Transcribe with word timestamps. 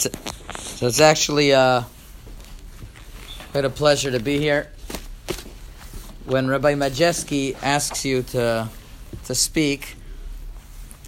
So 0.00 0.86
it's 0.86 1.00
actually 1.00 1.52
uh, 1.52 1.82
quite 3.50 3.64
a 3.64 3.68
pleasure 3.68 4.12
to 4.12 4.20
be 4.20 4.38
here. 4.38 4.68
When 6.24 6.46
Rabbi 6.46 6.74
Majeski 6.74 7.56
asks 7.60 8.04
you 8.04 8.22
to 8.22 8.68
to 9.24 9.34
speak, 9.34 9.96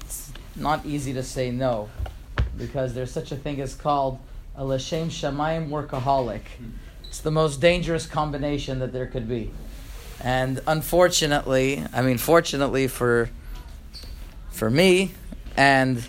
it's 0.00 0.32
not 0.56 0.84
easy 0.84 1.12
to 1.12 1.22
say 1.22 1.52
no, 1.52 1.88
because 2.58 2.92
there's 2.92 3.12
such 3.12 3.30
a 3.30 3.36
thing 3.36 3.60
as 3.60 3.76
called 3.76 4.18
a 4.56 4.64
l'shem 4.64 5.08
shamayim 5.08 5.68
workaholic. 5.68 6.42
It's 7.04 7.20
the 7.20 7.30
most 7.30 7.60
dangerous 7.60 8.06
combination 8.06 8.80
that 8.80 8.92
there 8.92 9.06
could 9.06 9.28
be, 9.28 9.52
and 10.18 10.60
unfortunately, 10.66 11.84
I 11.92 12.02
mean, 12.02 12.18
fortunately 12.18 12.88
for 12.88 13.30
for 14.50 14.68
me 14.68 15.12
and 15.56 16.04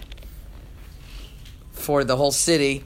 for 1.81 2.03
the 2.03 2.15
whole 2.15 2.31
city. 2.31 2.83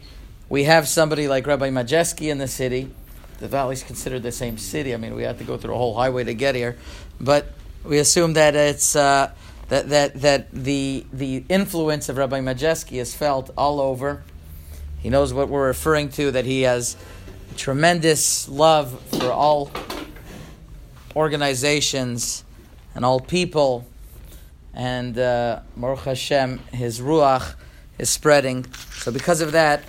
We 0.50 0.64
have 0.64 0.88
somebody 0.88 1.27
like 1.27 1.45
Rabbi 1.45 1.70
Majeski 1.70 2.31
in 2.31 2.38
the 2.38 2.48
city. 2.48 2.91
The 3.40 3.48
valley's 3.48 3.84
considered 3.84 4.23
the 4.23 4.31
same 4.31 4.58
city. 4.58 4.94
I 4.94 4.98
mean, 4.98 5.16
we 5.16 5.23
had 5.23 5.38
to 5.40 5.44
go 5.44 5.58
through 5.58 5.73
a 5.73 5.77
whole 5.77 5.95
highway 5.95 6.23
to 6.23 6.34
get 6.34 6.55
here, 6.55 6.77
but 7.20 7.48
we 7.84 7.99
assume 7.99 8.34
that 8.34 8.55
it's 8.55 8.95
uh, 8.95 9.31
that 9.68 9.90
that 9.90 10.21
that 10.21 10.52
the 10.52 11.05
the 11.12 11.44
influence 11.49 12.08
of 12.08 12.18
Rabbi 12.18 12.40
Majeski 12.40 12.94
is 12.94 13.13
felt 13.13 13.52
all 13.58 13.81
over. 13.81 14.23
He 14.99 15.09
knows 15.09 15.34
what 15.34 15.49
we're 15.49 15.68
referring 15.68 16.09
to. 16.09 16.32
That 16.32 16.46
he 16.46 16.62
has 16.62 16.96
tremendous 17.57 18.48
love 18.48 18.99
for 19.09 19.32
all 19.32 19.71
organizations 21.16 22.43
and 22.93 23.04
all 23.04 23.20
people, 23.20 23.85
and 24.73 25.18
uh, 25.18 25.59
Hashem, 25.82 26.59
his 26.71 27.02
ruach 27.02 27.55
is 27.98 28.09
spreading. 28.09 28.66
So 28.98 29.12
because 29.12 29.41
of 29.41 29.52
that, 29.54 29.84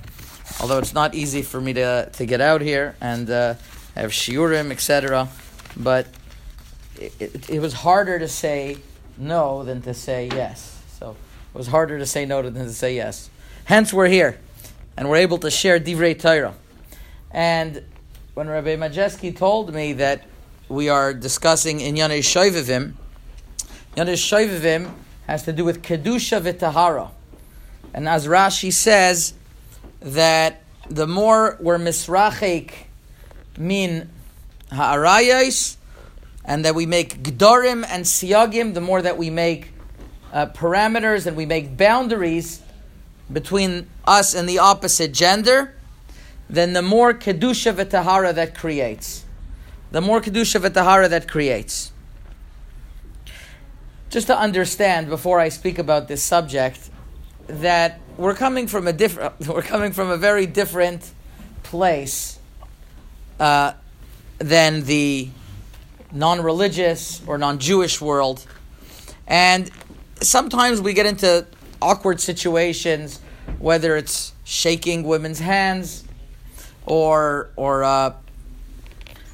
although 0.60 0.78
it's 0.78 0.95
not 0.95 1.15
easy 1.15 1.42
for 1.42 1.60
me 1.60 1.73
to, 1.74 2.09
to 2.12 2.27
get 2.27 2.41
out 2.41 2.60
here 2.60 2.96
and 3.01 3.29
uh, 3.30 3.55
have 3.95 4.10
shiurim, 4.10 4.71
etc., 4.71 5.29
but 5.76 6.07
it, 6.99 7.12
it, 7.21 7.51
it, 7.51 7.60
was 7.60 7.74
harder 7.74 8.18
to 8.18 8.29
say 8.29 8.79
no 9.18 9.65
than 9.65 9.82
to 9.82 9.93
say 9.93 10.29
yes. 10.32 10.82
So 10.99 11.10
it 11.54 11.59
was 11.59 11.66
harder 11.66 11.99
to 11.99 12.07
say 12.07 12.24
no 12.24 12.43
than 12.43 12.54
to 12.54 12.73
say 12.73 12.95
yes. 12.95 13.29
Hence, 13.65 13.93
we're 13.93 14.09
here, 14.09 14.38
and 14.96 15.10
we're 15.10 15.16
able 15.16 15.38
to 15.38 15.51
share 15.51 15.79
divrei 15.79 16.18
Torah. 16.18 16.54
And 17.30 17.82
when 18.34 18.49
Rabbi 18.49 18.77
Majeski 18.77 19.37
told 19.37 19.74
me 19.74 19.93
that 19.95 20.24
we 20.68 20.88
are 20.88 21.12
discussing 21.12 21.80
in 21.80 21.96
Yanei 21.96 22.21
Shoivivim, 22.21 22.95
Yanei 23.96 24.15
Shoivivim 24.15 24.90
has 25.27 25.43
to 25.45 25.52
do 25.52 25.65
with 25.65 25.82
kedusha 25.82 26.40
v'tahara. 26.40 27.10
And 27.95 28.09
as 28.09 28.26
Rashi 28.26 28.73
says, 28.73 29.34
that 30.01 30.62
the 30.88 31.06
more 31.06 31.56
we're 31.60 31.79
misrachik 31.79 32.73
min 33.59 34.10
ha'arayos, 34.70 35.76
and 36.45 36.65
that 36.65 36.74
we 36.74 36.87
make 36.87 37.23
gdorim 37.23 37.84
and 37.88 38.04
siyagim, 38.04 38.74
the 38.74 38.80
more 38.80 39.02
that 39.02 39.18
we 39.18 39.30
make 39.30 39.73
uh, 40.32 40.46
parameters 40.46 41.26
and 41.26 41.37
we 41.37 41.46
make 41.46 41.76
boundaries 41.76 42.62
between 43.32 43.88
us 44.04 44.34
and 44.34 44.48
the 44.48 44.59
opposite 44.59 45.12
gender, 45.12 45.74
then 46.48 46.73
the 46.73 46.82
more 46.82 47.12
kedusha 47.12 47.74
v'tahara 47.74 48.32
that 48.34 48.54
creates. 48.54 49.24
The 49.90 50.00
more 50.00 50.21
kedusha 50.21 50.60
v'tahara 50.60 51.09
that 51.10 51.26
creates. 51.26 51.90
Just 54.09 54.28
to 54.28 54.38
understand, 54.38 55.09
before 55.09 55.40
I 55.40 55.48
speak 55.48 55.78
about 55.78 56.06
this 56.06 56.23
subject, 56.23 56.90
that 57.47 58.01
we're 58.16 58.35
coming 58.35 58.66
from 58.66 58.87
a 58.87 58.93
different 58.93 59.35
we're 59.49 59.63
coming 59.63 59.93
from 59.93 60.11
a 60.11 60.16
very 60.16 60.47
different 60.47 61.13
place 61.63 62.39
uh, 63.39 63.73
than 64.39 64.84
the 64.84 65.28
non-religious 66.12 67.22
or 67.27 67.37
non-Jewish 67.39 68.00
world, 68.00 68.47
and 69.27 69.71
sometimes 70.21 70.81
we 70.81 70.93
get 70.93 71.06
into 71.06 71.47
awkward 71.83 72.21
situations, 72.21 73.21
whether 73.59 73.97
it's 73.97 74.33
shaking 74.45 75.03
women's 75.03 75.41
hands, 75.41 76.05
or 76.87 77.51
or 77.56 77.85
uh, 77.85 78.15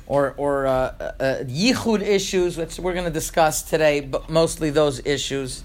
or 0.07 0.35
or 0.37 0.67
uh, 0.67 0.71
uh, 0.73 1.45
yichud 1.45 2.03
issues, 2.03 2.57
which 2.57 2.79
we're 2.79 2.95
going 2.95 3.05
to 3.05 3.11
discuss 3.11 3.63
today, 3.63 4.01
but 4.01 4.29
mostly 4.29 4.71
those 4.71 5.05
issues 5.07 5.63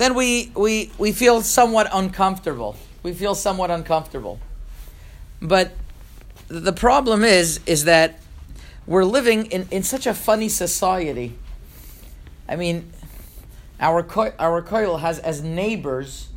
then 0.00 0.14
we, 0.14 0.50
we, 0.56 0.90
we 0.96 1.12
feel 1.12 1.42
somewhat 1.42 1.86
uncomfortable. 1.92 2.74
We 3.02 3.12
feel 3.12 3.34
somewhat 3.34 3.70
uncomfortable. 3.70 4.40
But 5.42 5.72
the 6.48 6.72
problem 6.72 7.22
is, 7.22 7.60
is 7.66 7.84
that 7.84 8.18
we're 8.86 9.04
living 9.04 9.46
in, 9.46 9.68
in 9.70 9.82
such 9.82 10.06
a 10.06 10.14
funny 10.14 10.48
society. 10.48 11.36
I 12.48 12.56
mean, 12.56 12.90
our, 13.78 14.06
our 14.38 14.62
koil 14.62 15.00
has 15.00 15.18
as 15.18 15.42
neighbors 15.42 16.28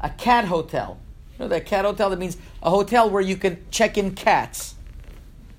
a 0.00 0.08
cat 0.08 0.46
hotel. 0.46 0.98
You 1.34 1.44
know 1.44 1.48
that 1.48 1.66
cat 1.66 1.84
hotel? 1.84 2.08
That 2.08 2.18
means 2.18 2.38
a 2.62 2.70
hotel 2.70 3.10
where 3.10 3.20
you 3.20 3.36
can 3.36 3.62
check 3.70 3.98
in 3.98 4.14
cats. 4.14 4.74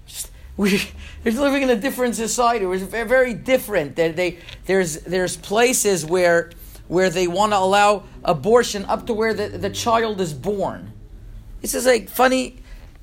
We, 0.58 0.82
we're 1.26 1.38
living 1.38 1.64
in 1.64 1.70
a 1.70 1.76
different 1.76 2.16
society. 2.16 2.66
We're 2.66 2.78
very 2.86 3.34
different. 3.34 3.98
They, 3.98 4.14
they, 4.14 4.38
there's, 4.68 5.02
there's 5.02 5.36
places 5.36 6.06
where 6.06 6.52
where 6.88 7.10
they 7.10 7.28
want 7.28 7.52
to 7.52 7.58
allow 7.58 8.04
abortion 8.24 8.86
up 8.86 9.08
to 9.08 9.14
where 9.14 9.34
the, 9.34 9.50
the 9.50 9.70
child 9.70 10.22
is 10.22 10.34
born. 10.34 10.94
This 11.62 11.74
is 11.74 11.86
like 11.86 12.10
funny. 12.10 12.58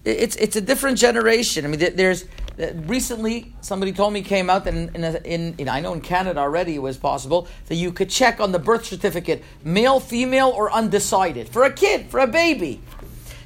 It's 0.05 0.37
it's 0.37 0.57
a 0.57 0.61
different 0.61 0.99
generation. 0.99 1.65
I 1.65 1.69
mean, 1.69 1.81
there's 1.97 2.25
uh, 2.61 2.73
recently 2.87 3.55
somebody 3.61 3.93
told 3.93 4.13
me 4.13 4.23
came 4.23 4.51
out 4.51 4.65
that 4.65 4.75
in, 4.75 4.95
in, 4.95 5.05
in, 5.25 5.55
in, 5.59 5.69
I 5.69 5.81
know 5.81 5.93
in 5.95 6.01
Canada 6.01 6.41
already 6.41 6.75
it 6.75 6.83
was 6.83 6.97
possible 6.97 7.49
that 7.67 7.77
you 7.77 7.93
could 7.93 8.11
check 8.11 8.41
on 8.41 8.53
the 8.53 8.59
birth 8.59 8.85
certificate 8.85 9.43
male, 9.65 10.01
female, 10.01 10.49
or 10.49 10.71
undecided 10.73 11.49
for 11.49 11.65
a 11.65 11.73
kid 11.73 12.11
for 12.11 12.21
a 12.21 12.27
baby. 12.27 12.81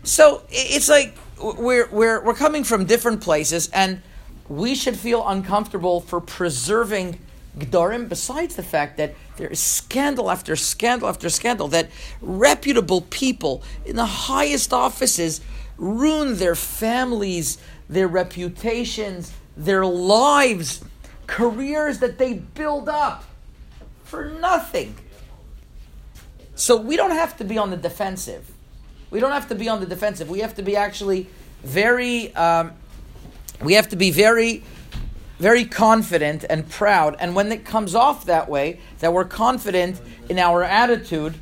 So 0.03 0.42
it's 0.50 0.88
like 0.88 1.14
we're 1.41 1.88
we're 1.88 2.22
we're 2.22 2.34
coming 2.34 2.64
from 2.64 2.84
different 2.84 3.20
places 3.20 3.68
and 3.72 4.00
we 4.48 4.74
should 4.74 4.97
feel 4.97 5.26
uncomfortable 5.26 6.00
for 6.00 6.20
preserving 6.20 7.18
Besides 7.58 8.56
the 8.56 8.62
fact 8.62 8.98
that 8.98 9.14
there 9.36 9.48
is 9.48 9.60
scandal 9.60 10.30
after 10.30 10.56
scandal 10.56 11.08
after 11.08 11.30
scandal, 11.30 11.68
that 11.68 11.88
reputable 12.20 13.00
people 13.02 13.62
in 13.84 13.96
the 13.96 14.06
highest 14.06 14.72
offices 14.72 15.40
ruin 15.78 16.36
their 16.36 16.54
families, 16.54 17.58
their 17.88 18.08
reputations, 18.08 19.32
their 19.56 19.86
lives, 19.86 20.84
careers 21.26 21.98
that 22.00 22.18
they 22.18 22.34
build 22.34 22.88
up 22.88 23.24
for 24.04 24.26
nothing. 24.26 24.94
So 26.54 26.76
we 26.76 26.96
don't 26.96 27.10
have 27.10 27.36
to 27.38 27.44
be 27.44 27.58
on 27.58 27.70
the 27.70 27.76
defensive. 27.76 28.50
We 29.10 29.20
don't 29.20 29.32
have 29.32 29.48
to 29.48 29.54
be 29.54 29.68
on 29.68 29.80
the 29.80 29.86
defensive. 29.86 30.28
We 30.28 30.40
have 30.40 30.54
to 30.56 30.62
be 30.62 30.76
actually 30.76 31.28
very, 31.62 32.34
um, 32.34 32.72
we 33.62 33.74
have 33.74 33.88
to 33.88 33.96
be 33.96 34.10
very 34.10 34.62
very 35.38 35.64
confident 35.64 36.44
and 36.48 36.69
proud. 36.69 37.16
And 37.19 37.34
when 37.34 37.52
it 37.52 37.64
comes 37.64 37.94
off 37.94 38.24
that 38.26 38.48
way, 38.48 38.80
that 39.00 39.12
we're 39.12 39.24
confident 39.24 40.00
in 40.28 40.38
our 40.38 40.62
attitude 40.62 41.34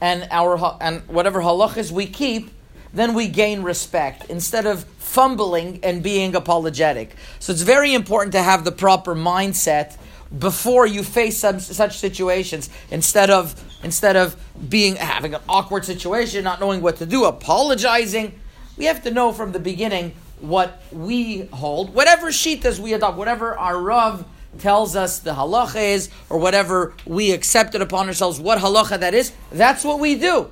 and 0.00 0.26
our 0.30 0.78
and 0.80 1.02
whatever 1.08 1.40
halachas 1.40 1.90
we 1.90 2.06
keep, 2.06 2.50
then 2.92 3.14
we 3.14 3.28
gain 3.28 3.62
respect 3.62 4.28
instead 4.30 4.66
of 4.66 4.84
fumbling 4.84 5.80
and 5.82 6.02
being 6.02 6.34
apologetic. 6.34 7.14
So 7.38 7.52
it's 7.52 7.62
very 7.62 7.94
important 7.94 8.32
to 8.32 8.42
have 8.42 8.64
the 8.64 8.72
proper 8.72 9.14
mindset 9.14 9.96
before 10.38 10.86
you 10.86 11.02
face 11.02 11.38
some, 11.38 11.58
such 11.58 11.98
situations 11.98 12.70
instead 12.90 13.30
of 13.30 13.60
instead 13.82 14.16
of 14.16 14.36
being 14.68 14.96
having 14.96 15.34
an 15.34 15.40
awkward 15.48 15.84
situation, 15.84 16.44
not 16.44 16.60
knowing 16.60 16.80
what 16.80 16.96
to 16.96 17.06
do, 17.06 17.24
apologizing. 17.24 18.38
We 18.76 18.84
have 18.86 19.02
to 19.02 19.10
know 19.10 19.32
from 19.32 19.52
the 19.52 19.58
beginning 19.58 20.14
what 20.40 20.82
we 20.92 21.46
hold, 21.52 21.94
whatever 21.94 22.28
shitas 22.28 22.78
we 22.78 22.92
adopt, 22.92 23.16
whatever 23.16 23.56
our 23.56 23.78
Rav 23.78 24.24
tells 24.58 24.96
us 24.96 25.20
the 25.20 25.32
halacha 25.32 25.94
is, 25.94 26.10
or 26.28 26.38
whatever 26.38 26.94
we 27.06 27.32
accepted 27.32 27.80
upon 27.82 28.08
ourselves, 28.08 28.40
what 28.40 28.58
halacha 28.58 28.98
that 29.00 29.14
is, 29.14 29.32
that's 29.52 29.84
what 29.84 30.00
we 30.00 30.16
do. 30.16 30.50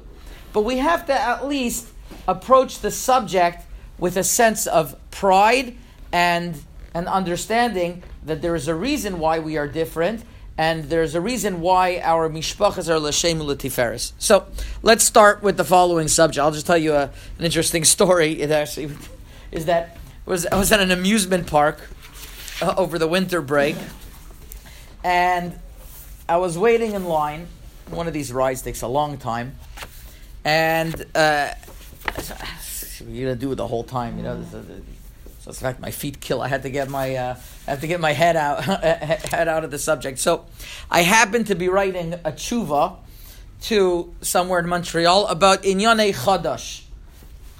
But 0.52 0.62
we 0.62 0.78
have 0.78 1.06
to 1.06 1.12
at 1.12 1.46
least 1.46 1.88
approach 2.26 2.80
the 2.80 2.90
subject 2.90 3.64
with 3.98 4.16
a 4.16 4.24
sense 4.24 4.66
of 4.66 4.96
pride 5.10 5.76
and 6.12 6.62
an 6.94 7.08
understanding 7.08 8.02
that 8.24 8.42
there 8.42 8.54
is 8.54 8.68
a 8.68 8.74
reason 8.74 9.18
why 9.18 9.38
we 9.38 9.56
are 9.56 9.66
different, 9.66 10.24
and 10.56 10.84
there's 10.84 11.14
a 11.14 11.20
reason 11.20 11.60
why 11.60 12.00
our 12.00 12.28
mishpachas 12.28 12.88
are 12.88 12.98
l'shem 12.98 13.40
l'tiferes. 13.40 14.12
So 14.18 14.46
let's 14.82 15.04
start 15.04 15.42
with 15.42 15.56
the 15.56 15.64
following 15.64 16.08
subject. 16.08 16.42
I'll 16.42 16.50
just 16.50 16.66
tell 16.66 16.78
you 16.78 16.94
a, 16.94 17.10
an 17.38 17.44
interesting 17.44 17.84
story. 17.84 18.40
It 18.48 18.50
actually 18.50 18.90
is 19.50 19.66
that 19.66 19.96
was 20.26 20.46
I 20.46 20.56
was 20.56 20.70
at 20.72 20.80
an 20.80 20.90
amusement 20.90 21.46
park 21.46 21.80
uh, 22.60 22.74
over 22.76 22.98
the 22.98 23.08
winter 23.08 23.40
break, 23.40 23.76
and 25.02 25.58
I 26.28 26.36
was 26.36 26.58
waiting 26.58 26.94
in 26.94 27.04
line. 27.04 27.48
One 27.90 28.06
of 28.06 28.12
these 28.12 28.32
rides 28.32 28.62
takes 28.62 28.82
a 28.82 28.88
long 28.88 29.16
time, 29.18 29.56
and 30.44 31.06
uh, 31.14 31.54
you're 33.08 33.28
gonna 33.28 33.40
do 33.40 33.52
it 33.52 33.56
the 33.56 33.66
whole 33.66 33.84
time, 33.84 34.18
you 34.18 34.22
know. 34.22 34.44
So 35.40 35.48
in 35.48 35.54
fact, 35.54 35.80
my 35.80 35.90
feet 35.90 36.20
kill. 36.20 36.42
I 36.42 36.48
had 36.48 36.62
to 36.62 36.70
get 36.70 36.90
my 36.90 37.14
uh, 37.16 37.36
I 37.66 37.70
have 37.70 37.80
to 37.80 37.86
get 37.86 38.00
my 38.00 38.12
head 38.12 38.36
out 38.36 38.64
head 38.64 39.48
out 39.48 39.64
of 39.64 39.70
the 39.70 39.78
subject. 39.78 40.18
So, 40.18 40.44
I 40.90 41.00
happened 41.02 41.46
to 41.46 41.54
be 41.54 41.68
writing 41.68 42.14
a 42.14 42.32
tshuva 42.32 42.96
to 43.62 44.14
somewhere 44.20 44.60
in 44.60 44.68
Montreal 44.68 45.26
about 45.26 45.62
inyane 45.62 46.14
chadash, 46.14 46.82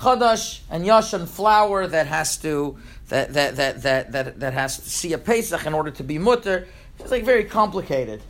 chadash 0.01 0.61
and 0.71 0.85
yashan 0.85 1.27
flour 1.27 1.87
that 1.87 2.07
has 2.07 2.37
to 2.39 2.79
that 3.09 3.33
that 3.35 3.57
that 3.57 3.83
that 3.83 4.13
that, 4.13 4.41
that 4.41 4.53
has 4.53 4.79
to 4.79 4.89
see 4.89 5.13
a 5.13 5.19
pesach 5.19 5.67
in 5.67 5.75
order 5.75 5.91
to 5.91 6.05
be 6.05 6.19
mutter. 6.19 6.69
It's 6.99 7.11
like 7.11 7.25
very 7.25 7.45
complicated. 7.45 8.21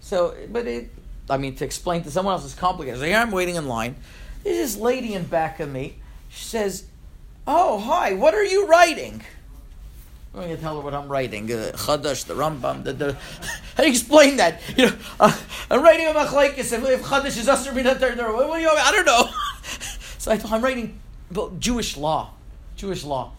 So, 0.00 0.34
but 0.50 0.66
it, 0.66 0.90
I 1.28 1.38
mean, 1.38 1.54
to 1.56 1.64
explain 1.64 2.02
to 2.04 2.10
someone 2.10 2.34
else 2.34 2.44
is 2.44 2.54
complicated. 2.54 3.00
So 3.00 3.06
here 3.06 3.16
I'm 3.16 3.30
waiting 3.30 3.56
in 3.56 3.66
line. 3.66 3.96
There's 4.44 4.56
this 4.56 4.76
lady 4.76 5.14
in 5.14 5.24
back 5.24 5.60
of 5.60 5.70
me. 5.70 5.96
She 6.28 6.44
says, 6.44 6.84
"Oh, 7.46 7.78
hi. 7.78 8.14
What 8.14 8.34
are 8.34 8.44
you 8.44 8.66
writing?" 8.66 9.22
I'm 10.34 10.44
going 10.44 10.54
to 10.54 10.60
tell 10.60 10.76
her 10.76 10.82
what 10.82 10.94
I'm 10.94 11.08
writing. 11.08 11.50
Uh, 11.50 11.72
Chadash, 11.74 12.26
the 12.26 12.34
Rambam. 12.34 12.84
The, 12.84 12.92
the, 12.92 13.12
how 13.76 13.82
do 13.82 13.84
you 13.84 13.90
explain 13.90 14.36
that? 14.36 14.60
You 14.76 14.86
know, 14.86 14.96
uh, 15.18 15.36
I'm 15.70 15.82
writing 15.82 16.06
a 16.06 16.10
machlekes. 16.10 16.58
If, 16.58 16.84
if 16.84 17.02
Chadash 17.02 17.38
is 17.38 17.48
usher 17.48 17.72
what, 17.72 18.48
what? 18.48 18.62
I 18.62 18.92
don't 18.92 19.06
know. 19.06 19.30
so 20.18 20.30
I 20.30 20.36
thought 20.36 20.52
I'm 20.52 20.62
writing 20.62 21.00
about 21.30 21.60
Jewish 21.60 21.96
law. 21.96 22.30
Jewish 22.76 23.04
law. 23.04 23.32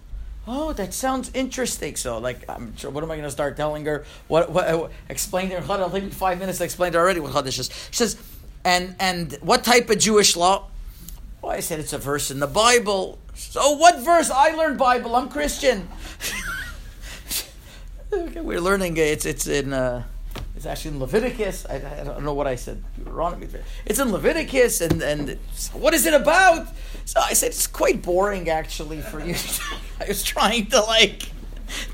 Oh, 0.47 0.73
that 0.73 0.93
sounds 0.93 1.29
interesting. 1.33 1.95
So, 1.95 2.17
like, 2.17 2.43
I'm 2.49 2.75
sure, 2.75 2.89
what 2.89 3.03
am 3.03 3.11
I 3.11 3.15
going 3.15 3.27
to 3.27 3.31
start 3.31 3.55
telling 3.55 3.85
her? 3.85 4.03
What, 4.27 4.51
what 4.51 4.67
uh, 4.67 4.89
explain 5.07 5.51
her? 5.51 5.61
Take 5.61 6.03
me 6.03 6.09
five 6.09 6.39
minutes 6.39 6.57
to 6.57 6.63
explain 6.63 6.91
to 6.93 6.97
her 6.97 7.03
already 7.03 7.19
what 7.19 7.33
Chadash 7.33 7.59
is. 7.59 7.69
She 7.91 7.97
says, 7.97 8.17
and 8.65 8.95
and 8.99 9.37
what 9.41 9.63
type 9.63 9.89
of 9.89 9.99
Jewish 9.99 10.35
law? 10.35 10.67
Well, 11.41 11.51
I 11.51 11.59
said 11.59 11.79
it's 11.79 11.93
a 11.93 11.97
verse 11.97 12.31
in 12.31 12.39
the 12.39 12.47
Bible. 12.47 13.19
So, 13.35 13.73
what 13.73 13.99
verse? 13.99 14.29
I 14.29 14.51
learned 14.55 14.77
Bible. 14.77 15.15
I'm 15.15 15.29
Christian. 15.29 15.87
okay, 18.13 18.41
we're 18.41 18.59
learning. 18.59 18.97
It's 18.97 19.25
it's 19.25 19.47
in. 19.47 19.71
Uh, 19.71 20.03
it's 20.55 20.65
actually 20.65 20.91
in 20.91 20.99
Leviticus. 20.99 21.65
I, 21.65 21.75
I, 21.75 22.03
don't 22.03 22.23
know 22.23 22.33
what 22.33 22.47
I 22.47 22.55
said. 22.55 22.83
It's 23.85 23.99
in 23.99 24.11
Leviticus, 24.11 24.81
and 24.81 25.01
and 25.01 25.37
what 25.73 25.93
is 25.93 26.05
it 26.05 26.13
about? 26.13 26.67
So 27.05 27.19
I 27.21 27.33
said 27.33 27.51
it's 27.51 27.67
quite 27.67 28.01
boring, 28.01 28.49
actually, 28.49 29.01
for 29.01 29.19
you. 29.19 29.35
I 29.99 30.07
was 30.07 30.23
trying 30.23 30.67
to 30.67 30.81
like. 30.81 31.29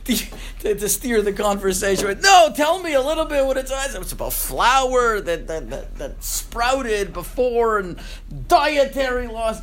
To, 0.05 0.73
to, 0.73 0.87
steer 0.87 1.21
the 1.21 1.33
conversation 1.33 2.19
no, 2.21 2.49
tell 2.55 2.81
me 2.81 2.93
a 2.93 3.01
little 3.01 3.25
bit 3.25 3.45
what 3.45 3.57
it's 3.57 3.69
about. 3.69 3.93
It's 3.93 4.13
about 4.13 4.31
flour 4.31 5.19
that, 5.19 5.47
that, 5.47 5.69
that, 5.69 5.97
that 5.97 6.23
sprouted 6.23 7.11
before 7.11 7.79
and 7.79 7.99
dietary 8.47 9.27
laws. 9.27 9.61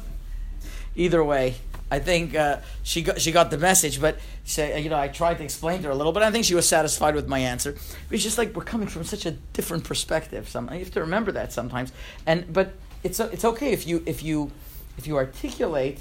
Either 0.95 1.25
way, 1.25 1.55
I 1.93 1.99
think 1.99 2.35
uh, 2.35 2.61
she 2.83 3.03
got 3.03 3.21
she 3.21 3.33
got 3.33 3.51
the 3.51 3.59
message, 3.59 4.01
but 4.01 4.17
she, 4.45 4.63
you 4.79 4.89
know 4.89 4.99
I 4.99 5.09
tried 5.09 5.37
to 5.37 5.45
explain 5.45 5.83
to 5.83 5.89
her 5.89 5.91
a 5.91 5.95
little 5.95 6.13
but 6.13 6.23
I 6.23 6.31
think 6.31 6.47
she 6.47 6.55
was 6.55 6.67
satisfied 6.67 7.15
with 7.15 7.29
my 7.29 7.39
answer. 7.39 7.77
It's 8.11 8.23
just 8.23 8.39
like 8.39 8.57
we're 8.57 8.65
coming 8.65 8.89
from 8.89 9.05
such 9.05 9.27
a 9.27 9.33
different 9.33 9.85
perspective. 9.85 10.49
Some 10.49 10.71
you 10.73 10.79
have 10.79 10.91
to 10.93 11.01
remember 11.01 11.33
that 11.33 11.53
sometimes. 11.53 11.93
And 12.27 12.51
but 12.51 12.73
it's 13.05 13.21
it's 13.21 13.45
okay 13.45 13.73
if 13.75 13.87
you 13.87 14.03
if 14.07 14.23
you 14.23 14.53
if 14.97 15.07
you 15.07 15.17
articulate 15.17 15.99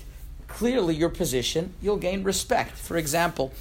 clearly 0.48 0.96
your 0.96 1.10
position, 1.10 1.74
you'll 1.82 1.98
gain 1.98 2.24
respect. 2.24 2.72
For 2.72 2.96
example, 2.96 3.52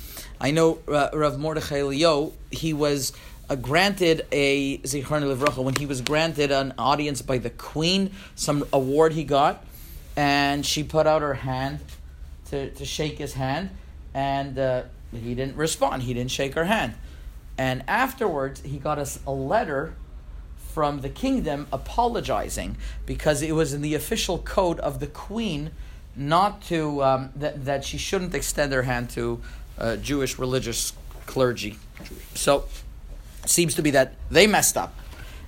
I 0.41 0.53
know 0.53 0.79
uh, 0.87 1.09
Rav 1.13 1.37
Mordechai 1.37 1.83
Leo. 1.83 2.33
He 2.53 2.73
was. 2.73 3.13
Uh, 3.51 3.57
granted 3.57 4.25
a 4.31 4.79
Zichron 4.83 5.25
Levracha 5.25 5.61
when 5.65 5.75
he 5.75 5.85
was 5.85 6.01
granted 6.01 6.53
an 6.53 6.73
audience 6.79 7.21
by 7.21 7.37
the 7.37 7.51
Queen, 7.51 8.13
some 8.37 8.65
award 8.73 9.13
he 9.13 9.25
got, 9.25 9.65
and 10.17 10.65
she 10.65 10.85
put 10.85 11.05
out 11.05 11.21
her 11.21 11.35
hand 11.35 11.81
to, 12.51 12.71
to 12.71 12.85
shake 12.85 13.19
his 13.19 13.35
hand, 13.35 13.71
and 14.15 14.59
uh, 14.59 14.83
he 15.13 15.35
didn't 15.35 15.57
respond. 15.57 16.03
He 16.03 16.15
didn't 16.15 16.31
shake 16.31 16.55
her 16.55 16.65
hand. 16.65 16.95
And 17.59 17.83
afterwards, 17.89 18.63
he 18.63 18.79
got 18.79 18.99
us 18.99 19.19
a 19.27 19.33
letter 19.33 19.95
from 20.57 21.01
the 21.01 21.09
kingdom 21.09 21.67
apologizing 21.73 22.77
because 23.05 23.43
it 23.43 23.53
was 23.53 23.73
in 23.73 23.83
the 23.83 23.95
official 23.95 24.39
code 24.39 24.79
of 24.81 25.01
the 25.01 25.07
queen 25.07 25.71
not 26.17 26.63
to 26.63 27.03
um, 27.03 27.31
that, 27.37 27.65
that 27.65 27.85
she 27.85 27.99
shouldn't 27.99 28.35
extend 28.35 28.73
her 28.73 28.83
hand 28.83 29.11
to 29.11 29.41
uh, 29.79 29.97
Jewish 29.97 30.39
religious 30.39 30.93
clergy. 31.27 31.79
So 32.35 32.65
seems 33.47 33.75
to 33.75 33.83
be 33.83 33.91
that 33.91 34.15
they 34.31 34.47
messed 34.47 34.77
up, 34.77 34.95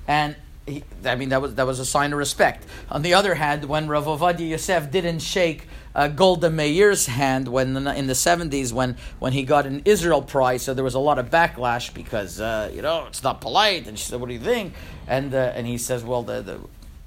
and 0.07 0.37
he, 0.67 0.85
I 1.05 1.15
mean 1.15 1.31
that 1.31 1.43
was 1.43 1.55
that 1.57 1.67
was 1.67 1.79
a 1.79 1.85
sign 1.85 2.13
of 2.13 2.19
respect. 2.19 2.65
On 2.91 3.03
the 3.03 3.15
other 3.15 3.35
hand, 3.35 3.65
when 3.65 3.89
Rav 3.89 4.05
Ovadia 4.07 4.51
Yosef 4.51 4.91
didn't 4.91 5.21
shake 5.21 5.67
uh, 5.95 6.09
Golda 6.09 6.51
Meir's 6.51 7.07
hand 7.07 7.49
when 7.49 7.87
in 7.87 8.07
the 8.07 8.15
seventies 8.15 8.73
when 8.73 8.97
when 9.19 9.33
he 9.33 9.43
got 9.43 9.67
an 9.67 9.83
Israel 9.85 10.23
Prize. 10.23 10.63
So 10.63 10.75
there 10.75 10.85
was 10.85 10.95
a 10.95 11.01
lot 11.01 11.19
of 11.19 11.31
backlash 11.31 11.93
because 11.93 12.41
uh, 12.41 12.71
you 12.75 12.83
know 12.83 13.07
it's 13.07 13.23
not 13.23 13.41
polite. 13.41 13.87
And 13.87 13.99
she 13.99 14.07
said, 14.07 14.21
"What 14.21 14.29
do 14.29 14.35
you 14.35 14.41
think?" 14.41 14.75
And 15.07 15.35
uh, 15.35 15.53
and 15.55 15.67
he 15.67 15.79
says, 15.79 16.05
"Well, 16.05 16.23
the, 16.23 16.43
the 16.43 16.61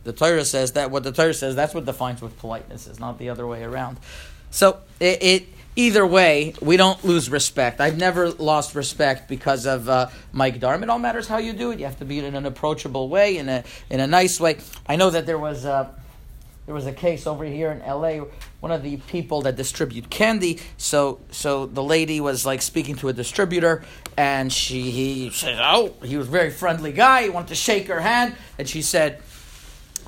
the 0.03 0.13
Torah 0.13 0.45
says 0.45 0.73
that 0.73 0.91
what 0.91 1.03
the 1.03 1.11
Torah 1.11 1.33
says 1.33 1.55
that's 1.55 1.73
what 1.73 1.85
defines 1.85 2.21
what 2.21 2.37
politeness 2.37 2.87
is, 2.87 2.99
not 2.99 3.17
the 3.17 3.29
other 3.29 3.47
way 3.47 3.63
around." 3.63 3.97
So 4.51 4.79
it, 4.99 5.21
it 5.21 5.47
either 5.75 6.05
way, 6.05 6.53
we 6.61 6.77
don't 6.77 7.03
lose 7.03 7.29
respect. 7.29 7.81
I've 7.81 7.97
never 7.97 8.29
lost 8.31 8.75
respect 8.75 9.27
because 9.27 9.65
of 9.65 9.89
uh, 9.89 10.09
Mike 10.31 10.59
Darm. 10.59 10.83
It 10.83 10.89
all 10.89 10.99
matters 10.99 11.27
how 11.27 11.37
you 11.37 11.53
do 11.53 11.71
it. 11.71 11.79
You 11.79 11.85
have 11.85 11.99
to 11.99 12.05
be 12.05 12.19
in 12.19 12.35
an 12.35 12.45
approachable 12.45 13.09
way, 13.09 13.37
in 13.37 13.49
a 13.49 13.63
in 13.89 13.99
a 13.99 14.07
nice 14.07 14.39
way. 14.39 14.57
I 14.87 14.95
know 14.95 15.09
that 15.09 15.25
there 15.25 15.39
was. 15.39 15.65
Uh, 15.65 15.89
there 16.65 16.73
was 16.73 16.87
a 16.87 16.93
case 16.93 17.27
over 17.27 17.45
here 17.45 17.71
in 17.71 17.81
L.A. 17.83 18.23
One 18.59 18.71
of 18.71 18.81
the 18.81 18.97
people 18.97 19.43
that 19.43 19.55
distribute 19.55 20.09
candy. 20.09 20.59
So, 20.77 21.19
so 21.29 21.67
the 21.67 21.83
lady 21.83 22.19
was 22.19 22.45
like 22.45 22.63
speaking 22.63 22.95
to 22.95 23.09
a 23.09 23.13
distributor, 23.13 23.83
and 24.17 24.51
she 24.51 24.89
he 24.89 25.29
said, 25.29 25.59
"Oh, 25.61 25.93
he 26.03 26.17
was 26.17 26.27
a 26.27 26.31
very 26.31 26.49
friendly 26.49 26.91
guy. 26.91 27.23
He 27.23 27.29
wanted 27.29 27.49
to 27.49 27.55
shake 27.55 27.87
her 27.87 27.99
hand, 27.99 28.35
and 28.57 28.67
she 28.67 28.81
said." 28.81 29.21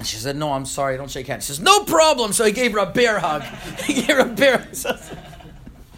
She 0.04 0.18
said, 0.18 0.36
"No, 0.36 0.54
I'm 0.54 0.66
sorry, 0.66 0.96
I 0.96 0.98
don't 0.98 1.12
shake 1.12 1.28
hands." 1.28 1.46
She 1.46 1.54
says, 1.54 1.60
"No 1.60 1.84
problem." 1.84 2.34
So 2.34 2.44
he 2.44 2.52
gave 2.52 2.72
her 2.74 2.80
a 2.80 2.86
bear 2.88 3.20
hug. 3.20 3.44
he 3.84 3.94
gave 3.94 4.16
her 4.16 4.22
a 4.22 4.26
bear. 4.26 4.68
So, 4.74 4.98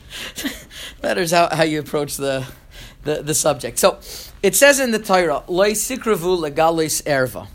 matters 1.03 1.31
how, 1.31 1.53
how 1.53 1.63
you 1.63 1.79
approach 1.79 2.17
the, 2.17 2.45
the, 3.03 3.21
the 3.23 3.33
subject. 3.33 3.79
So 3.79 3.99
it 4.43 4.55
says 4.55 4.81
in 4.81 4.91
the 4.91 4.99
Torah, 4.99 5.43
"Loi 5.47 5.71
sikravu 5.71 6.37
legalis 6.37 7.01
erva," 7.03 7.47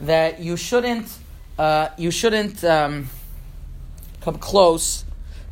that 0.00 0.40
you 0.40 0.56
shouldn't 0.56 1.18
uh, 1.62 1.90
you 1.96 2.10
shouldn't 2.10 2.64
um, 2.64 3.08
come 4.20 4.36
close 4.36 5.04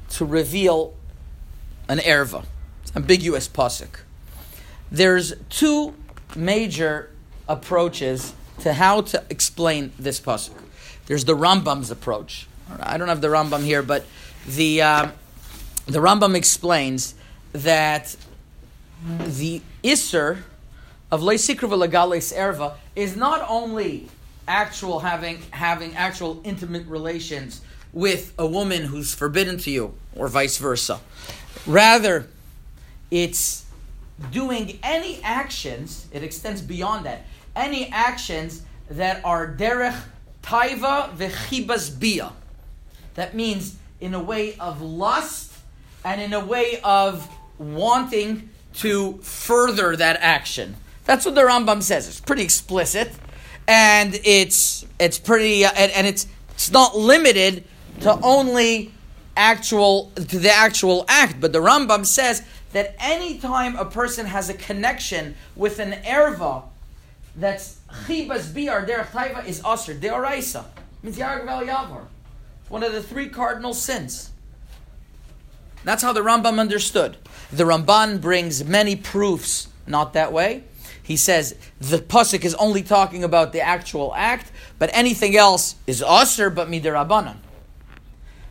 to 0.09 0.25
reveal 0.25 0.93
an 1.89 1.99
erva. 1.99 2.44
Ambiguous 2.96 3.46
pasuk. 3.46 4.01
There's 4.91 5.34
two 5.49 5.94
major 6.34 7.11
approaches 7.49 8.34
to 8.58 8.73
how 8.73 9.03
to 9.03 9.23
explain 9.31 9.93
this 10.01 10.19
pasuk. 10.19 10.61
There's 11.06 11.27
the 11.27 11.37
Rambam's 11.37 11.93
approach. 11.93 12.49
I 12.81 12.99
don't 12.99 13.06
have 13.06 13.20
the 13.20 13.29
Rambam 13.29 13.63
here, 13.63 13.82
but 13.82 14.05
the 14.49 14.82
uh, 14.82 15.08
the 15.87 16.01
Rambam 16.01 16.34
explains 16.34 17.15
that 17.53 18.17
the 19.06 19.63
Isser 19.84 20.43
of 21.13 21.20
Legales 21.20 22.34
Erva 22.37 22.75
is 22.96 23.15
not 23.15 23.46
only 23.49 24.08
actual 24.51 24.99
having 24.99 25.41
having 25.53 25.95
actual 25.95 26.41
intimate 26.43 26.85
relations 26.87 27.61
with 27.93 28.35
a 28.37 28.47
woman 28.47 28.83
who's 28.83 29.15
forbidden 29.15 29.57
to 29.59 29.71
you, 29.71 29.95
or 30.15 30.29
vice 30.29 30.59
versa. 30.59 31.01
Rather, 31.67 32.29
it's 33.11 33.65
doing 34.33 34.79
any 34.83 35.23
actions, 35.23 36.07
it 36.13 36.23
extends 36.23 36.61
beyond 36.61 37.07
that, 37.07 37.25
any 37.57 37.89
actions 37.91 38.63
that 38.91 39.25
are 39.25 39.47
derech 39.47 39.99
taiva 40.43 41.15
v'chibas 41.17 41.99
bia. 41.99 42.33
That 43.15 43.35
means 43.35 43.77
in 44.01 44.15
a 44.15 44.23
way 44.23 44.57
of 44.59 44.83
lust 44.83 45.53
and 46.05 46.21
in 46.21 46.33
a 46.33 46.45
way 46.45 46.81
of 46.83 47.29
wanting 47.59 48.51
to 48.75 49.19
further 49.19 49.97
that 49.97 50.17
action. 50.21 50.77
That's 51.05 51.25
what 51.25 51.35
the 51.35 51.43
Rambam 51.43 51.83
says. 51.83 52.09
It's 52.09 52.21
pretty 52.21 52.43
explicit 52.43 53.13
and 53.70 54.20
it's 54.24 54.84
it's 54.98 55.19
pretty 55.19 55.65
uh, 55.65 55.70
and, 55.77 55.93
and 55.93 56.06
it's 56.06 56.27
it's 56.50 56.72
not 56.72 56.98
limited 56.98 57.65
to 58.00 58.19
only 58.20 58.93
actual 59.36 60.10
to 60.17 60.39
the 60.39 60.50
actual 60.50 61.05
act, 61.08 61.41
but 61.41 61.53
the 61.53 61.60
Rambam 61.60 62.05
says 62.05 62.43
that 62.72 62.96
anytime 62.98 63.77
a 63.77 63.84
person 63.84 64.27
has 64.27 64.48
a 64.48 64.55
connection 64.55 65.36
with 65.55 65.79
an 65.79 65.93
erva 66.03 66.65
that's 67.36 67.79
chibas 68.06 68.53
biar 68.53 68.86
derech 68.89 69.06
taiva 69.12 69.46
is 69.46 69.60
aser 69.60 69.94
deoraisa 69.94 70.65
means 71.05 71.17
yavor. 71.17 72.06
It's 72.62 72.70
one 72.70 72.82
of 72.82 72.93
the 72.93 73.03
three 73.03 73.29
cardinal 73.29 73.72
sins. 73.72 74.32
That's 75.84 76.03
how 76.03 76.12
the 76.12 76.20
Rambam 76.20 76.58
understood. 76.58 77.17
The 77.53 77.65
Ramban 77.65 78.20
brings 78.20 78.65
many 78.65 78.96
proofs 78.96 79.69
not 79.86 80.12
that 80.15 80.32
way. 80.32 80.65
He 81.03 81.17
says 81.17 81.55
the 81.81 81.99
pasuk 81.99 82.45
is 82.45 82.55
only 82.55 82.83
talking 82.83 83.25
about 83.25 83.53
the 83.53 83.61
actual 83.61 84.15
act, 84.15 84.53
but 84.79 84.91
anything 84.93 85.37
else 85.37 85.77
is 85.87 86.03
aser 86.03 86.51
but 86.51 86.69
midirabanan. 86.69 87.37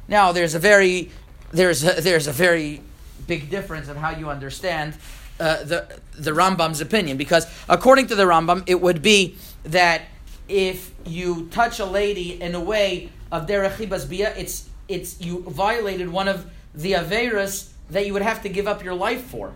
Now, 0.07 0.31
there's 0.31 0.55
a 0.55 0.59
very, 0.59 1.11
there's 1.51 1.83
a, 1.83 2.01
there's 2.01 2.27
a 2.27 2.31
very 2.31 2.81
big 3.27 3.49
difference 3.49 3.87
of 3.87 3.97
how 3.97 4.09
you 4.09 4.29
understand 4.29 4.95
uh, 5.39 5.63
the 5.63 5.99
the 6.17 6.31
Rambam's 6.31 6.81
opinion, 6.81 7.15
because 7.17 7.47
according 7.69 8.07
to 8.07 8.15
the 8.15 8.23
Rambam, 8.23 8.63
it 8.67 8.81
would 8.81 9.01
be 9.01 9.37
that 9.63 10.01
if 10.47 10.91
you 11.05 11.47
touch 11.51 11.79
a 11.79 11.85
lady 11.85 12.41
in 12.41 12.55
a 12.55 12.59
way 12.59 13.09
of 13.31 13.45
derechibas 13.45 14.09
bia, 14.09 14.35
it's 14.35 14.67
it's 14.87 15.21
you 15.21 15.43
violated 15.43 16.09
one 16.09 16.27
of 16.27 16.45
the 16.73 16.93
averas 16.93 17.69
that 17.89 18.05
you 18.05 18.13
would 18.13 18.21
have 18.21 18.41
to 18.41 18.49
give 18.49 18.67
up 18.67 18.83
your 18.83 18.95
life 18.95 19.23
for, 19.23 19.53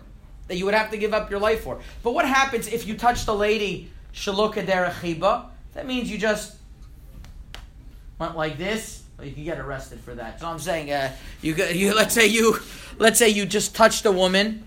that 0.48 0.56
you 0.56 0.64
would 0.64 0.74
have 0.74 0.90
to 0.90 0.96
give 0.96 1.14
up 1.14 1.30
your 1.30 1.40
life 1.40 1.62
for. 1.62 1.80
But 2.02 2.12
what 2.12 2.26
happens 2.26 2.68
if 2.68 2.86
you 2.86 2.96
touch 2.96 3.24
the 3.24 3.34
lady 3.34 3.90
shaloka 4.12 4.64
derechiba? 4.64 5.46
That 5.74 5.86
means 5.86 6.10
you 6.10 6.18
just 6.18 6.56
went 8.18 8.36
like 8.36 8.58
this. 8.58 9.02
You 9.22 9.32
can 9.32 9.44
get 9.44 9.58
arrested 9.58 10.00
for 10.00 10.14
that. 10.14 10.40
So 10.40 10.46
I'm 10.46 10.58
saying, 10.58 10.90
uh, 10.90 11.12
you, 11.40 11.54
you 11.54 11.94
let's 11.96 12.14
say 12.14 12.26
you, 12.26 12.58
let's 12.98 13.18
say 13.18 13.28
you 13.28 13.46
just 13.46 13.74
touched 13.74 14.04
a 14.06 14.12
woman. 14.12 14.64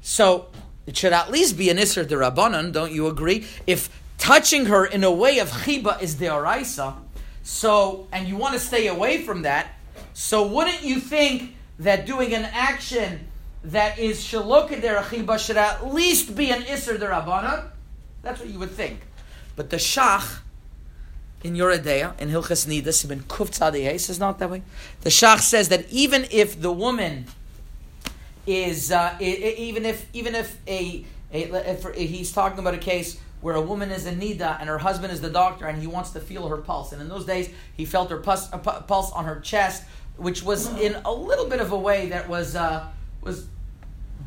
So 0.00 0.48
it 0.86 0.96
should 0.96 1.12
at 1.12 1.30
least 1.30 1.56
be 1.56 1.70
an 1.70 1.78
isser 1.78 2.04
derabanan. 2.04 2.72
Don't 2.72 2.92
you 2.92 3.06
agree? 3.06 3.46
If 3.66 3.88
touching 4.18 4.66
her 4.66 4.84
in 4.84 5.04
a 5.04 5.12
way 5.12 5.38
of 5.38 5.50
chiba 5.50 6.00
is 6.02 6.16
deoraisa, 6.16 6.94
so 7.42 8.06
and 8.12 8.28
you 8.28 8.36
want 8.36 8.54
to 8.54 8.60
stay 8.60 8.88
away 8.88 9.22
from 9.22 9.42
that, 9.42 9.68
so 10.12 10.46
wouldn't 10.46 10.82
you 10.82 11.00
think 11.00 11.56
that 11.78 12.06
doing 12.06 12.34
an 12.34 12.44
action 12.44 13.26
that 13.64 13.98
is 13.98 14.20
shaloka 14.20 14.80
derachiba 14.80 15.38
should 15.38 15.56
at 15.56 15.92
least 15.94 16.34
be 16.34 16.50
an 16.50 16.62
isser 16.62 16.98
derabanan? 16.98 17.68
That's 18.22 18.40
what 18.40 18.48
you 18.50 18.58
would 18.58 18.70
think. 18.70 19.00
But 19.56 19.70
the 19.70 19.76
shach 19.76 20.40
in 21.44 21.54
Yoreh 21.54 21.82
Deah, 21.82 22.14
in 22.18 22.28
Hilchas 22.28 22.66
Nidas, 22.66 23.04
Ibn 23.04 23.20
Kuf 23.20 23.50
Tzadiyah, 23.50 23.98
says 23.98 24.18
not 24.18 24.38
that 24.38 24.50
way. 24.50 24.62
The 25.00 25.10
Shach 25.10 25.40
says 25.40 25.68
that 25.70 25.90
even 25.90 26.26
if 26.30 26.60
the 26.60 26.72
woman 26.72 27.26
is, 28.46 28.92
uh, 28.92 29.16
even 29.20 29.84
if 29.84 30.06
even 30.12 30.34
if 30.34 30.56
a, 30.66 31.04
a 31.32 31.50
if 31.52 31.84
he's 31.94 32.32
talking 32.32 32.58
about 32.58 32.74
a 32.74 32.78
case 32.78 33.20
where 33.40 33.56
a 33.56 33.60
woman 33.60 33.90
is 33.90 34.06
a 34.06 34.12
nida 34.12 34.58
and 34.60 34.68
her 34.68 34.78
husband 34.78 35.12
is 35.12 35.20
the 35.20 35.30
doctor 35.30 35.66
and 35.66 35.80
he 35.80 35.86
wants 35.88 36.10
to 36.10 36.20
feel 36.20 36.48
her 36.48 36.58
pulse, 36.58 36.92
and 36.92 37.02
in 37.02 37.08
those 37.08 37.24
days 37.24 37.50
he 37.76 37.84
felt 37.84 38.10
her 38.10 38.18
pulse, 38.18 38.52
uh, 38.52 38.58
pulse 38.58 39.10
on 39.12 39.24
her 39.24 39.40
chest, 39.40 39.82
which 40.16 40.42
was 40.42 40.68
in 40.78 40.96
a 41.04 41.12
little 41.12 41.48
bit 41.48 41.60
of 41.60 41.72
a 41.72 41.78
way 41.78 42.08
that 42.08 42.28
was 42.28 42.54
uh, 42.54 42.86
was 43.22 43.46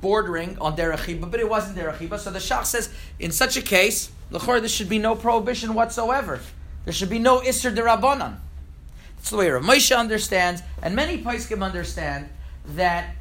bordering 0.02 0.58
on 0.60 0.75
derachiba, 0.75 1.30
but 1.30 1.40
it 1.40 1.50
wasn't 1.50 1.78
derachiba. 1.78 2.20
So 2.20 2.32
the 2.32 2.40
Shach 2.40 2.66
says 2.66 2.94
in 3.20 3.32
such 3.32 3.58
a 3.58 3.62
case, 3.62 4.12
there 4.30 4.68
should 4.68 4.90
be 4.90 5.00
no 5.00 5.16
prohibition 5.16 5.74
whatsoever. 5.74 6.40
There 6.84 6.94
should 6.94 7.10
be 7.10 7.20
no 7.20 7.40
Isser 7.40 7.75
Derabanan. 7.75 8.38
That's 9.18 9.30
the 9.30 9.38
way 9.38 9.50
Rav 9.50 9.64
Moshe 9.64 9.96
understands, 9.98 10.62
and 10.82 10.96
many 10.96 11.22
Paiskim 11.24 11.64
understand 11.64 12.30
that 12.75 13.16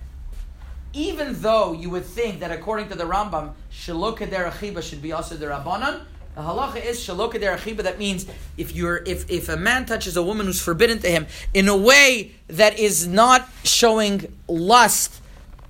even 0.92 1.40
though 1.40 1.72
you 1.72 1.90
would 1.90 2.04
think 2.04 2.40
that 2.40 2.50
according 2.50 2.88
to 2.90 2.94
the 2.94 3.04
Rambam, 3.04 3.54
Shaloka 3.72 4.28
Derachiba 4.28 4.82
should 4.82 5.02
be 5.02 5.12
also 5.12 5.36
Derabanan, 5.36 6.02
the 6.34 6.40
halacha 6.40 6.84
is 6.84 6.98
shaloka 6.98 7.34
derachiba. 7.34 7.84
That 7.84 7.98
means 7.98 8.26
if 8.56 8.74
you're 8.74 8.96
if 9.06 9.30
if 9.30 9.48
a 9.48 9.56
man 9.56 9.86
touches 9.86 10.16
a 10.16 10.22
woman 10.22 10.46
who's 10.46 10.60
forbidden 10.60 10.98
to 10.98 11.08
him 11.08 11.28
in 11.54 11.68
a 11.68 11.76
way 11.76 12.32
that 12.48 12.76
is 12.76 13.06
not 13.06 13.48
showing 13.62 14.36
lust 14.48 15.20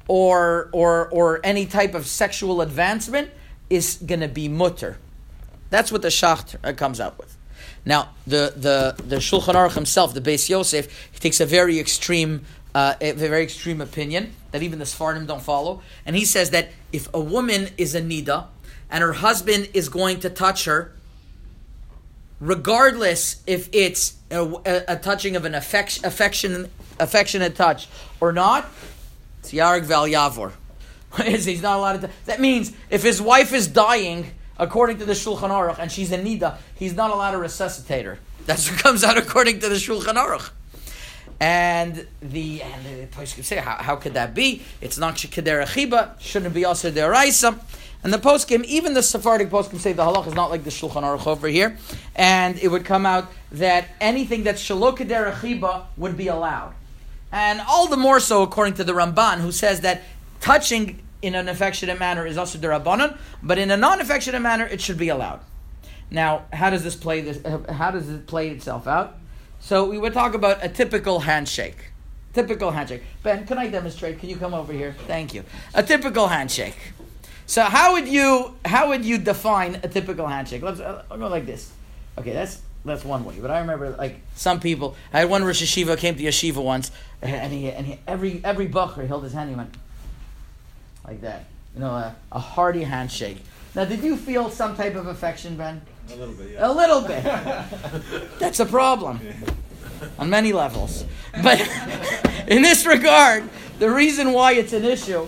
or 0.08 0.68
or 0.72 1.08
or 1.08 1.40
any 1.44 1.66
type 1.66 1.94
of 1.94 2.06
sexual 2.06 2.60
advancement, 2.60 3.30
is 3.70 3.96
going 3.96 4.20
to 4.20 4.28
be 4.28 4.48
mutter. 4.48 4.98
That's 5.70 5.90
what 5.90 6.02
the 6.02 6.08
shacht 6.08 6.76
comes 6.76 7.00
out 7.00 7.18
with. 7.18 7.36
Now, 7.86 8.10
the, 8.26 8.52
the, 8.56 9.02
the 9.02 9.16
Shulchan 9.16 9.54
Aruch 9.54 9.74
himself, 9.74 10.14
the 10.14 10.20
Beis 10.20 10.48
Yosef, 10.48 11.10
he 11.12 11.18
takes 11.18 11.40
a 11.40 11.46
very 11.46 11.78
extreme, 11.78 12.44
uh, 12.74 12.94
a 13.00 13.12
very 13.12 13.42
extreme 13.42 13.80
opinion 13.80 14.32
that 14.52 14.62
even 14.62 14.78
the 14.78 14.86
Sfardim 14.86 15.26
don't 15.26 15.42
follow. 15.42 15.82
And 16.06 16.16
he 16.16 16.24
says 16.24 16.50
that 16.50 16.70
if 16.92 17.08
a 17.12 17.20
woman 17.20 17.68
is 17.76 17.94
a 17.94 18.00
Nida 18.00 18.46
and 18.90 19.02
her 19.02 19.14
husband 19.14 19.68
is 19.74 19.88
going 19.88 20.20
to 20.20 20.30
touch 20.30 20.64
her, 20.64 20.92
regardless 22.40 23.42
if 23.46 23.68
it's 23.72 24.14
a, 24.30 24.42
a, 24.44 24.84
a 24.88 24.96
touching 24.96 25.36
of 25.36 25.44
an 25.44 25.54
affection, 25.54 26.04
affection, 26.06 26.70
affectionate 26.98 27.54
touch 27.54 27.88
or 28.20 28.32
not, 28.32 28.66
it's 29.44 29.52
Yarg 29.52 29.82
Val 29.84 30.06
Yavor. 30.06 30.52
He's 31.22 31.60
not 31.60 31.76
allowed 31.76 32.00
to. 32.00 32.10
That 32.24 32.40
means 32.40 32.72
if 32.88 33.02
his 33.02 33.20
wife 33.20 33.52
is 33.52 33.68
dying, 33.68 34.30
according 34.58 34.98
to 34.98 35.04
the 35.04 35.12
Shulchan 35.12 35.50
Aruch, 35.50 35.78
and 35.78 35.92
she's 35.92 36.10
a 36.12 36.18
nida, 36.18 36.56
he's 36.74 36.94
not 36.94 37.10
allowed 37.10 37.32
to 37.32 37.38
resuscitate 37.38 38.06
her. 38.06 38.18
That's 38.46 38.70
what 38.70 38.80
comes 38.80 39.04
out 39.04 39.18
according 39.18 39.60
to 39.60 39.68
the 39.68 39.74
Shulchan 39.74 40.14
Aruch. 40.14 40.50
And 41.40 42.06
the 42.22 42.62
and 42.62 42.86
the 42.86 43.06
Poskim 43.14 43.44
say, 43.44 43.56
how, 43.56 43.76
how 43.76 43.96
could 43.96 44.14
that 44.14 44.34
be? 44.34 44.62
It's 44.80 44.96
not 44.96 45.16
shekeder 45.16 45.62
achiba, 45.62 46.18
shouldn't 46.20 46.54
be 46.54 46.64
also 46.64 46.90
deraisa. 46.90 47.60
And 48.02 48.12
the 48.12 48.18
poskim, 48.18 48.64
even 48.64 48.94
the 48.94 49.02
Sephardic 49.02 49.50
poskim 49.50 49.78
say 49.78 49.92
the 49.92 50.04
halach 50.04 50.26
is 50.26 50.34
not 50.34 50.50
like 50.50 50.64
the 50.64 50.70
Shulchan 50.70 51.02
Aruch 51.02 51.26
over 51.26 51.48
here, 51.48 51.78
and 52.14 52.58
it 52.58 52.68
would 52.68 52.84
come 52.84 53.04
out 53.04 53.30
that 53.52 53.88
anything 54.00 54.42
that's 54.42 54.62
shalokeder 54.62 55.32
achiba 55.32 55.84
would 55.96 56.16
be 56.16 56.28
allowed, 56.28 56.74
and 57.34 57.60
all 57.68 57.88
the 57.88 57.96
more 57.96 58.20
so 58.20 58.42
according 58.42 58.74
to 58.74 58.84
the 58.84 58.92
Ramban, 58.92 59.40
who 59.40 59.50
says 59.50 59.80
that 59.80 60.02
touching 60.40 61.02
in 61.20 61.34
an 61.34 61.48
affectionate 61.48 61.98
manner 61.98 62.24
is 62.24 62.38
also 62.38 62.58
derabanan, 62.58 63.18
but 63.42 63.58
in 63.58 63.72
a 63.72 63.76
non-affectionate 63.76 64.40
manner 64.40 64.66
it 64.66 64.80
should 64.80 64.96
be 64.96 65.08
allowed. 65.08 65.40
Now, 66.10 66.44
how 66.52 66.70
does 66.70 66.84
this 66.84 66.94
play? 66.94 67.22
This 67.22 67.40
how 67.68 67.90
does 67.90 68.08
it 68.08 68.28
play 68.28 68.50
itself 68.50 68.86
out? 68.86 69.16
So 69.58 69.84
we 69.84 69.98
would 69.98 70.12
talk 70.12 70.34
about 70.34 70.64
a 70.64 70.68
typical 70.68 71.20
handshake. 71.20 71.90
Typical 72.34 72.70
handshake. 72.70 73.02
Ben, 73.24 73.46
can 73.46 73.58
I 73.58 73.68
demonstrate? 73.68 74.20
Can 74.20 74.28
you 74.28 74.36
come 74.36 74.54
over 74.54 74.72
here? 74.72 74.94
Thank 75.06 75.34
you. 75.34 75.42
A 75.74 75.82
typical 75.82 76.28
handshake. 76.28 76.76
So 77.46 77.62
how 77.62 77.94
would 77.94 78.06
you 78.06 78.54
how 78.64 78.88
would 78.90 79.04
you 79.04 79.18
define 79.18 79.80
a 79.82 79.88
typical 79.88 80.28
handshake? 80.28 80.62
Let's 80.62 80.78
uh, 80.78 81.02
I'll 81.10 81.18
go 81.18 81.28
like 81.28 81.46
this. 81.46 81.72
Okay, 82.16 82.32
that's 82.32 82.62
that's 82.84 83.04
one 83.04 83.24
way. 83.24 83.36
But 83.40 83.50
I 83.50 83.60
remember 83.60 83.90
like 83.90 84.20
some 84.34 84.60
people. 84.60 84.96
I 85.12 85.20
had 85.20 85.30
one 85.30 85.44
Rosh 85.44 85.62
Yeshiva 85.62 85.96
came 85.96 86.16
to 86.16 86.22
Yeshiva 86.22 86.62
once, 86.62 86.90
and 87.22 87.52
he 87.52 87.70
and 87.70 87.86
he, 87.86 87.98
every 88.06 88.40
every 88.44 88.66
bucher 88.66 89.06
held 89.06 89.24
his 89.24 89.32
hand. 89.32 89.50
He 89.50 89.56
went 89.56 89.74
like 91.06 91.20
that. 91.22 91.46
You 91.74 91.80
know, 91.80 91.90
a, 91.90 92.14
a 92.30 92.38
hearty 92.38 92.84
handshake. 92.84 93.38
Now, 93.74 93.84
did 93.84 94.04
you 94.04 94.16
feel 94.16 94.50
some 94.50 94.76
type 94.76 94.94
of 94.94 95.08
affection, 95.08 95.56
Ben? 95.56 95.82
A 96.12 96.16
little 96.16 96.34
bit, 96.34 96.50
yeah. 96.52 96.70
A 96.70 96.72
little 96.72 97.00
bit. 97.00 97.24
That's 98.38 98.60
a 98.60 98.66
problem 98.66 99.20
on 100.18 100.30
many 100.30 100.52
levels. 100.52 101.04
But 101.42 101.60
in 102.46 102.62
this 102.62 102.86
regard, 102.86 103.48
the 103.78 103.90
reason 103.90 104.32
why 104.32 104.52
it's 104.52 104.72
an 104.72 104.84
issue, 104.84 105.26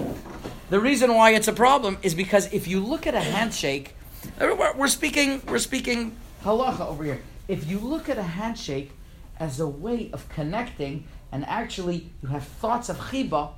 the 0.70 0.78
reason 0.78 1.14
why 1.14 1.30
it's 1.30 1.48
a 1.48 1.52
problem 1.52 1.98
is 2.02 2.14
because 2.14 2.52
if 2.52 2.68
you 2.68 2.80
look 2.80 3.06
at 3.06 3.14
a 3.14 3.20
handshake, 3.20 3.94
we're 4.38 4.88
speaking, 4.88 5.42
we're 5.48 5.58
speaking 5.58 6.14
halacha 6.44 6.86
over 6.86 7.02
here. 7.02 7.20
If 7.49 7.69
you 7.69 7.79
look 7.79 8.09
at 8.09 8.19
a 8.19 8.23
handshake 8.23 8.93
as 9.38 9.61
a 9.61 9.67
way 9.67 10.11
of 10.12 10.29
connecting 10.29 11.05
and 11.31 11.45
actually 11.47 12.11
you 12.23 12.29
have 12.29 12.45
thoughts 12.45 12.88
of 12.88 12.99
chiba, 12.99 13.50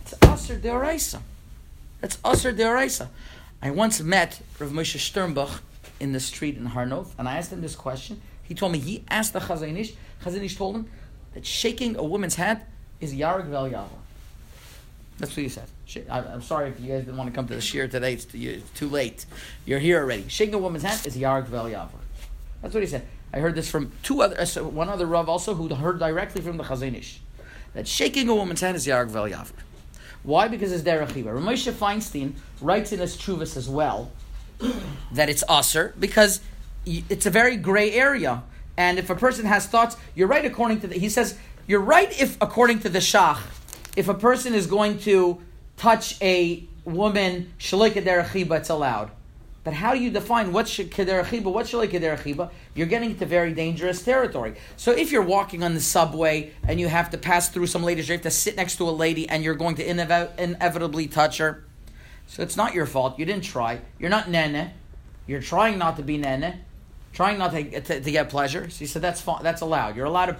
it's 0.00 0.14
aser 0.22 0.58
deoraisa. 0.58 1.20
That's 2.00 2.18
Aser 2.24 2.52
Deoraisa. 2.52 3.08
I 3.62 3.70
once 3.70 4.00
met 4.00 4.40
Rav 4.58 4.70
Moshe 4.70 4.98
Sternbuch 4.98 5.60
in 5.98 6.12
the 6.12 6.20
street 6.20 6.56
in 6.56 6.66
Har 6.66 6.84
Nof, 6.86 7.08
and 7.18 7.28
I 7.28 7.38
asked 7.38 7.52
him 7.52 7.62
this 7.62 7.74
question. 7.74 8.20
He 8.42 8.54
told 8.54 8.72
me 8.72 8.78
he 8.78 9.04
asked 9.08 9.32
the 9.32 9.40
Chazon 9.40 9.76
Ish. 9.78 9.94
Chazon 10.22 10.42
Ish 10.42 10.56
told 10.56 10.76
him 10.76 10.86
that 11.34 11.46
shaking 11.46 11.96
a 11.96 12.04
woman's 12.04 12.34
hand 12.34 12.60
is 13.00 13.14
Yarg 13.14 13.46
Vel 13.46 13.70
Yavor. 13.70 13.88
That's 15.18 15.34
what 15.34 15.42
he 15.42 15.48
said. 15.48 15.68
I'm 16.10 16.42
sorry 16.42 16.68
if 16.68 16.78
you 16.78 16.88
guys 16.88 17.04
didn't 17.04 17.16
want 17.16 17.30
to 17.30 17.34
come 17.34 17.48
to 17.48 17.54
the 17.54 17.60
shir 17.62 17.88
today. 17.88 18.12
It's 18.12 18.26
too 18.26 18.88
late. 18.88 19.24
You're 19.64 19.78
here 19.78 20.00
already. 20.00 20.28
Shaking 20.28 20.54
a 20.54 20.58
woman's 20.58 20.84
hand 20.84 21.06
is 21.06 21.16
Yarg 21.16 21.46
Vel 21.46 21.64
Yavor. 21.64 21.88
That's 22.60 22.74
what 22.74 22.82
he 22.82 22.88
said. 22.88 23.06
I 23.32 23.40
heard 23.40 23.54
this 23.54 23.68
from 23.68 23.92
two 24.02 24.22
other, 24.22 24.40
uh, 24.40 24.46
one 24.64 24.88
other 24.88 25.06
Rav 25.06 25.28
also 25.28 25.54
who 25.54 25.74
heard 25.74 25.98
directly 25.98 26.40
from 26.40 26.56
the 26.56 26.64
Chazon 26.64 26.96
Ish. 26.96 27.20
That 27.74 27.86
shaking 27.86 28.28
a 28.28 28.34
woman's 28.34 28.60
hand 28.60 28.76
is 28.76 28.86
Yarg 28.86 29.08
Vel 29.08 29.28
Yavor. 29.28 29.52
Why? 30.22 30.48
Because 30.48 30.72
it's 30.72 30.82
derech 30.82 31.08
chiba. 31.08 31.26
Ramosha 31.26 31.72
Feinstein 31.72 32.32
writes 32.60 32.92
in 32.92 32.98
his 32.98 33.16
Truvas 33.16 33.56
as 33.56 33.68
well 33.68 34.10
that 35.12 35.28
it's 35.28 35.44
aser 35.48 35.94
because 35.98 36.40
it's 36.86 37.26
a 37.26 37.30
very 37.30 37.56
gray 37.56 37.92
area. 37.92 38.42
And 38.76 38.98
if 38.98 39.08
a 39.08 39.14
person 39.14 39.46
has 39.46 39.66
thoughts, 39.66 39.96
you're 40.14 40.28
right 40.28 40.44
according 40.44 40.80
to 40.80 40.88
the, 40.88 40.98
he 40.98 41.08
says, 41.08 41.38
you're 41.66 41.80
right 41.80 42.20
if 42.20 42.36
according 42.40 42.80
to 42.80 42.88
the 42.88 42.98
Shach, 42.98 43.38
if 43.96 44.08
a 44.08 44.14
person 44.14 44.54
is 44.54 44.66
going 44.66 44.98
to 45.00 45.40
touch 45.76 46.20
a 46.20 46.64
woman, 46.84 47.52
shalika 47.58 48.02
derech 48.02 48.28
chiba, 48.28 48.58
it's 48.58 48.70
allowed. 48.70 49.10
But 49.66 49.74
how 49.74 49.94
do 49.94 49.98
you 49.98 50.12
define 50.12 50.52
what's 50.52 50.78
kedera 50.78 51.24
chiba, 51.24 51.52
what's 51.52 51.72
shalei 51.72 51.90
kedera 51.90 52.16
chiba? 52.16 52.50
You're 52.76 52.86
getting 52.86 53.10
into 53.10 53.26
very 53.26 53.52
dangerous 53.52 54.00
territory. 54.00 54.54
So 54.76 54.92
if 54.92 55.10
you're 55.10 55.22
walking 55.22 55.64
on 55.64 55.74
the 55.74 55.80
subway 55.80 56.52
and 56.68 56.78
you 56.78 56.86
have 56.86 57.10
to 57.10 57.18
pass 57.18 57.48
through 57.48 57.66
some 57.66 57.82
ladies, 57.82 58.08
you 58.08 58.12
have 58.12 58.22
to 58.22 58.30
sit 58.30 58.54
next 58.54 58.76
to 58.76 58.84
a 58.88 58.94
lady 58.94 59.28
and 59.28 59.42
you're 59.42 59.56
going 59.56 59.74
to 59.74 59.84
inev- 59.84 60.38
inevitably 60.38 61.08
touch 61.08 61.38
her. 61.38 61.64
So 62.28 62.44
it's 62.44 62.56
not 62.56 62.74
your 62.74 62.86
fault. 62.86 63.18
You 63.18 63.24
didn't 63.24 63.42
try. 63.42 63.80
You're 63.98 64.08
not 64.08 64.30
nene. 64.30 64.70
You're 65.26 65.42
trying 65.42 65.78
not 65.78 65.96
to 65.96 66.04
be 66.04 66.16
nene. 66.16 66.60
Trying 67.16 67.38
not 67.38 67.52
to, 67.52 67.80
to, 67.80 68.00
to 68.02 68.10
get 68.10 68.28
pleasure. 68.28 68.68
So 68.68 68.78
he 68.80 68.86
said 68.86 69.00
that's 69.00 69.22
fine. 69.22 69.42
That's 69.42 69.62
allowed. 69.62 69.96
You're 69.96 70.04
allowed 70.04 70.26
to 70.26 70.36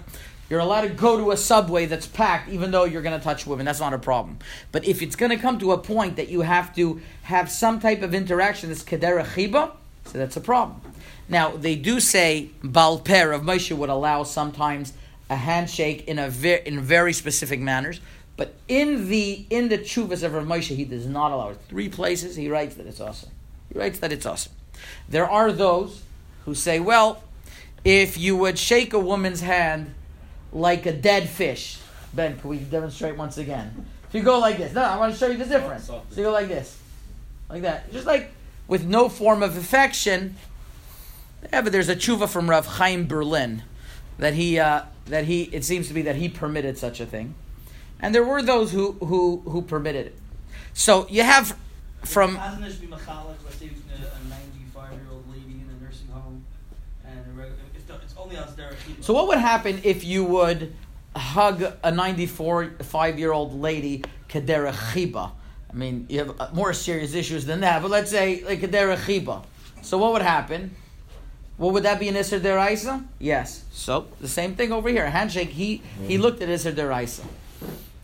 You're 0.51 0.61
allowed 0.61 0.83
to 0.83 0.91
go 0.91 1.17
to 1.17 1.31
a 1.31 1.37
subway 1.37 1.87
that's 1.87 2.07
packed, 2.07 2.51
even 2.51 2.71
though 2.71 2.85
you're 2.85 3.01
going 3.01 3.19
to 3.19 3.25
touch 3.25 3.47
women. 3.47 3.65
That's 3.65 3.81
not 3.81 3.95
a 3.95 3.99
problem. 3.99 4.39
But 4.73 4.85
if 4.85 5.01
it's 5.01 5.17
going 5.17 5.31
to 5.31 5.39
come 5.39 5.59
to 5.61 5.73
a 5.73 5.79
point 5.79 6.17
that 6.17 6.29
you 6.29 6.43
have 6.43 6.77
to 6.77 7.01
have 7.23 7.51
some 7.51 7.81
type 7.81 8.03
of 8.03 8.13
interaction, 8.13 8.69
this 8.69 8.85
kedera 8.85 9.25
chiba, 9.25 9.73
so 10.05 10.19
that's 10.19 10.37
a 10.37 10.41
problem. 10.41 10.83
Now 11.31 11.57
they 11.57 11.77
do 11.77 11.99
say 11.99 12.51
balper 12.63 13.35
of 13.35 13.41
Moshe 13.41 13.75
would 13.75 13.89
allow 13.89 14.23
sometimes 14.25 14.93
a 15.31 15.37
handshake 15.37 16.07
in 16.07 16.19
a 16.19 16.29
ver- 16.29 16.63
in 16.67 16.81
very 16.81 17.15
specific 17.15 17.59
manners, 17.59 18.03
but 18.37 18.53
in 18.69 19.09
the 19.09 19.47
in 19.49 19.71
the 19.71 19.79
chuvas 19.79 20.23
of 20.23 20.35
Rav 20.35 20.45
Moshe 20.45 20.77
he 20.77 20.85
does 20.85 21.07
not 21.07 21.33
allow 21.33 21.49
it. 21.49 21.59
Three 21.71 21.89
places 21.89 22.37
he 22.37 22.49
writes 22.51 22.75
that 22.75 22.87
it's 22.87 23.01
awesome. 23.01 23.31
He 23.73 23.79
writes 23.79 23.99
that 24.01 24.13
it's 24.13 24.27
awesome. 24.27 24.53
There 25.09 25.29
are 25.29 25.51
those 25.51 26.03
who 26.47 26.55
say, 26.55 26.81
well, 26.81 27.23
if 27.85 28.17
you 28.17 28.37
would 28.37 28.59
shake 28.59 28.95
a 28.95 28.99
woman's 28.99 29.43
hand 29.43 29.95
like 30.53 30.87
a 30.87 30.93
dead 30.93 31.29
fish. 31.29 31.79
Ben, 32.15 32.39
can 32.39 32.49
we 32.49 32.59
demonstrate 32.59 33.17
once 33.17 33.37
again? 33.37 33.87
If 34.09 34.15
you 34.15 34.23
go 34.23 34.39
like 34.39 34.57
this, 34.57 34.73
no, 34.73 34.83
I 34.83 34.97
want 34.97 35.13
to 35.13 35.19
show 35.19 35.27
you 35.27 35.37
the 35.37 35.45
difference. 35.45 35.85
So 35.85 36.03
you 36.17 36.23
go 36.23 36.33
like 36.33 36.49
this, 36.49 36.79
like 37.51 37.63
that, 37.63 37.93
just 37.93 38.07
like 38.07 38.31
with 38.67 38.85
no 38.85 39.09
form 39.09 39.43
of 39.43 39.57
affection. 39.57 40.37
Yeah, 41.53 41.61
but 41.61 41.73
there's 41.73 41.89
a 41.89 41.97
tshuva 41.97 42.29
from 42.29 42.49
Rav 42.49 42.67
Chaim 42.67 43.07
Berlin 43.07 43.63
that 44.19 44.35
he 44.35 44.59
uh, 44.59 44.83
that 45.07 45.25
he 45.25 45.43
it 45.43 45.65
seems 45.65 45.89
to 45.89 45.95
be 45.95 46.03
that 46.03 46.17
he 46.17 46.29
permitted 46.29 46.79
such 46.79 47.01
a 47.01 47.07
thing, 47.07 47.35
and 48.01 48.15
there 48.15 48.25
were 48.25 48.41
those 48.41 48.73
who 48.73 48.93
who 48.93 49.43
who 49.45 49.63
permitted 49.63 50.07
it. 50.07 50.19
So 50.73 51.07
you 51.11 51.23
have 51.23 51.57
from. 52.05 52.37
So 59.01 59.15
what 59.15 59.29
would 59.29 59.39
happen 59.39 59.81
if 59.85 60.05
you 60.05 60.25
would 60.25 60.75
hug 61.15 61.65
a 61.83 61.91
94 61.91 62.71
five 62.83 63.19
year 63.19 63.33
old 63.33 63.61
lady 63.61 64.05
kedera 64.29 64.73
chiba? 64.73 65.33
I 65.71 65.75
mean, 65.75 66.07
you 66.09 66.21
have 66.21 66.41
uh, 66.41 66.49
more 66.53 66.73
serious 66.73 67.15
issues 67.15 67.45
than 67.45 67.61
that, 67.61 67.83
but 67.83 67.91
let's 67.91 68.11
say 68.11 68.43
like 68.45 68.61
kedera 68.61 68.97
chiba. 68.97 69.45
So 69.83 69.99
what 69.99 70.13
would 70.13 70.23
happen? 70.23 70.75
What 71.57 71.73
would 71.73 71.85
that 71.85 71.99
be 71.99 72.09
an 72.09 72.17
Isser 72.17 72.41
Deraisa? 72.41 73.07
Yes. 73.19 73.65
So 73.73 74.09
the 74.21 74.29
same 74.29 74.57
thing 74.57 74.73
over 74.73 74.89
here. 74.89 75.05
A 75.05 75.11
handshake. 75.11 75.51
He 75.51 75.83
he 76.07 76.19
looked 76.19 76.43
at 76.43 76.49
Isser 76.49 76.75
Deraisa. 76.75 77.25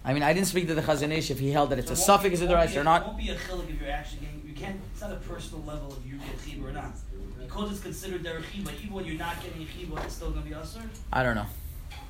I 0.04 0.14
mean, 0.14 0.22
I 0.22 0.32
didn't 0.32 0.48
speak 0.48 0.66
to 0.68 0.74
the 0.74 0.82
Chazon 0.82 1.12
Ish 1.12 1.30
if 1.30 1.38
he 1.38 1.50
held 1.50 1.70
that 1.70 1.78
it's 1.78 1.88
so 1.88 1.94
a 1.94 1.96
suffix 1.96 2.40
Isser 2.40 2.48
Deraisa 2.48 2.76
or 2.80 2.84
not. 2.84 3.02
It 3.02 3.06
won't 3.06 3.18
be 3.18 3.28
a 3.28 3.36
chilik 3.36 3.68
if 3.68 3.80
you're 3.80 3.90
actually 3.90 4.20
getting. 4.20 4.41
Can't. 4.62 4.80
It's 4.92 5.00
not 5.00 5.10
a 5.10 5.16
personal 5.16 5.64
level 5.64 5.96
if 5.98 6.08
you 6.08 6.18
get 6.18 6.38
chibur 6.38 6.70
or 6.70 6.72
not 6.72 6.92
because 7.40 7.72
it's 7.72 7.80
considered 7.80 8.22
derech 8.22 8.64
but 8.64 8.74
even 8.80 8.94
when 8.94 9.04
you're 9.04 9.18
not 9.18 9.36
getting 9.42 9.62
a 9.62 10.04
it's 10.04 10.14
still 10.14 10.30
going 10.30 10.44
to 10.44 10.48
be 10.48 10.54
usher? 10.54 10.80
I 11.12 11.24
don't 11.24 11.34
know. 11.34 11.46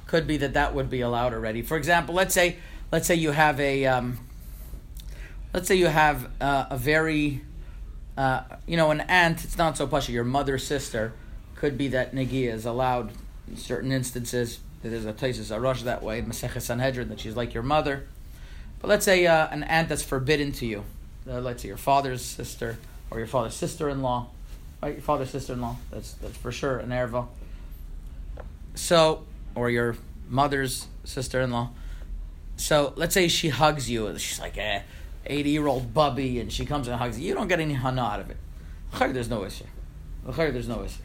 Could 0.07 0.27
be 0.27 0.37
that 0.37 0.53
that 0.53 0.75
would 0.75 0.91
be 0.91 1.01
allowed 1.01 1.33
already. 1.33 1.63
For 1.63 1.79
example, 1.79 2.15
let's 2.15 2.35
say 2.35 2.59
let's 2.91 3.07
say 3.07 3.15
you 3.15 3.31
have 3.31 3.59
a 3.59 3.87
um, 3.87 4.19
let's 5.55 5.67
say 5.67 5.77
you 5.77 5.87
have 5.87 6.29
uh, 6.43 6.67
a 6.69 6.77
very 6.77 7.41
uh, 8.19 8.43
you 8.67 8.77
know 8.77 8.91
an 8.91 9.01
aunt. 9.01 9.45
It's 9.45 9.57
not 9.57 9.79
so 9.79 9.87
pushy. 9.87 10.11
Your 10.11 10.25
mother 10.25 10.59
sister 10.59 11.15
could 11.55 11.79
be 11.79 11.89
that 11.89 12.15
negia 12.15 12.53
is 12.53 12.67
allowed 12.67 13.13
in 13.49 13.57
certain 13.57 13.91
instances. 13.93 14.61
There's 14.83 15.07
a 15.07 15.15
Taisus 15.15 15.57
Arush 15.57 15.85
that 15.85 16.03
way, 16.03 16.21
Masechet 16.21 16.61
Sanhedrin, 16.61 17.09
that 17.09 17.21
she's 17.21 17.37
like 17.37 17.55
your 17.55 17.63
mother. 17.63 18.07
But 18.81 18.89
let's 18.89 19.07
say 19.07 19.27
uh, 19.27 19.49
an 19.49 19.63
aunt 19.63 19.89
that's 19.89 20.03
forbidden 20.03 20.53
to 20.53 20.67
you. 20.67 20.85
Uh, 21.29 21.41
let's 21.41 21.63
say 21.63 21.69
your 21.69 21.77
father's 21.77 22.25
sister 22.25 22.77
or 23.11 23.19
your 23.19 23.29
father's 23.29 23.55
sister-in-law 23.55 24.29
right? 24.83 24.95
Your 24.95 25.03
father's 25.03 25.31
sister-in-law. 25.31 25.77
That's 25.91 26.13
that's 26.15 26.37
for 26.37 26.53
sure 26.53 26.79
an 26.79 26.91
erva. 26.91 27.27
So, 28.75 29.25
or 29.55 29.71
your 29.71 29.97
mother's 30.29 30.87
sister-in-law. 31.05 31.71
So 32.57 32.93
let's 32.97 33.15
say 33.15 33.29
she 33.29 33.49
hugs 33.49 33.89
you. 33.89 34.19
She's 34.19 34.41
like 34.41 34.59
a 34.59 34.83
eighty-year-old 35.27 35.95
bubby, 35.95 36.41
and 36.41 36.53
she 36.53 36.67
comes 36.67 36.89
and 36.89 36.97
hugs 36.97 37.19
you. 37.19 37.29
You 37.29 37.35
don't 37.35 37.49
get 37.49 37.61
any 37.61 37.75
hana 37.75 38.03
out 38.03 38.21
of 38.21 38.31
it. 38.31 38.37
There's 38.99 39.31
no 39.31 39.45
issue. 39.45 39.65
There's 40.27 40.69
no 40.69 40.85
issue. 40.85 41.03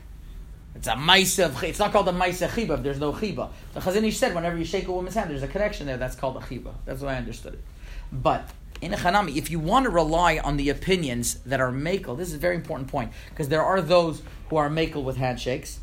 It's 0.75 0.88
a 0.88 0.91
ma'isa. 0.91 1.63
It's 1.63 1.80
not 1.80 1.91
called 1.91 2.08
a 2.08 2.12
ma'isa 2.12 2.49
chiba 2.49 2.82
there's 2.84 2.99
no 2.99 3.12
chiba. 3.12 3.49
The 3.73 3.80
Chazon 3.80 4.03
Ish 4.03 4.17
said 4.17 4.36
whenever 4.36 4.58
you 4.58 4.65
shake 4.65 4.88
a 4.88 4.91
woman's 4.91 5.15
hand, 5.15 5.32
there's 5.32 5.41
a 5.41 5.47
connection 5.47 5.88
there. 5.88 5.97
That's 5.97 6.15
called 6.15 6.38
a 6.38 6.39
chiba. 6.41 6.73
That's 6.86 7.01
what 7.01 7.10
I 7.10 7.17
understood 7.17 7.56
it. 7.56 7.63
But 8.12 8.47
in 8.81 8.93
a 8.93 8.97
chanami, 8.97 9.35
if 9.35 9.49
you 9.49 9.59
want 9.59 9.85
to 9.85 9.89
rely 9.89 10.37
on 10.37 10.57
the 10.57 10.69
opinions 10.69 11.35
that 11.45 11.59
are 11.59 11.71
makel, 11.71 12.17
this 12.17 12.29
is 12.29 12.35
a 12.35 12.39
very 12.39 12.55
important 12.55 12.89
point 12.89 13.11
because 13.29 13.49
there 13.49 13.63
are 13.63 13.81
those 13.81 14.21
who 14.49 14.57
are 14.57 14.69
makel 14.69 15.03
with 15.03 15.17
handshakes, 15.17 15.79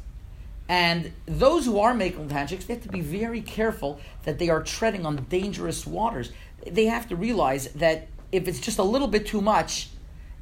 and 0.68 1.12
those 1.26 1.66
who 1.66 1.78
are 1.78 1.92
makel 1.92 2.18
with 2.18 2.32
handshakes, 2.32 2.64
they 2.64 2.74
have 2.74 2.82
to 2.82 2.88
be 2.88 3.00
very 3.00 3.42
careful 3.42 4.00
that 4.22 4.38
they 4.38 4.48
are 4.48 4.62
treading 4.62 5.04
on 5.04 5.16
dangerous 5.28 5.86
waters. 5.86 6.32
They 6.66 6.86
have 6.86 7.08
to 7.08 7.16
realize 7.16 7.68
that 7.72 8.08
if 8.32 8.48
it's 8.48 8.60
just 8.60 8.78
a 8.78 8.82
little 8.82 9.08
bit 9.08 9.26
too 9.26 9.40
much 9.40 9.90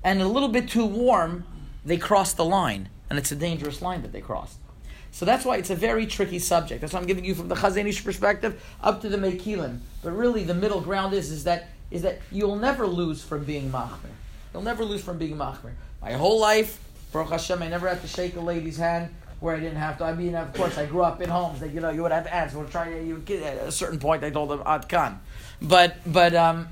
and 0.04 0.22
a 0.22 0.28
little 0.28 0.48
bit 0.48 0.68
too 0.68 0.86
warm, 0.86 1.44
they 1.84 1.96
cross 1.96 2.32
the 2.32 2.44
line, 2.44 2.88
and 3.10 3.18
it's 3.18 3.32
a 3.32 3.36
dangerous 3.36 3.82
line 3.82 4.02
that 4.02 4.12
they 4.12 4.20
crossed. 4.20 4.58
So 5.10 5.26
that's 5.26 5.44
why 5.44 5.56
it's 5.58 5.68
a 5.68 5.76
very 5.76 6.06
tricky 6.06 6.38
subject. 6.38 6.80
That's 6.80 6.94
why 6.94 7.00
I'm 7.00 7.06
giving 7.06 7.24
you 7.24 7.34
from 7.34 7.48
the 7.48 7.54
Chazon 7.54 7.86
Ish 7.86 8.02
perspective 8.02 8.64
up 8.80 9.02
to 9.02 9.10
the 9.10 9.18
Mekilim. 9.18 9.80
But 10.02 10.12
really, 10.12 10.42
the 10.42 10.54
middle 10.54 10.80
ground 10.80 11.12
is 11.12 11.30
is 11.30 11.44
that 11.44 11.68
is 11.92 12.02
that 12.02 12.18
you'll 12.32 12.56
never 12.56 12.86
lose 12.86 13.22
from 13.22 13.44
being 13.44 13.70
machmir. 13.70 14.10
You'll 14.52 14.62
never 14.62 14.84
lose 14.84 15.04
from 15.04 15.18
being 15.18 15.36
machmir. 15.36 15.72
My 16.00 16.12
whole 16.12 16.40
life, 16.40 16.80
Baruch 17.12 17.30
Hashem, 17.30 17.62
I 17.62 17.68
never 17.68 17.86
had 17.86 18.00
to 18.00 18.08
shake 18.08 18.34
a 18.34 18.40
lady's 18.40 18.78
hand 18.78 19.14
where 19.40 19.54
I 19.54 19.60
didn't 19.60 19.76
have 19.76 19.98
to. 19.98 20.04
I 20.04 20.14
mean, 20.14 20.34
of 20.34 20.52
course, 20.54 20.78
I 20.78 20.86
grew 20.86 21.02
up 21.02 21.20
in 21.20 21.28
homes 21.28 21.60
that 21.60 21.72
you 21.72 21.80
know 21.80 21.90
you 21.90 22.02
would 22.02 22.12
have 22.12 22.24
to 22.24 22.34
ask. 22.34 22.56
We'll 22.56 22.66
try 22.66 22.90
to. 22.90 23.04
You 23.04 23.22
at 23.44 23.68
a 23.68 23.72
certain 23.72 23.98
point, 23.98 24.24
I 24.24 24.30
told 24.30 24.50
them 24.50 24.62
Ad 24.64 24.88
Khan, 24.88 25.20
but 25.60 25.96
but 26.06 26.34
um, 26.34 26.68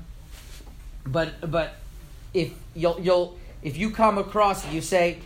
but 1.05 1.49
but 1.49 1.75
if 2.33 2.51
you'll 2.75 2.99
you'll 2.99 3.37
if 3.61 3.77
you 3.77 3.91
come 3.91 4.17
across 4.17 4.65
and 4.65 4.73
you 4.73 4.81
say, 4.81 5.19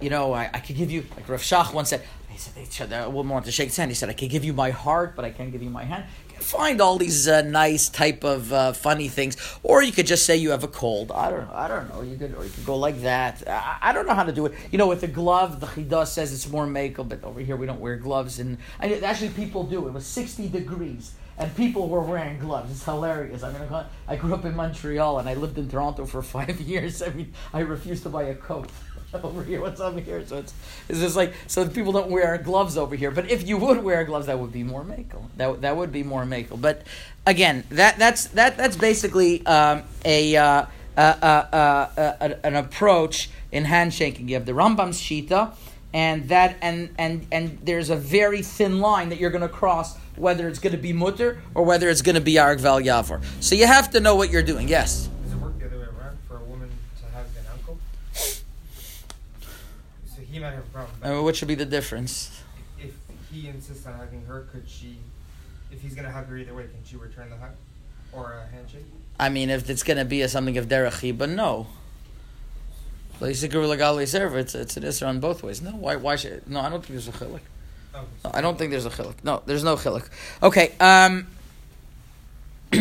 you 0.00 0.10
know, 0.10 0.34
I, 0.34 0.50
I 0.52 0.60
could 0.60 0.76
give 0.76 0.90
you 0.90 1.06
like 1.16 1.28
Rav 1.28 1.40
Shach 1.40 1.72
once 1.72 1.88
said. 1.88 2.02
He 2.30 2.66
said, 2.66 2.92
a 2.92 3.10
woman 3.10 3.32
wanted 3.32 3.46
to 3.46 3.50
shake 3.52 3.66
his 3.66 3.76
hand. 3.76 3.90
He 3.90 3.96
said, 3.96 4.08
I 4.08 4.12
can 4.12 4.28
give 4.28 4.44
you 4.44 4.52
my 4.52 4.70
heart, 4.70 5.16
but 5.16 5.24
I 5.24 5.30
can't 5.30 5.50
give 5.50 5.60
you 5.60 5.70
my 5.70 5.82
hand 5.82 6.04
find 6.40 6.80
all 6.80 6.98
these 6.98 7.28
uh, 7.28 7.42
nice 7.42 7.88
type 7.88 8.24
of 8.24 8.52
uh, 8.52 8.72
funny 8.72 9.08
things, 9.08 9.36
or 9.62 9.82
you 9.82 9.92
could 9.92 10.06
just 10.06 10.24
say 10.24 10.36
you 10.36 10.50
have 10.50 10.64
a 10.64 10.68
cold. 10.68 11.12
I 11.12 11.30
don't 11.30 11.46
know. 11.46 11.54
I 11.54 11.68
don't 11.68 11.88
know. 11.88 12.02
You 12.02 12.16
could, 12.16 12.34
or 12.34 12.44
you 12.44 12.50
could 12.50 12.64
go 12.64 12.76
like 12.76 13.00
that. 13.02 13.42
I, 13.46 13.78
I 13.82 13.92
don't 13.92 14.06
know 14.06 14.14
how 14.14 14.24
to 14.24 14.32
do 14.32 14.46
it. 14.46 14.54
You 14.70 14.78
know, 14.78 14.86
with 14.86 15.00
the 15.00 15.08
glove, 15.08 15.60
the 15.60 15.66
chidah 15.66 16.06
says 16.06 16.32
it's 16.32 16.48
more 16.48 16.66
makel, 16.66 17.08
but 17.08 17.22
over 17.24 17.40
here 17.40 17.56
we 17.56 17.66
don't 17.66 17.80
wear 17.80 17.96
gloves. 17.96 18.38
And 18.38 18.58
I, 18.80 18.94
actually, 19.00 19.30
people 19.30 19.64
do. 19.64 19.86
It 19.88 19.92
was 19.92 20.06
sixty 20.06 20.48
degrees, 20.48 21.14
and 21.36 21.54
people 21.56 21.88
were 21.88 22.00
wearing 22.00 22.38
gloves. 22.38 22.70
It's 22.70 22.84
hilarious. 22.84 23.42
I 23.42 23.52
mean, 23.52 23.84
I 24.06 24.16
grew 24.16 24.34
up 24.34 24.44
in 24.44 24.54
Montreal, 24.56 25.18
and 25.18 25.28
I 25.28 25.34
lived 25.34 25.58
in 25.58 25.68
Toronto 25.68 26.06
for 26.06 26.22
five 26.36 26.60
years. 26.60 27.02
I 27.02 27.10
mean, 27.10 27.32
I 27.52 27.60
refused 27.60 28.02
to 28.04 28.08
buy 28.08 28.24
a 28.24 28.34
coat. 28.34 28.70
over 29.22 29.42
here, 29.42 29.60
what's 29.60 29.80
over 29.80 30.00
here. 30.00 30.24
So 30.26 30.38
it's 30.38 30.54
it's 30.88 31.00
just 31.00 31.16
like 31.16 31.32
so 31.46 31.66
people 31.68 31.92
don't 31.92 32.10
wear 32.10 32.36
gloves 32.38 32.76
over 32.76 32.94
here. 32.94 33.10
But 33.10 33.30
if 33.30 33.48
you 33.48 33.56
would 33.56 33.82
wear 33.82 34.04
gloves, 34.04 34.26
that 34.26 34.38
would 34.38 34.52
be 34.52 34.62
more 34.62 34.84
makel. 34.84 35.24
That 35.36 35.62
that 35.62 35.76
would 35.76 35.92
be 35.92 36.02
more 36.02 36.24
makel. 36.24 36.60
But 36.60 36.82
again, 37.26 37.64
that 37.70 37.98
that's 37.98 38.26
that 38.28 38.56
that's 38.56 38.76
basically 38.76 39.44
um, 39.46 39.84
a, 40.04 40.36
uh, 40.36 40.66
uh, 40.96 41.00
uh, 41.00 42.34
an 42.44 42.56
approach 42.56 43.30
in 43.50 43.64
handshaking. 43.64 44.28
You 44.28 44.34
have 44.34 44.46
the 44.46 44.52
Rambam's 44.52 45.00
shita, 45.00 45.54
and 45.92 46.28
that 46.28 46.56
and 46.60 46.94
and 46.98 47.26
and 47.32 47.58
there's 47.62 47.90
a 47.90 47.96
very 47.96 48.42
thin 48.42 48.80
line 48.80 49.08
that 49.08 49.18
you're 49.18 49.30
going 49.30 49.42
to 49.42 49.48
cross 49.48 49.96
whether 50.16 50.48
it's 50.48 50.58
going 50.58 50.72
to 50.72 50.82
be 50.82 50.92
mutter 50.92 51.40
or 51.54 51.64
whether 51.64 51.88
it's 51.88 52.02
going 52.02 52.16
to 52.16 52.20
be 52.20 52.38
arg 52.38 52.58
val 52.58 52.80
yavor. 52.80 53.22
So 53.40 53.54
you 53.54 53.66
have 53.66 53.90
to 53.92 54.00
know 54.00 54.16
what 54.16 54.30
you're 54.30 54.42
doing. 54.42 54.68
Yes. 54.68 55.08
He 60.38 60.44
might 60.44 60.54
have 60.54 60.64
a 60.64 60.68
problem. 60.68 60.96
I 61.02 61.10
mean, 61.10 61.24
what 61.24 61.36
should 61.36 61.48
be 61.48 61.54
the 61.54 61.66
difference? 61.66 62.42
If 62.80 62.94
he 63.32 63.48
insists 63.48 63.86
on 63.86 63.94
hugging 63.94 64.24
her, 64.26 64.46
could 64.52 64.68
she? 64.68 64.98
If 65.70 65.82
he's 65.82 65.94
gonna 65.94 66.10
hug 66.10 66.28
her 66.28 66.36
either 66.38 66.54
way, 66.54 66.62
can 66.62 66.80
she 66.84 66.96
return 66.96 67.28
the 67.30 67.36
hug 67.36 67.50
or 68.12 68.34
a 68.34 68.46
handshake? 68.54 68.86
I 69.18 69.28
mean, 69.28 69.50
if 69.50 69.68
it's 69.68 69.82
gonna 69.82 70.04
be 70.04 70.22
a, 70.22 70.28
something 70.28 70.56
of 70.56 70.66
derech 70.68 71.18
but 71.18 71.28
no. 71.28 71.66
It's 73.20 73.42
it's 73.42 74.54
it's 74.54 74.76
an 74.76 74.84
isra 74.84 75.08
on 75.08 75.18
both 75.18 75.42
ways. 75.42 75.60
No, 75.60 75.72
why 75.72 75.96
why 75.96 76.14
should 76.14 76.48
no? 76.48 76.60
I 76.60 76.68
don't 76.68 76.84
think 76.84 76.92
there's 76.92 77.08
a 77.08 77.12
chilik. 77.12 77.40
Oh, 77.94 78.04
no, 78.24 78.30
I 78.32 78.40
don't 78.40 78.56
think 78.56 78.70
there's 78.70 78.86
a 78.86 78.90
chilik. 78.90 79.24
No, 79.24 79.42
there's 79.44 79.64
no 79.64 79.74
chilik. 79.74 80.08
Okay. 80.40 80.72
Um, 80.78 81.26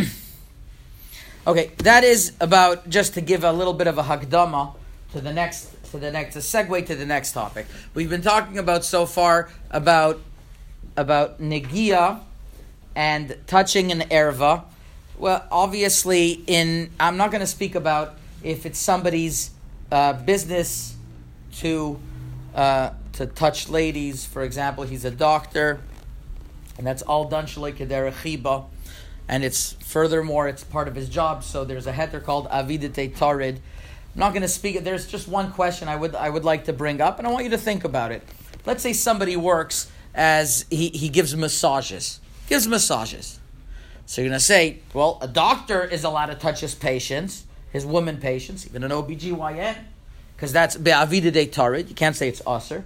okay, 1.48 1.72
that 1.80 2.04
is 2.04 2.34
about 2.40 2.88
just 2.88 3.16
to 3.16 3.22
give 3.22 3.44
a 3.44 3.52
little 3.52 3.74
bit 3.74 3.88
of 3.88 3.98
a 3.98 4.04
hakdama 4.04 4.76
to 5.14 5.22
the 5.22 5.34
next 5.34 5.77
to 5.92 5.98
the 5.98 6.12
next, 6.12 6.36
a 6.36 6.40
segue 6.40 6.86
to 6.88 6.96
the 6.96 7.06
next 7.06 7.32
topic. 7.32 7.66
We've 7.94 8.10
been 8.10 8.22
talking 8.22 8.58
about 8.58 8.86
so 8.86 9.06
far 9.06 9.50
about 9.72 10.22
about 10.96 11.40
negia 11.40 12.20
and 12.96 13.38
touching 13.46 13.92
an 13.92 14.02
erva. 14.10 14.64
Well, 15.18 15.46
obviously, 15.52 16.44
in 16.48 16.92
I'm 17.00 17.18
not 17.18 17.32
going 17.32 17.42
to 17.42 17.48
speak 17.48 17.76
about 17.76 18.16
if 18.44 18.66
it's 18.66 18.80
somebody's 18.80 19.52
uh, 19.92 20.14
business 20.14 20.96
to 21.58 22.00
uh, 22.56 22.92
to 23.14 23.26
touch 23.26 23.70
ladies. 23.70 24.26
For 24.26 24.44
example, 24.44 24.84
he's 24.84 25.06
a 25.06 25.12
doctor 25.12 25.80
and 26.78 26.86
that's 26.86 27.02
all 27.02 27.26
done 27.26 27.46
shalei 27.46 28.66
and 29.30 29.44
it's 29.44 29.74
furthermore 29.74 30.48
it's 30.48 30.64
part 30.64 30.88
of 30.88 30.96
his 30.96 31.10
job. 31.10 31.44
So 31.44 31.66
there's 31.66 31.88
a 31.88 31.94
heter 31.94 32.24
called 32.24 32.48
avidite 32.50 33.16
tarid. 33.18 33.60
I'm 34.18 34.22
not 34.22 34.34
going 34.34 34.42
to 34.42 34.48
speak. 34.48 34.84
There's 34.84 35.06
just 35.06 35.28
one 35.28 35.52
question 35.52 35.88
I 35.88 35.96
would 35.96 36.16
I 36.16 36.28
would 36.28 36.44
like 36.44 36.66
to 36.66 36.74
bring 36.74 37.02
up, 37.02 37.20
and 37.20 37.28
I 37.28 37.32
want 37.32 37.44
you 37.44 37.52
to 37.52 37.58
think 37.58 37.84
about 37.84 38.12
it. 38.12 38.24
Let's 38.66 38.82
say 38.82 38.92
somebody 38.92 39.38
works 39.38 39.92
as 40.16 40.66
he, 40.72 40.90
he 40.90 41.10
gives 41.10 41.36
massages, 41.36 42.20
gives 42.50 42.68
massages. 42.68 43.40
So 44.08 44.22
you're 44.22 44.30
going 44.32 44.40
to 44.40 44.44
say, 44.44 44.80
well, 44.96 45.20
a 45.22 45.28
doctor 45.28 45.84
is 45.84 46.04
allowed 46.04 46.28
to 46.28 46.36
touch 46.36 46.62
his 46.62 46.74
patients, 46.74 47.46
his 47.72 47.86
women 47.86 48.18
patients, 48.18 48.66
even 48.66 48.84
an 48.84 48.90
OBGYN, 48.90 49.78
because 50.36 50.52
that's 50.52 50.76
be'avida 50.76 51.32
de 51.32 51.46
tarid. 51.46 51.88
You 51.88 51.94
can't 51.94 52.16
say 52.16 52.28
it's 52.28 52.42
usher. 52.48 52.86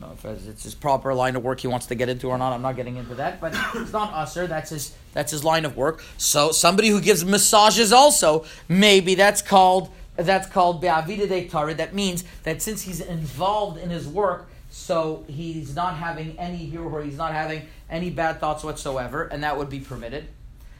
No, 0.00 0.12
if 0.12 0.24
it's 0.24 0.62
his 0.62 0.76
proper 0.76 1.12
line 1.12 1.34
of 1.34 1.42
work 1.42 1.58
he 1.58 1.66
wants 1.66 1.86
to 1.86 1.96
get 1.96 2.08
into 2.08 2.28
or 2.28 2.38
not, 2.38 2.52
I'm 2.52 2.62
not 2.62 2.76
getting 2.76 2.98
into 2.98 3.16
that. 3.16 3.40
But 3.40 3.52
it's 3.74 3.92
not 3.92 4.12
usher. 4.12 4.46
That's 4.46 4.70
his 4.70 4.94
that's 5.12 5.32
his 5.32 5.42
line 5.42 5.64
of 5.64 5.76
work. 5.76 6.04
So 6.18 6.52
somebody 6.52 6.86
who 6.86 7.00
gives 7.00 7.24
massages 7.24 7.92
also, 7.92 8.44
maybe 8.68 9.16
that's 9.16 9.42
called 9.42 9.90
that's 10.26 10.48
called 10.48 10.80
be'avida 10.80 11.28
de 11.28 11.48
tarid. 11.48 11.76
That 11.76 11.94
means 11.94 12.24
that 12.42 12.60
since 12.60 12.82
he's 12.82 13.00
involved 13.00 13.78
in 13.78 13.90
his 13.90 14.08
work, 14.08 14.48
so 14.70 15.24
he's 15.28 15.74
not 15.74 15.96
having 15.96 16.38
any 16.38 16.56
here 16.56 16.82
or 16.82 17.02
he's 17.02 17.16
not 17.16 17.32
having 17.32 17.62
any 17.88 18.10
bad 18.10 18.40
thoughts 18.40 18.64
whatsoever, 18.64 19.24
and 19.24 19.42
that 19.42 19.56
would 19.56 19.70
be 19.70 19.80
permitted. 19.80 20.28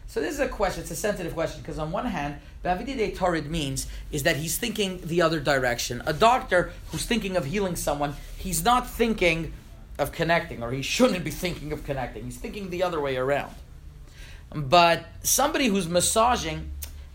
So 0.09 0.21
this 0.21 0.35
is 0.35 0.41
a 0.41 0.49
question. 0.49 0.83
It's 0.83 0.91
a 0.91 0.97
sensitive 0.97 1.35
question 1.35 1.61
because 1.61 1.79
on 1.79 1.93
one 1.93 2.07
hand, 2.07 2.37
Bavidide 2.65 3.17
Tarid 3.17 3.47
means 3.47 3.87
is 4.11 4.23
that 4.23 4.37
he's 4.37 4.59
thinking 4.59 5.01
the 5.05 5.23
other 5.23 5.39
direction. 5.39 6.03
A 6.07 6.13
doctor 6.13 6.73
who's 6.91 7.05
thinking 7.05 7.37
of 7.37 7.45
healing 7.45 7.77
someone, 7.77 8.15
he's 8.37 8.65
not 8.65 8.89
thinking 8.89 9.53
of 9.99 10.13
connecting, 10.13 10.63
or 10.63 10.71
he 10.71 10.83
shouldn't 10.83 11.25
be 11.25 11.31
thinking 11.31 11.73
of 11.73 11.85
connecting. 11.85 12.25
He's 12.25 12.39
thinking 12.39 12.71
the 12.71 12.83
other 12.83 13.01
way 13.01 13.17
around. 13.17 13.55
But 14.55 15.07
somebody 15.23 15.67
who's 15.67 15.89
massaging, 15.89 16.71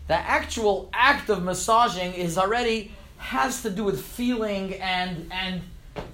the 0.06 0.14
actual 0.14 0.90
act 0.92 1.30
of 1.30 1.42
massaging 1.42 2.12
is 2.14 2.36
already 2.36 2.92
has 3.16 3.62
to 3.62 3.70
do 3.70 3.84
with 3.84 4.02
feeling 4.02 4.74
and 4.74 5.30
and 5.32 5.62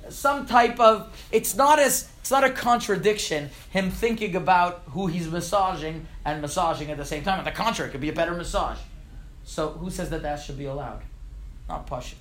some 0.09 0.47
type 0.47 0.79
of 0.79 1.09
it's 1.33 1.57
not 1.57 1.79
as 1.79 2.09
it's 2.21 2.31
not 2.31 2.45
a 2.45 2.51
contradiction 2.51 3.51
him 3.71 3.91
thinking 3.91 4.37
about 4.37 4.83
who 4.91 5.07
he's 5.07 5.29
massaging 5.29 6.07
and 6.25 6.41
massaging 6.41 6.91
at 6.91 6.97
the 6.97 7.05
same 7.05 7.25
time. 7.25 7.39
On 7.39 7.45
the 7.45 7.51
contrary, 7.51 7.89
it 7.89 7.93
could 7.93 8.01
be 8.01 8.11
a 8.11 8.13
better 8.13 8.35
massage. 8.35 8.79
So 9.45 9.71
who 9.71 9.91
says 9.91 10.11
that 10.11 10.23
that 10.23 10.37
should 10.37 10.59
be 10.59 10.67
allowed? 10.67 11.03
Not 11.69 11.87
Pasha. 11.87 12.17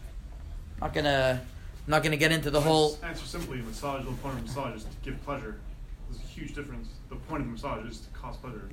Not 0.81 0.93
gonna 0.93 1.41
not 1.85 2.01
gonna 2.03 2.17
get 2.17 2.31
into 2.31 2.49
the 2.49 2.61
whole 2.61 2.97
Answer 3.03 3.25
simply, 3.25 3.57
massage, 3.57 4.05
the 4.05 4.11
point 4.13 4.37
of 4.37 4.45
massage 4.45 4.77
is 4.77 4.83
to 4.83 4.89
give 5.03 5.23
pleasure. 5.25 5.59
There's 6.09 6.23
a 6.23 6.27
huge 6.27 6.55
difference. 6.55 6.87
The 7.09 7.15
point 7.15 7.41
of 7.41 7.49
massage 7.49 7.85
is 7.87 7.99
to 7.99 8.09
cause 8.11 8.37
pleasure. 8.37 8.69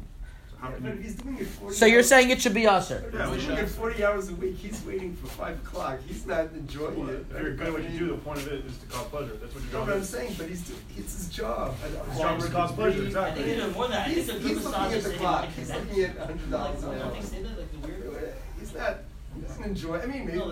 So 0.59 0.63
how 0.63 0.69
Yeah, 0.71 0.75
can 0.77 0.85
but 0.85 0.97
you... 0.97 1.03
he's 1.03 1.15
doing 1.17 1.39
it 1.39 1.47
40 1.47 1.75
So 1.77 1.87
you're 1.87 1.97
hours- 1.99 2.09
saying 2.09 2.31
it 2.31 2.41
should 2.43 2.55
be 2.55 2.67
usher. 2.67 3.05
If 3.09 3.15
Yeah, 3.15 3.31
we 3.31 3.37
he's 3.37 3.47
doing 3.47 3.59
it 3.59 3.69
40 3.69 4.05
hours 4.05 4.29
a 4.31 4.35
week, 4.35 4.57
he's 4.57 4.83
waiting 4.85 5.15
for 5.17 5.27
5 5.29 5.57
o'clock. 5.59 5.99
He's 6.07 6.27
not 6.27 6.47
enjoying 6.55 6.99
Well, 7.01 7.09
it. 7.11 7.27
if 7.31 7.43
you're 7.43 7.55
good 7.55 7.67
at 7.69 7.73
what 7.73 7.91
you 7.91 7.99
do, 7.99 8.07
the 8.09 8.15
point 8.15 8.39
of 8.39 8.49
it 8.49 8.65
is 8.65 8.79
to 8.79 8.87
cause 8.87 9.07
pleasure. 9.07 9.37
That's 9.41 9.55
what 9.55 9.63
your 9.65 9.73
No, 9.73 9.79
job 9.81 9.87
but 9.87 9.97
I'm 9.97 10.05
saying, 10.05 10.35
but 10.39 10.49
he's 10.49 10.63
do, 10.63 10.75
it's 10.97 11.13
his 11.17 11.29
job. 11.29 11.75
His 12.11 12.19
job 12.19 12.39
is 12.39 12.45
to 12.47 12.51
cause 12.53 12.73
pleasure, 12.73 13.03
I 13.03 13.05
exactly. 13.07 13.45
think 13.45 13.59
they're 13.59 13.69
more 13.71 13.83
than 13.85 13.91
that. 13.93 14.09
I 14.09 14.11
He's, 14.11 14.27
he's 14.31 14.65
looking 14.65 14.93
at 14.93 15.03
the 15.05 15.11
clock. 15.15 15.49
He's 15.57 15.71
looking 15.71 16.03
at 16.05 16.17
$100 16.17 16.29
an 16.49 16.55
hour. 16.55 17.23
say 17.23 17.43
that 17.43 17.59
like 17.59 17.73
the 17.83 17.89
weird? 17.89 18.35
He's 18.59 18.75
not, 18.75 18.97
he 19.35 19.41
doesn't 19.43 19.65
enjoy 19.65 19.99
I 20.01 20.07
mean, 20.07 20.27
maybe, 20.27 20.41
I- 20.41 20.45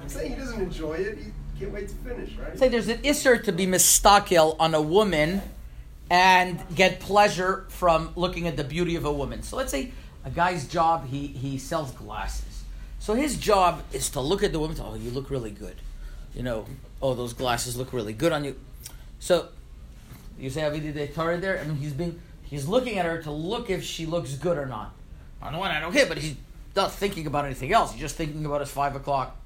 I'm 0.00 0.08
saying 0.08 0.30
he 0.32 0.36
doesn't 0.38 0.60
enjoy 0.60 0.94
it. 0.94 1.18
He 1.18 1.24
can't 1.60 1.72
wait 1.72 1.88
to 1.88 1.94
finish, 1.96 2.30
right? 2.36 2.58
Say 2.58 2.68
there's 2.68 2.88
an 2.88 2.98
isser 2.98 3.42
to 3.44 3.52
be 3.52 3.66
mistakil 3.66 4.56
on 4.58 4.74
a 4.74 4.80
woman 4.80 5.42
and 6.10 6.60
get 6.74 6.98
pleasure 6.98 7.64
from 7.68 8.10
looking 8.16 8.48
at 8.48 8.56
the 8.56 8.64
beauty 8.64 8.96
of 8.96 9.04
a 9.04 9.12
woman. 9.12 9.42
So 9.42 9.56
let's 9.56 9.70
say 9.70 9.92
a 10.24 10.30
guy's 10.30 10.66
job 10.66 11.06
he 11.06 11.28
he 11.28 11.56
sells 11.56 11.92
glasses. 11.92 12.64
So 12.98 13.14
his 13.14 13.38
job 13.38 13.82
is 13.92 14.10
to 14.10 14.20
look 14.20 14.42
at 14.42 14.52
the 14.52 14.58
woman. 14.58 14.76
Oh, 14.80 14.94
you 14.96 15.10
look 15.10 15.30
really 15.30 15.52
good. 15.52 15.76
You 16.34 16.42
know, 16.42 16.66
oh 17.00 17.14
those 17.14 17.32
glasses 17.32 17.76
look 17.76 17.92
really 17.92 18.12
good 18.12 18.32
on 18.32 18.44
you. 18.44 18.56
So 19.20 19.48
you 20.38 20.50
say 20.50 20.62
Avidi 20.62 20.92
de 20.92 21.06
Torah 21.06 21.38
there. 21.38 21.60
I 21.60 21.64
mean, 21.64 21.76
he's 21.76 21.92
being 21.92 22.20
he's 22.42 22.66
looking 22.66 22.98
at 22.98 23.06
her 23.06 23.22
to 23.22 23.30
look 23.30 23.70
if 23.70 23.84
she 23.84 24.04
looks 24.04 24.34
good 24.34 24.58
or 24.58 24.66
not. 24.66 24.92
On 25.40 25.52
the 25.52 25.58
one 25.58 25.70
hand, 25.70 25.84
okay, 25.86 26.06
but 26.06 26.18
he's 26.18 26.36
not 26.74 26.92
thinking 26.92 27.26
about 27.26 27.44
anything 27.44 27.72
else. 27.72 27.92
He's 27.92 28.00
just 28.00 28.16
thinking 28.16 28.44
about 28.44 28.60
his 28.60 28.70
five 28.70 28.96
o'clock. 28.96 29.36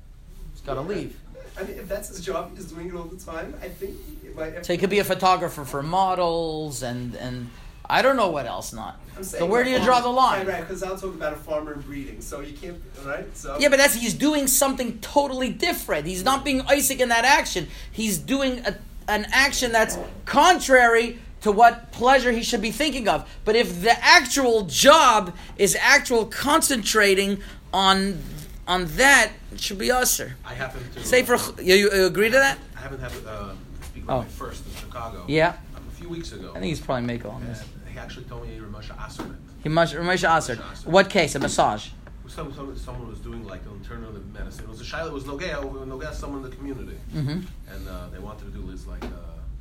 He's 0.53 0.63
got 0.63 0.75
to 0.75 0.81
leave. 0.81 1.19
I 1.59 1.63
mean, 1.63 1.79
if 1.79 1.89
that's 1.89 2.09
his 2.09 2.21
job, 2.21 2.53
he's 2.57 2.67
doing 2.67 2.89
it 2.89 2.95
all 2.95 3.05
the 3.05 3.23
time. 3.23 3.55
I 3.63 3.69
think 3.69 3.97
it 4.25 4.37
might. 4.37 4.67
So 4.67 4.73
he 4.73 4.79
could 4.79 4.91
be 4.91 4.99
a 4.99 5.05
photographer 5.05 5.65
for 5.65 5.83
models 5.83 6.83
and 6.83 7.15
and 7.17 7.49
I 7.89 8.01
don't 8.03 8.17
know 8.17 8.31
what 8.31 8.47
else 8.47 8.73
not. 8.73 8.99
I'm 9.17 9.23
So 9.23 9.45
where 9.47 9.63
do 9.63 9.71
you 9.71 9.77
farmer- 9.77 9.91
draw 9.93 10.01
the 10.01 10.09
line? 10.09 10.47
Right, 10.47 10.55
right. 10.55 10.61
Because 10.63 10.83
I'll 10.83 10.97
talk 10.97 11.15
about 11.15 11.35
a 11.35 11.37
farmer 11.37 11.77
breeding. 11.77 12.21
So 12.23 12.41
you 12.41 12.55
can't, 12.57 12.81
right? 13.05 13.27
So 13.37 13.57
Yeah, 13.61 13.69
but 13.69 13.77
that's 13.77 13.95
he's 13.95 14.15
doing 14.15 14.47
something 14.47 14.99
totally 15.01 15.51
different. 15.51 16.07
He's 16.07 16.25
not 16.25 16.45
being 16.45 16.63
Isaac 16.63 16.99
in 17.01 17.11
that 17.11 17.25
action. 17.25 17.69
He's 17.93 18.19
doing 18.19 18.61
a, 18.67 18.77
an 19.07 19.27
action 19.31 19.71
that's 19.71 19.99
contrary 20.25 21.19
to 21.43 21.53
what 21.53 21.93
pleasure 21.93 22.33
he 22.33 22.43
should 22.43 22.63
be 22.63 22.71
thinking 22.71 23.07
of. 23.07 23.29
But 23.45 23.55
if 23.55 23.83
the 23.83 24.03
actual 24.03 24.63
job 24.63 25.35
is 25.59 25.77
actual 25.79 26.25
concentrating 26.25 27.43
on 27.73 28.19
on 28.67 28.87
that, 28.97 29.31
it 29.53 29.61
should 29.61 29.79
be 29.79 29.91
usher. 29.91 30.37
I 30.45 30.55
happen 30.55 30.81
to 30.95 31.05
Say 31.05 31.23
for 31.23 31.37
you, 31.63 31.75
you 31.75 31.91
agree 32.05 32.31
to 32.31 32.37
that? 32.39 32.59
I 32.77 32.81
haven't 32.81 33.01
had 33.01 33.13
uh, 33.27 33.53
speak 33.85 34.05
Oh. 34.09 34.19
my 34.23 34.25
first 34.27 34.67
in 34.67 34.75
Chicago. 34.75 35.25
Yeah. 35.29 35.55
a 35.77 35.81
few 35.93 36.09
weeks 36.09 36.33
ago. 36.33 36.51
I 36.51 36.55
think 36.55 36.67
he's 36.67 36.81
probably 36.81 37.07
Mako 37.17 37.31
on 37.31 37.45
this. 37.47 37.63
he 37.93 37.99
actually 37.99 38.25
told 38.25 38.47
me 38.49 38.59
Ramosha 38.59 38.97
Asserman. 38.99 39.37
He 39.63 39.69
must 39.69 39.95
Ramesh 39.95 40.25
Asser. 40.29 40.57
What 40.85 41.09
case? 41.09 41.35
A 41.35 41.39
massage. 41.39 41.89
Some, 42.27 42.53
some, 42.55 42.77
someone 42.77 43.09
was 43.09 43.21
doing 43.21 43.45
like 43.47 43.61
alternative 43.69 44.27
medicine. 44.33 44.65
It 44.65 44.71
was 44.71 44.81
a 44.81 44.85
Shiloh, 44.85 45.09
it 45.11 45.13
was 45.15 45.25
Nogea, 45.25 45.63
Nogea, 45.87 46.13
someone 46.13 46.43
in 46.45 46.51
the 46.51 46.57
community. 46.57 46.97
Mm-hmm. 47.15 47.41
And 47.73 47.89
uh, 47.89 48.09
they 48.09 48.19
wanted 48.19 48.47
to 48.53 48.59
do 48.59 48.71
this 48.71 48.87
like 48.87 49.05
uh, 49.05 49.09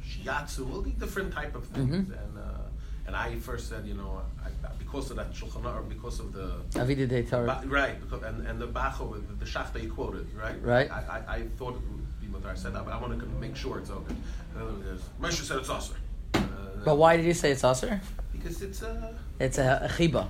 shiatsu, 0.06 0.66
well, 0.68 0.82
the 0.82 0.90
different 0.92 1.34
type 1.34 1.56
of 1.56 1.66
things. 1.68 1.90
Mhm. 1.90 1.98
And 2.08 2.38
uh, 2.38 2.63
and 3.06 3.16
I 3.16 3.36
first 3.36 3.70
said, 3.70 3.86
you 3.86 3.94
know, 3.96 4.22
I, 4.44 4.50
because 4.80 5.10
of 5.12 5.18
that 5.18 5.34
Shulchan 5.34 5.64
Aruch, 5.64 5.90
because 5.90 6.20
of 6.20 6.34
the 6.34 6.56
Avida 6.80 7.08
de 7.08 7.24
Torah. 7.24 7.62
Right, 7.66 8.00
because, 8.00 8.24
and, 8.24 8.46
and 8.48 8.60
the 8.60 8.68
Bacho, 8.68 9.22
the, 9.40 9.46
that 9.46 9.84
you 9.84 9.92
quoted, 9.92 10.28
right? 10.36 10.62
Right. 10.62 10.90
I, 10.92 11.00
I, 11.28 11.36
I 11.36 11.42
thought 11.58 11.76
it 11.76 11.82
would 11.82 12.22
be 12.22 12.28
what 12.28 12.46
I 12.46 12.56
said 12.56 12.74
that, 12.76 12.86
but 12.86 12.94
I 12.94 13.00
want 13.00 13.20
to 13.20 13.26
make 13.40 13.56
sure 13.56 13.80
it's 13.80 13.90
okay. 13.90 14.16
And 14.56 14.68
then 14.68 14.84
there's, 14.86 15.02
Moshe 15.22 15.44
said 15.44 15.58
it's 15.58 15.70
also. 15.70 15.94
Uh, 16.34 16.40
But 16.86 16.96
why 16.96 17.18
did 17.18 17.26
you 17.26 17.34
say 17.34 17.52
it's 17.52 17.64
usher? 17.64 18.00
Because 18.32 18.62
it's 18.62 18.84
uh, 18.84 19.14
It's 19.40 19.58
a, 19.58 19.82
a 19.84 19.88
chiba. 19.90 20.28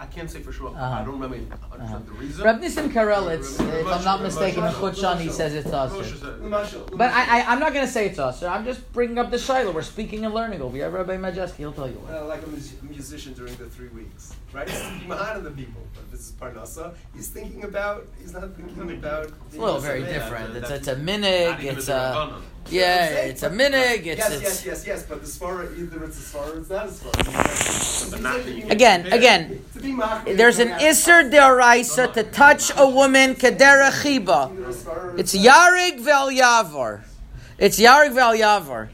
I 0.00 0.06
can't 0.06 0.30
say 0.30 0.40
for 0.40 0.52
sure. 0.52 0.68
Uh-huh. 0.70 0.84
I 1.00 1.04
don't 1.04 1.18
remember 1.20 1.36
100% 1.36 1.80
Uh-huh. 1.80 1.98
the 2.06 2.12
reason. 2.12 2.44
Reb 2.44 2.60
Nissim 2.60 2.88
Karelitz, 2.92 3.60
if 3.80 3.86
I'm 3.86 4.04
not 4.04 4.22
mistaken, 4.22 4.58
in 4.60 4.64
Reb- 4.64 4.74
Chutzan 4.74 5.20
he 5.20 5.28
says 5.30 5.54
it's 5.54 5.68
Moshe 5.68 6.00
usher. 6.00 6.16
said- 6.16 6.40
Lamashal- 6.40 6.96
But 6.96 7.10
I, 7.12 7.40
I, 7.40 7.52
I'm 7.52 7.58
not 7.60 7.72
going 7.72 7.86
to 7.86 7.92
say 7.92 8.06
it's 8.06 8.18
usher. 8.18 8.48
I'm 8.48 8.64
just 8.64 8.92
bringing 8.92 9.18
up 9.18 9.30
the 9.30 9.38
Shiloh. 9.38 9.72
We're 9.72 9.82
speaking 9.82 10.24
and 10.24 10.34
learning 10.34 10.60
over 10.62 10.76
here. 10.76 10.90
Rabbi 10.90 11.16
Majeski, 11.16 11.56
he'll 11.56 11.72
tell 11.72 11.88
you 11.88 11.94
what. 11.96 12.14
Uh, 12.14 12.26
like 12.26 12.42
a 12.42 12.46
mus- 12.48 12.74
musician 12.82 13.32
during 13.34 13.54
the 13.56 13.66
three 13.66 13.88
weeks, 13.88 14.34
right? 14.52 14.68
He's 14.68 14.78
thinking 14.80 15.08
behind 15.08 15.44
the 15.44 15.50
people. 15.50 15.82
But 15.94 16.10
this 16.10 16.20
is 16.20 16.32
Parnassa. 16.32 16.94
He's 17.14 17.28
thinking 17.28 17.64
about. 17.64 18.06
He's 18.20 18.32
not 18.32 18.54
thinking 18.56 18.90
about. 18.98 19.26
It's 19.46 19.56
a 19.56 19.60
little 19.60 19.80
very 19.80 20.02
different. 20.02 20.56
It's, 20.56 20.70
it's 20.70 20.88
a 20.88 20.96
minig. 20.96 21.62
It's 21.62 21.88
a 21.88 22.34
a 22.66 22.70
Rabbanon. 22.70 22.72
yeah. 22.72 23.06
It's 23.30 23.42
a 23.42 23.50
minig. 23.50 24.06
It's 24.06 24.18
yes, 24.18 24.32
it's 24.32 24.42
yes, 24.42 24.66
yes, 24.66 24.86
yes. 24.86 25.02
But 25.04 25.20
the 25.22 25.26
svara, 25.28 25.76
either 25.78 26.04
it's 26.04 26.18
a 26.18 26.36
svara 26.36 26.54
or 26.54 26.58
it's 26.60 26.70
not 26.70 26.86
a 26.86 26.88
svara. 26.90 28.10
But 28.10 28.20
not 28.20 28.44
that 28.44 28.52
you 28.52 28.62
can 28.62 28.70
again, 28.72 29.06
again. 29.12 29.64
To 29.74 29.80
be 29.80 29.92
machmir, 29.92 30.36
There's 30.36 30.58
an 30.58 30.72
iser 30.72 31.22
deoraisa 31.24 32.12
to 32.14 32.22
touch 32.24 32.70
a 32.76 32.88
woman 32.88 33.34
kedera 33.34 33.90
chiba. 33.90 34.50
Either 34.50 34.64
a 34.64 34.68
svara 34.68 35.14
or 35.14 35.18
It's 35.18 35.34
yarig 35.34 36.00
vel 36.00 36.28
yavar. 36.30 37.02
It's 37.58 37.78
yarig 37.78 38.12
vel 38.14 38.34
yavar. 38.34 38.88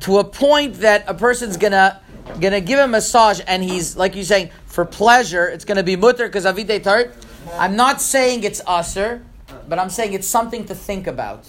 To 0.00 0.18
a 0.18 0.24
point 0.24 0.74
that 0.80 1.04
a 1.06 1.14
person's 1.14 1.56
gonna 1.56 2.00
gonna 2.40 2.60
give 2.60 2.78
a 2.78 2.88
massage 2.88 3.40
and 3.46 3.62
he's 3.62 3.96
like 3.96 4.14
you're 4.14 4.24
saying 4.24 4.50
for 4.66 4.84
pleasure. 4.84 5.46
It's 5.46 5.64
gonna 5.64 5.82
be 5.82 5.96
mutter 5.96 6.26
because 6.26 6.44
avide 6.44 6.82
tart. 6.82 7.14
I'm 7.58 7.76
not 7.76 8.00
saying 8.00 8.42
it's 8.44 8.60
usher, 8.66 9.22
but 9.68 9.78
I'm 9.78 9.90
saying 9.90 10.12
it's 10.12 10.26
something 10.26 10.64
to 10.66 10.74
think 10.74 11.06
about. 11.06 11.48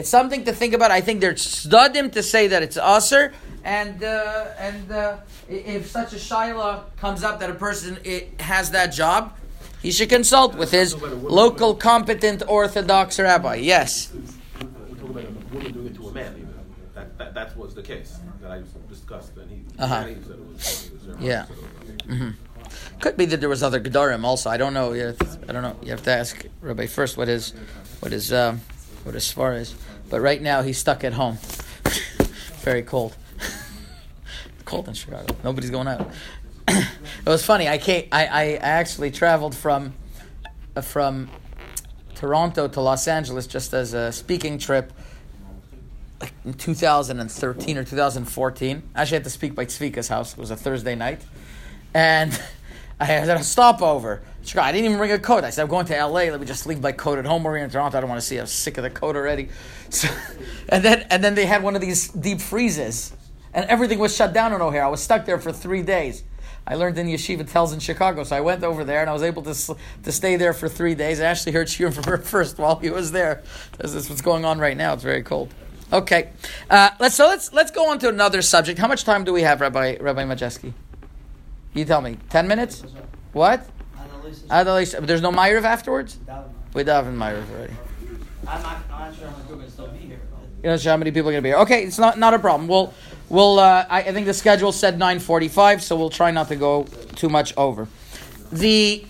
It's 0.00 0.08
something 0.08 0.44
to 0.46 0.52
think 0.54 0.72
about. 0.72 0.90
I 0.90 1.02
think 1.02 1.20
there's 1.20 1.44
studim 1.46 2.10
to 2.12 2.22
say 2.22 2.46
that 2.48 2.62
it's 2.62 2.78
usher, 2.78 3.34
and 3.62 4.02
uh, 4.02 4.46
and 4.58 4.90
uh, 4.90 5.18
if 5.46 5.90
such 5.90 6.14
a 6.14 6.16
shaila 6.16 6.84
comes 6.96 7.22
up 7.22 7.38
that 7.40 7.50
a 7.50 7.54
person 7.54 7.98
has 8.40 8.70
that 8.70 8.94
job, 8.94 9.36
he 9.82 9.90
should 9.90 10.08
consult 10.08 10.54
with 10.56 10.70
his 10.70 10.96
local 10.96 11.74
competent 11.74 12.42
Orthodox 12.48 13.20
rabbi. 13.20 13.56
Yes. 13.56 14.10
That, 17.34 17.56
was 17.56 17.74
the 17.74 17.82
case 17.82 18.18
that 18.40 18.50
I 18.50 18.62
discussed, 18.88 19.32
Uh-huh. 19.78 20.06
Yeah. 21.18 21.44
so. 22.08 22.32
Could 23.00 23.16
be 23.18 23.26
that 23.26 23.40
there 23.40 23.48
was 23.48 23.62
other 23.62 23.80
gedarim 23.80 24.24
also. 24.24 24.48
I 24.48 24.56
don't 24.56 24.72
know. 24.72 24.92
I 25.48 25.52
don't 25.52 25.62
know. 25.62 25.76
You 25.82 25.90
have 25.90 26.02
to 26.04 26.10
ask 26.10 26.46
Rabbi 26.62 26.86
first 26.86 27.16
what 27.18 27.28
his 27.28 27.52
what 28.00 28.12
his 28.12 28.32
um, 28.32 28.60
what 29.04 29.14
his 29.14 29.24
svar 29.24 29.58
is. 29.58 29.74
But 30.08 30.20
right 30.20 30.40
now 30.40 30.62
he's 30.62 30.78
stuck 30.78 31.04
at 31.04 31.12
home. 31.12 31.38
Very 32.62 32.82
cold. 32.82 33.16
cold 34.64 34.88
in 34.88 34.94
Chicago. 34.94 35.36
Nobody's 35.44 35.70
going 35.70 35.88
out. 35.88 36.10
it 36.68 36.86
was 37.26 37.44
funny. 37.44 37.68
I 37.68 37.78
came. 37.78 38.08
I, 38.12 38.26
I, 38.26 38.42
I 38.42 38.56
actually 38.58 39.10
traveled 39.10 39.54
from 39.54 39.94
uh, 40.76 40.80
from 40.80 41.30
Toronto 42.14 42.68
to 42.68 42.80
Los 42.80 43.08
Angeles 43.08 43.46
just 43.46 43.72
as 43.72 43.94
a 43.94 44.12
speaking 44.12 44.58
trip 44.58 44.92
like 46.20 46.32
in 46.44 46.54
2013 46.54 47.78
or 47.78 47.84
2014. 47.84 48.82
I 48.94 49.00
actually 49.00 49.14
had 49.14 49.24
to 49.24 49.30
speak 49.30 49.54
by 49.54 49.64
Tzvika's 49.64 50.08
house. 50.08 50.32
It 50.34 50.38
was 50.38 50.50
a 50.50 50.56
Thursday 50.56 50.94
night. 50.94 51.22
And 51.94 52.38
I 53.00 53.06
had 53.06 53.30
a 53.30 53.42
stopover. 53.42 54.20
I 54.56 54.72
didn't 54.72 54.84
even 54.84 54.98
bring 54.98 55.12
a 55.12 55.18
coat. 55.18 55.42
I 55.42 55.50
said, 55.50 55.62
I'm 55.62 55.68
going 55.68 55.86
to 55.86 56.06
LA. 56.06 56.24
Let 56.24 56.38
me 56.38 56.46
just 56.46 56.66
leave 56.66 56.82
my 56.82 56.92
coat 56.92 57.18
at 57.18 57.24
home. 57.24 57.44
We're 57.44 57.56
in 57.56 57.70
Toronto. 57.70 57.96
I 57.96 58.00
don't 58.00 58.10
want 58.10 58.20
to 58.20 58.26
see. 58.26 58.36
I'm 58.36 58.46
sick 58.46 58.76
of 58.76 58.84
the 58.84 58.90
coat 58.90 59.16
already. 59.16 59.48
So, 59.90 60.08
and 60.68 60.84
then 60.84 61.04
and 61.10 61.24
then 61.24 61.34
they 61.34 61.46
had 61.46 61.64
one 61.64 61.74
of 61.74 61.80
these 61.80 62.10
deep 62.10 62.40
freezes. 62.40 63.12
And 63.52 63.68
everything 63.68 63.98
was 63.98 64.14
shut 64.14 64.32
down 64.32 64.52
in 64.52 64.60
O'Hare. 64.60 64.84
I 64.84 64.88
was 64.88 65.02
stuck 65.02 65.26
there 65.26 65.40
for 65.40 65.50
three 65.50 65.82
days. 65.82 66.22
I 66.64 66.76
learned 66.76 66.96
in 66.96 67.08
Yeshiva 67.08 67.42
Telz 67.50 67.72
in 67.72 67.80
Chicago, 67.80 68.22
so 68.22 68.36
I 68.36 68.40
went 68.40 68.62
over 68.62 68.84
there 68.84 69.00
and 69.00 69.10
I 69.10 69.12
was 69.12 69.24
able 69.24 69.42
to 69.42 69.76
to 70.04 70.12
stay 70.12 70.36
there 70.36 70.52
for 70.52 70.68
three 70.68 70.94
days. 70.94 71.20
I 71.20 71.24
actually 71.24 71.50
heard 71.50 71.66
Shiur 71.66 71.92
from 71.92 72.04
her 72.04 72.18
first 72.34 72.56
while 72.58 72.76
he 72.76 72.90
was 72.90 73.10
there. 73.10 73.42
This 73.78 73.94
is 73.94 74.08
what's 74.08 74.22
going 74.22 74.44
on 74.44 74.60
right 74.60 74.76
now. 74.76 74.92
It's 74.92 75.02
very 75.02 75.24
cold. 75.24 75.52
Okay, 75.92 76.30
uh, 76.70 76.90
let's 77.00 77.16
so 77.16 77.26
let's 77.26 77.52
let's 77.52 77.72
go 77.72 77.90
on 77.90 77.98
to 77.98 78.08
another 78.08 78.42
subject. 78.42 78.78
How 78.78 78.86
much 78.86 79.02
time 79.02 79.24
do 79.24 79.32
we 79.32 79.42
have, 79.42 79.60
Rabbi 79.60 79.96
Rabbi 80.00 80.22
Majeski? 80.22 80.72
You 81.74 81.84
tell 81.84 82.00
me. 82.00 82.16
Ten 82.28 82.48
minutes? 82.48 82.82
What? 83.32 83.66
Analysis. 83.96 84.44
Adelaide, 84.50 84.88
there's 85.06 85.20
no 85.22 85.30
Ma'ariv 85.30 85.62
afterwards. 85.64 86.18
We 86.74 86.82
daven 86.84 87.14
Ma'ariv 87.16 87.44
already. 87.54 87.74
I'm 88.48 88.62
not, 88.62 88.76
I'm 88.92 88.98
not 89.10 89.14
sure 89.16 89.28
how 89.28 89.32
many 89.36 89.42
people 89.44 89.58
can 89.60 89.70
still 89.70 89.88
be 89.88 89.98
here. 89.98 90.20
but- 90.30 90.64
You 90.64 90.70
know 90.76 90.90
how 90.90 90.96
many 90.96 91.10
people 91.12 91.28
are 91.28 91.32
going 91.32 91.42
to 91.42 91.46
be 91.46 91.50
here. 91.50 91.58
Okay, 91.58 91.84
it's 91.84 91.98
not 91.98 92.18
not 92.18 92.34
a 92.34 92.38
problem. 92.38 92.68
We'll 92.68 92.92
we'll. 93.28 93.58
Uh, 93.60 93.86
I, 93.88 93.98
I 94.02 94.12
think 94.12 94.26
the 94.26 94.34
schedule 94.34 94.72
said 94.72 94.98
nine 94.98 95.20
forty-five, 95.20 95.82
so 95.82 95.96
we'll 95.96 96.10
try 96.10 96.30
not 96.32 96.48
to 96.48 96.56
go 96.56 96.84
too 97.14 97.28
much 97.28 97.54
over. 97.56 97.86
The 98.52 99.04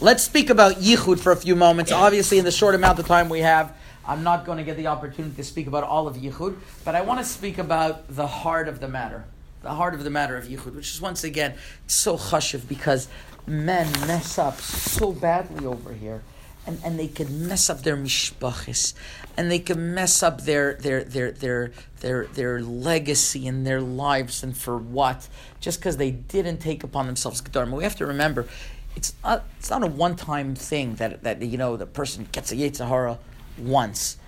let's 0.00 0.22
speak 0.24 0.50
about 0.50 0.76
yichud 0.76 1.20
for 1.20 1.30
a 1.32 1.36
few 1.36 1.54
moments. 1.54 1.92
Obviously, 1.92 2.38
in 2.38 2.44
the 2.44 2.50
short 2.52 2.74
amount 2.74 2.98
of 2.98 3.06
time 3.06 3.28
we 3.28 3.40
have, 3.40 3.72
I'm 4.06 4.22
not 4.24 4.44
going 4.44 4.58
to 4.58 4.64
get 4.64 4.76
the 4.76 4.88
opportunity 4.88 5.36
to 5.36 5.44
speak 5.44 5.66
about 5.68 5.84
all 5.84 6.08
of 6.08 6.16
yichud, 6.16 6.56
but 6.84 6.94
I 6.96 7.02
want 7.02 7.20
to 7.20 7.24
speak 7.26 7.58
about 7.58 8.08
the 8.08 8.26
heart 8.26 8.66
of 8.68 8.80
the 8.80 8.88
matter, 8.88 9.24
the 9.62 9.70
heart 9.70 9.94
of 9.94 10.04
the 10.04 10.10
matter 10.10 10.36
of 10.36 10.44
yichud, 10.44 10.74
which 10.74 10.90
is 10.90 11.00
once 11.00 11.24
again 11.24 11.54
so 11.86 12.16
chashiv 12.16 12.66
because 12.68 13.08
men 13.46 13.90
mess 14.06 14.38
up 14.38 14.60
so 14.60 15.12
badly 15.12 15.66
over 15.66 15.92
here 15.92 16.22
and, 16.66 16.80
and 16.84 16.98
they 16.98 17.08
can 17.08 17.48
mess 17.48 17.70
up 17.70 17.82
their 17.82 17.96
mishpachis, 17.96 18.94
and 19.36 19.50
they 19.50 19.58
can 19.58 19.94
mess 19.94 20.22
up 20.22 20.42
their 20.42 20.74
their 20.74 21.02
their 21.02 21.32
their 21.32 21.72
their 22.00 22.26
their 22.26 22.62
legacy 22.62 23.46
and 23.46 23.66
their 23.66 23.80
lives, 23.80 24.42
and 24.42 24.56
for 24.56 24.76
what? 24.76 25.28
Just 25.60 25.80
because 25.80 25.96
they 25.96 26.10
didn't 26.10 26.58
take 26.58 26.84
upon 26.84 27.06
themselves 27.06 27.40
gedarim. 27.40 27.70
We 27.72 27.84
have 27.84 27.96
to 27.96 28.06
remember, 28.06 28.46
it's 28.94 29.14
not 29.24 29.44
it's 29.58 29.70
not 29.70 29.82
a 29.82 29.86
one 29.86 30.16
time 30.16 30.54
thing 30.54 30.96
that 30.96 31.22
that 31.22 31.42
you 31.42 31.58
know 31.58 31.76
the 31.76 31.86
person 31.86 32.28
gets 32.30 32.52
a 32.52 32.56
yetzer 32.56 32.86
hara 32.86 33.18
once. 33.58 34.18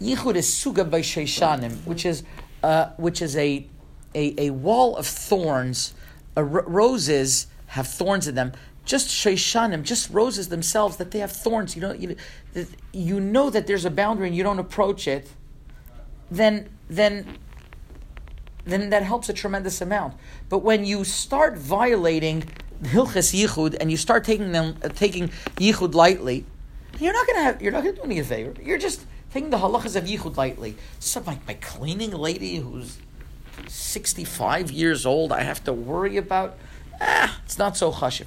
Yichud 0.00 0.36
is 0.36 0.48
suga 0.48 0.88
by 0.88 1.00
sheishanim, 1.00 1.84
which 1.84 2.06
is 2.06 2.22
uh, 2.62 2.90
which 2.96 3.22
is 3.22 3.36
a, 3.36 3.66
a 4.18 4.34
a 4.46 4.50
wall 4.50 4.96
of 4.96 5.06
thorns. 5.06 5.94
Uh, 6.36 6.42
ro- 6.42 6.64
roses 6.66 7.46
have 7.68 7.86
thorns 7.86 8.26
in 8.26 8.34
them. 8.34 8.52
Just 8.84 9.08
sheishanim, 9.08 9.82
just 9.82 10.10
roses 10.10 10.48
themselves, 10.48 10.96
that 10.96 11.10
they 11.10 11.18
have 11.18 11.30
thorns. 11.30 11.76
You 11.76 11.82
know, 11.82 11.92
you, 11.92 12.16
you 12.92 13.20
know 13.20 13.50
that 13.50 13.66
there's 13.66 13.84
a 13.84 13.90
boundary 13.90 14.26
and 14.28 14.36
you 14.36 14.42
don't 14.42 14.58
approach 14.58 15.06
it. 15.06 15.30
Then 16.30 16.68
then 16.88 17.38
then 18.64 18.90
that 18.90 19.02
helps 19.02 19.28
a 19.28 19.32
tremendous 19.32 19.80
amount. 19.80 20.14
But 20.48 20.58
when 20.58 20.84
you 20.84 21.04
start 21.04 21.56
violating 21.56 22.44
hilchas 22.82 23.32
yichud 23.34 23.76
and 23.80 23.90
you 23.90 23.96
start 23.96 24.24
taking 24.24 24.52
them 24.52 24.76
uh, 24.82 24.88
taking 24.88 25.28
yichud 25.56 25.94
lightly, 25.94 26.44
you're 26.98 27.12
not 27.12 27.26
gonna 27.26 27.42
have 27.42 27.62
you're 27.62 27.72
not 27.72 27.84
gonna 27.84 27.96
do 27.96 28.02
any 28.02 28.22
favor. 28.22 28.54
You're 28.62 28.78
just 28.78 29.06
taking 29.32 29.50
the 29.50 29.58
halachas 29.58 29.96
of 29.96 30.04
yichud 30.04 30.36
lightly. 30.36 30.76
So 30.98 31.22
my, 31.26 31.38
my 31.46 31.54
cleaning 31.54 32.12
lady 32.12 32.56
who's 32.56 32.98
65 33.66 34.70
years 34.70 35.04
old, 35.04 35.32
I 35.32 35.42
have 35.42 35.62
to 35.64 35.72
worry 35.72 36.16
about. 36.16 36.56
Ah, 37.00 37.40
it's 37.44 37.58
not 37.58 37.76
so 37.76 37.92
chashiv. 37.92 38.26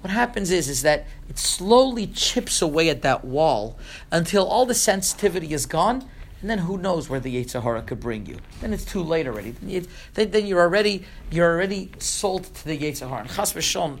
What 0.00 0.12
happens 0.12 0.50
is, 0.50 0.68
is 0.68 0.82
that 0.82 1.06
it 1.28 1.38
slowly 1.38 2.06
chips 2.06 2.62
away 2.62 2.88
at 2.90 3.02
that 3.02 3.24
wall 3.24 3.78
until 4.12 4.46
all 4.46 4.66
the 4.66 4.74
sensitivity 4.74 5.52
is 5.52 5.66
gone, 5.66 6.08
and 6.40 6.50
then 6.50 6.58
who 6.58 6.78
knows 6.78 7.08
where 7.08 7.18
the 7.18 7.34
yetzer 7.34 7.62
hara 7.62 7.82
could 7.82 8.00
bring 8.00 8.26
you? 8.26 8.38
Then 8.60 8.72
it's 8.72 8.84
too 8.84 9.02
late 9.02 9.26
already. 9.26 9.52
Then, 9.52 9.68
you, 9.68 9.86
then, 10.14 10.30
then 10.30 10.46
you're 10.46 10.60
already 10.60 11.04
you're 11.30 11.50
already 11.50 11.90
sold 11.98 12.44
to 12.44 12.64
the 12.64 12.78
yetzer 12.78 13.08
hara. 13.08 13.22
And 13.22 13.30
Chas 13.30 13.52
v'shon, 13.52 14.00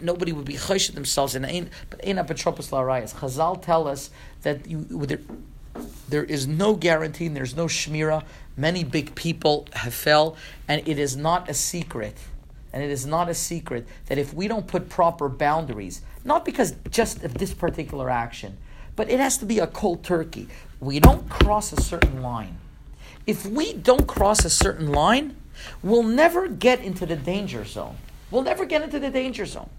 nobody 0.00 0.32
would 0.32 0.46
be 0.46 0.54
choshed 0.54 0.94
themselves 0.94 1.34
in 1.34 1.44
ein, 1.44 1.70
but 1.90 2.04
ein 2.06 2.16
apotropos 2.16 2.70
la'arayas. 2.70 3.14
Chazal 3.14 3.62
tell 3.62 3.86
us 3.86 4.10
that 4.42 4.66
you 4.66 4.86
there, 6.08 6.24
is 6.24 6.46
no 6.46 6.74
guarantee 6.74 7.26
and 7.26 7.36
there's 7.36 7.56
no 7.56 7.66
shmira. 7.66 8.24
Many 8.56 8.84
big 8.84 9.14
people 9.14 9.66
have 9.72 9.94
fell, 9.94 10.36
and 10.68 10.86
it 10.86 10.98
is 10.98 11.16
not 11.16 11.48
a 11.48 11.54
secret. 11.54 12.16
And 12.72 12.82
it 12.82 12.90
is 12.90 13.06
not 13.06 13.28
a 13.28 13.34
secret 13.34 13.86
that 14.06 14.18
if 14.18 14.32
we 14.32 14.46
don't 14.46 14.66
put 14.66 14.88
proper 14.88 15.28
boundaries, 15.28 16.02
not 16.24 16.44
because 16.44 16.74
just 16.90 17.24
of 17.24 17.34
this 17.34 17.52
particular 17.52 18.10
action, 18.10 18.58
but 18.96 19.10
it 19.10 19.18
has 19.18 19.38
to 19.38 19.46
be 19.46 19.58
a 19.58 19.66
cold 19.66 20.04
turkey. 20.04 20.48
We 20.78 21.00
don't 21.00 21.28
cross 21.28 21.72
a 21.72 21.80
certain 21.80 22.22
line. 22.22 22.58
If 23.26 23.46
we 23.46 23.72
don't 23.72 24.06
cross 24.06 24.44
a 24.44 24.50
certain 24.50 24.92
line, 24.92 25.36
we'll 25.82 26.02
never 26.02 26.48
get 26.48 26.80
into 26.80 27.06
the 27.06 27.16
danger 27.16 27.64
zone. 27.64 27.96
We'll 28.30 28.42
never 28.42 28.64
get 28.64 28.82
into 28.82 28.98
the 28.98 29.10
danger 29.10 29.46
zone. 29.46 29.70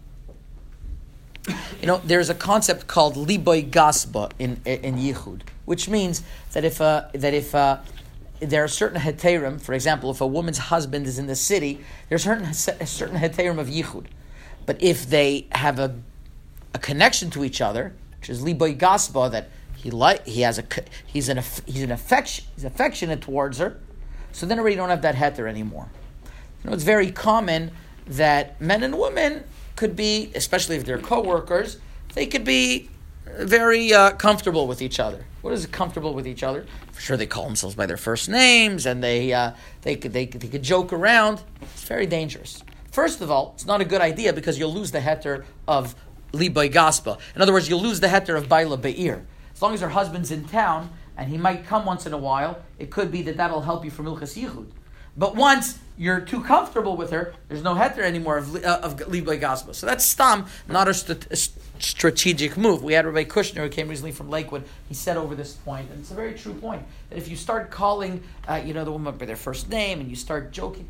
You 1.47 1.87
know, 1.87 2.01
there's 2.03 2.29
a 2.29 2.35
concept 2.35 2.87
called 2.87 3.15
liboy 3.15 3.69
gasba 3.69 4.31
in 4.37 4.61
in 4.65 4.97
yichud, 4.97 5.41
which 5.71 5.88
means 5.88 6.21
that 6.51 6.65
if 6.65 6.81
uh, 6.81 7.05
that 7.13 7.34
if 7.34 7.55
uh, 7.55 7.77
there 8.41 8.62
are 8.62 8.67
certain 8.67 8.99
heterim, 8.99 9.62
for 9.62 9.71
example, 9.71 10.12
if 10.12 10.19
a 10.19 10.27
woman's 10.27 10.57
husband 10.57 11.07
is 11.07 11.17
in 11.17 11.27
the 11.27 11.36
city, 11.51 11.79
there's 12.10 12.23
certain 12.23 12.43
a 12.43 12.53
certain 12.53 13.17
heterim 13.17 13.57
of 13.57 13.67
yichud, 13.67 14.07
but 14.65 14.75
if 14.84 15.10
they 15.10 15.47
have 15.53 15.79
a 15.79 15.95
a 16.73 16.79
connection 16.79 17.29
to 17.29 17.45
each 17.45 17.62
other, 17.62 17.93
which 18.19 18.29
is 18.29 18.43
liboy 18.43 18.77
gasba, 18.77 19.31
that 19.31 19.47
he 19.77 19.89
like 19.89 20.27
he 20.27 20.41
has 20.41 20.60
a 20.60 20.65
he's 21.05 21.29
an 21.29 21.41
he's 21.65 21.84
an 21.84 21.91
affection 21.91 22.43
he's 22.53 22.65
affectionate 22.65 23.21
towards 23.21 23.57
her, 23.60 23.79
so 24.34 24.45
then 24.45 24.60
already 24.60 24.75
don't 24.75 24.89
have 24.89 25.03
that 25.03 25.15
heter 25.15 25.47
anymore. 25.47 25.88
You 26.25 26.69
know, 26.69 26.73
it's 26.73 26.84
very 26.84 27.12
common 27.12 27.71
that 28.07 28.60
men 28.60 28.84
and 28.84 28.99
women 28.99 29.45
could 29.77 29.95
be, 29.95 30.34
especially 30.36 30.75
if 30.75 30.84
they're 30.84 30.99
co-workers, 30.99 31.77
they 32.13 32.25
could 32.25 32.43
be 32.43 32.89
very 33.25 33.93
uh, 33.93 34.12
comfortable 34.12 34.67
with 34.67 34.81
each 34.81 34.99
other. 34.99 35.25
What 35.41 35.53
is 35.53 35.65
it? 35.65 35.71
comfortable 35.71 36.13
with 36.13 36.27
each 36.27 36.43
other? 36.43 36.65
For 36.91 37.01
sure, 37.01 37.17
they 37.17 37.25
call 37.25 37.45
themselves 37.45 37.75
by 37.75 37.86
their 37.86 37.97
first 37.97 38.29
names, 38.29 38.86
and 38.86 39.03
they 39.03 39.34
uh, 39.34 39.51
they 39.81 39.95
could 39.95 40.13
they, 40.13 40.25
they 40.25 40.47
could 40.47 40.63
joke 40.63 40.93
around. 40.93 41.41
It's 41.62 41.84
very 41.84 42.05
dangerous. 42.05 42.63
First 42.91 43.21
of 43.21 43.31
all, 43.31 43.53
it's 43.55 43.65
not 43.65 43.81
a 43.81 43.86
good 43.86 44.01
idea 44.01 44.34
because 44.34 44.60
you'll 44.60 44.73
lose 44.73 44.91
the 44.91 44.99
heter 44.99 45.45
of 45.67 45.95
libay 46.34 46.71
gaspa. 46.71 47.17
In 47.36 47.41
other 47.41 47.53
words, 47.53 47.69
you'll 47.69 47.81
lose 47.81 47.99
the 47.99 48.07
heter 48.07 48.38
of 48.38 48.49
baila 48.49 48.77
be'ir. 48.77 49.25
As 49.53 49.62
long 49.62 49.73
as 49.73 49.81
her 49.81 49.89
husband's 49.89 50.31
in 50.31 50.45
town 50.45 50.89
and 51.17 51.29
he 51.29 51.38
might 51.38 51.65
come 51.65 51.86
once 51.86 52.05
in 52.05 52.13
a 52.13 52.17
while, 52.17 52.62
it 52.79 52.89
could 52.89 53.12
be 53.12 53.21
that 53.23 53.38
that'll 53.38 53.62
help 53.62 53.86
you 53.86 53.91
from 53.91 54.05
ilchas 54.07 54.38
yichud. 54.38 54.67
But 55.15 55.36
once 55.36 55.77
you're 55.97 56.21
too 56.21 56.41
comfortable 56.41 56.95
with 56.95 57.12
her, 57.12 57.34
there's 57.47 57.63
no 57.63 57.75
heter 57.75 57.99
anymore 57.99 58.38
of, 58.38 58.55
uh, 58.55 58.79
of 58.81 58.97
libay 58.97 59.39
gaspa. 59.39 59.75
So 59.75 59.86
that's 59.86 60.05
stam, 60.05 60.45
not 60.67 60.88
a 60.88 60.93
st- 60.93 61.27
strategic 61.83 62.57
move. 62.57 62.83
We 62.83 62.93
had 62.93 63.05
Rabbi 63.05 63.23
Kushner 63.23 63.63
who 63.63 63.69
came 63.69 63.87
recently 63.87 64.11
from 64.11 64.29
Lakewood. 64.29 64.63
He 64.87 64.93
said 64.93 65.17
over 65.17 65.35
this 65.35 65.53
point, 65.53 65.89
and 65.89 65.99
it's 65.99 66.11
a 66.11 66.15
very 66.15 66.33
true 66.33 66.53
point, 66.53 66.83
that 67.09 67.17
if 67.17 67.27
you 67.27 67.35
start 67.35 67.71
calling, 67.71 68.23
uh, 68.47 68.61
you 68.63 68.73
know, 68.73 68.85
the 68.85 68.91
woman 68.91 69.17
by 69.17 69.25
their 69.25 69.35
first 69.35 69.69
name 69.69 69.99
and 69.99 70.09
you 70.09 70.15
start 70.15 70.51
joking, 70.51 70.87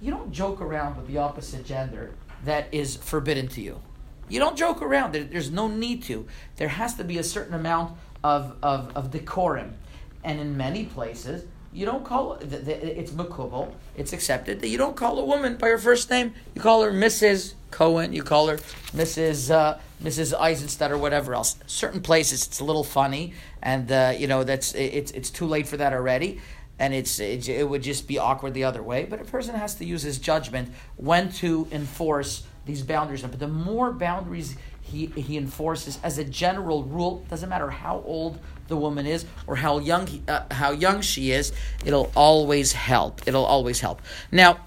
you 0.00 0.10
don't 0.10 0.32
joke 0.32 0.60
around 0.60 0.96
with 0.96 1.06
the 1.06 1.18
opposite 1.18 1.64
gender 1.64 2.14
that 2.44 2.68
is 2.72 2.96
forbidden 2.96 3.48
to 3.48 3.60
you. 3.60 3.80
You 4.28 4.38
don't 4.40 4.56
joke 4.56 4.82
around. 4.82 5.12
There, 5.12 5.24
there's 5.24 5.50
no 5.50 5.68
need 5.68 6.02
to. 6.04 6.26
There 6.56 6.68
has 6.68 6.94
to 6.94 7.04
be 7.04 7.18
a 7.18 7.24
certain 7.24 7.54
amount 7.54 7.96
of, 8.22 8.56
of, 8.62 8.94
of 8.96 9.10
decorum. 9.10 9.74
And 10.22 10.40
in 10.40 10.56
many 10.56 10.86
places, 10.86 11.44
you 11.72 11.84
don't 11.84 12.04
call 12.04 12.34
it's 12.34 13.10
makubal, 13.10 13.74
it's 13.96 14.12
accepted 14.12 14.60
that 14.60 14.68
you 14.68 14.78
don't 14.78 14.96
call 14.96 15.18
a 15.18 15.24
woman 15.24 15.56
by 15.56 15.68
her 15.68 15.78
first 15.78 16.08
name. 16.08 16.32
You 16.54 16.60
call 16.60 16.82
her 16.82 16.92
Mrs. 16.92 17.54
Cohen, 17.74 18.12
you 18.12 18.22
call 18.22 18.46
her 18.46 18.58
Mrs. 18.94 19.50
Uh, 19.50 19.78
Mrs. 20.00 20.32
Eisenstadt 20.38 20.92
or 20.92 20.98
whatever 20.98 21.34
else. 21.34 21.56
Certain 21.66 22.00
places 22.00 22.46
it's 22.46 22.60
a 22.60 22.64
little 22.64 22.84
funny, 22.84 23.34
and 23.60 23.90
uh, 23.90 24.14
you 24.16 24.28
know 24.28 24.44
that's 24.44 24.74
it's 24.74 25.10
it's 25.10 25.28
too 25.28 25.46
late 25.46 25.66
for 25.66 25.76
that 25.76 25.92
already 25.92 26.40
and 26.78 26.92
it's 26.92 27.18
it, 27.20 27.48
it 27.48 27.68
would 27.68 27.82
just 27.82 28.06
be 28.06 28.18
awkward 28.18 28.54
the 28.54 28.64
other 28.64 28.82
way. 28.82 29.04
But 29.04 29.20
a 29.20 29.24
person 29.24 29.54
has 29.54 29.74
to 29.76 29.84
use 29.84 30.02
his 30.02 30.18
judgment 30.18 30.72
when 30.96 31.30
to 31.32 31.68
enforce 31.70 32.44
these 32.64 32.82
boundaries. 32.82 33.22
But 33.22 33.38
the 33.38 33.48
more 33.48 33.92
boundaries 33.92 34.56
he 34.80 35.06
he 35.06 35.36
enforces, 35.36 35.98
as 36.02 36.18
a 36.18 36.24
general 36.24 36.84
rule, 36.84 37.24
doesn't 37.28 37.48
matter 37.48 37.70
how 37.70 38.02
old 38.06 38.38
the 38.68 38.76
woman 38.76 39.06
is 39.06 39.24
or 39.46 39.56
how 39.56 39.78
young 39.78 40.08
uh, 40.28 40.44
how 40.50 40.70
young 40.70 41.00
she 41.00 41.30
is, 41.30 41.52
it'll 41.84 42.12
always 42.14 42.72
help. 42.72 43.26
It'll 43.26 43.46
always 43.46 43.80
help. 43.80 44.02
Now, 44.30 44.58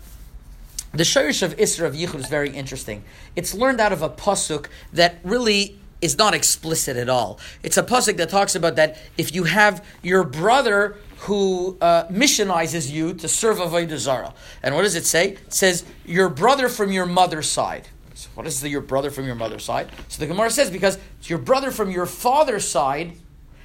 the 0.93 1.03
shirish 1.03 1.43
of 1.43 1.55
Isra 1.57 1.85
of 1.85 1.93
Yichud 1.93 2.19
is 2.19 2.27
very 2.27 2.49
interesting. 2.49 3.03
It's 3.35 3.53
learned 3.53 3.79
out 3.79 3.93
of 3.93 4.01
a 4.01 4.09
pasuk 4.09 4.67
that 4.93 5.19
really 5.23 5.79
is 6.01 6.17
not 6.17 6.33
explicit 6.33 6.95
at 6.97 7.09
all. 7.09 7.39
It's 7.63 7.77
a 7.77 7.83
pasuk 7.83 8.17
that 8.17 8.29
talks 8.29 8.55
about 8.55 8.75
that 8.75 8.97
if 9.17 9.33
you 9.33 9.45
have 9.45 9.83
your 10.03 10.23
brother 10.23 10.97
who 11.21 11.77
uh, 11.81 12.07
missionizes 12.07 12.91
you 12.91 13.13
to 13.15 13.27
serve 13.27 13.57
Avodah 13.57 13.97
Zarah. 13.97 14.33
And 14.61 14.75
what 14.75 14.83
does 14.83 14.95
it 14.95 15.05
say? 15.05 15.29
It 15.31 15.53
says, 15.53 15.83
your 16.05 16.29
brother 16.29 16.69
from 16.69 16.91
your 16.91 17.07
mother's 17.07 17.49
side. 17.49 17.87
So 18.13 18.29
what 18.35 18.45
is 18.47 18.61
the, 18.61 18.69
your 18.69 18.81
brother 18.81 19.09
from 19.09 19.25
your 19.25 19.35
mother's 19.35 19.63
side? 19.63 19.89
So 20.07 20.19
the 20.19 20.27
Gemara 20.27 20.51
says, 20.51 20.69
because 20.69 20.97
it's 21.19 21.29
your 21.29 21.39
brother 21.39 21.71
from 21.71 21.89
your 21.89 22.05
father's 22.05 22.67
side, 22.67 23.13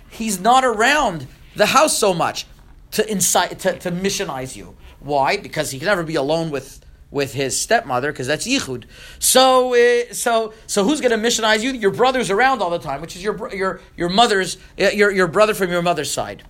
he's 0.09 0.41
not 0.41 0.65
around 0.65 1.27
the 1.57 1.67
house 1.67 1.97
so 1.97 2.15
much 2.15 2.47
to, 2.93 3.11
incite, 3.11 3.59
to, 3.61 3.79
to 3.79 3.91
missionize 3.91 4.57
you. 4.57 4.75
Why? 5.01 5.37
Because 5.37 5.71
he 5.71 5.79
can 5.79 5.87
never 5.87 6.03
be 6.03 6.15
alone 6.15 6.51
with 6.51 6.82
with 7.13 7.35
his 7.35 7.61
stepmother 7.61 8.11
because 8.11 8.27
that's 8.27 8.49
yichud. 8.49 8.85
So, 9.21 9.75
uh, 9.75 10.13
so, 10.13 10.55
so 10.67 10.83
who's 10.83 11.01
going 11.01 11.13
to 11.13 11.29
missionize 11.29 11.63
you? 11.63 11.71
Your 11.71 11.93
brother's 11.93 12.31
around 12.31 12.63
all 12.63 12.71
the 12.71 12.81
time, 12.81 13.01
which 13.01 13.15
is 13.15 13.23
your 13.23 13.55
your 13.55 13.81
your 13.97 14.09
mother's 14.09 14.57
uh, 14.81 14.89
your 14.89 15.13
your 15.13 15.29
brother 15.29 15.55
from 15.55 15.71
your 15.71 15.83
mother's 15.83 16.11
side. 16.11 16.43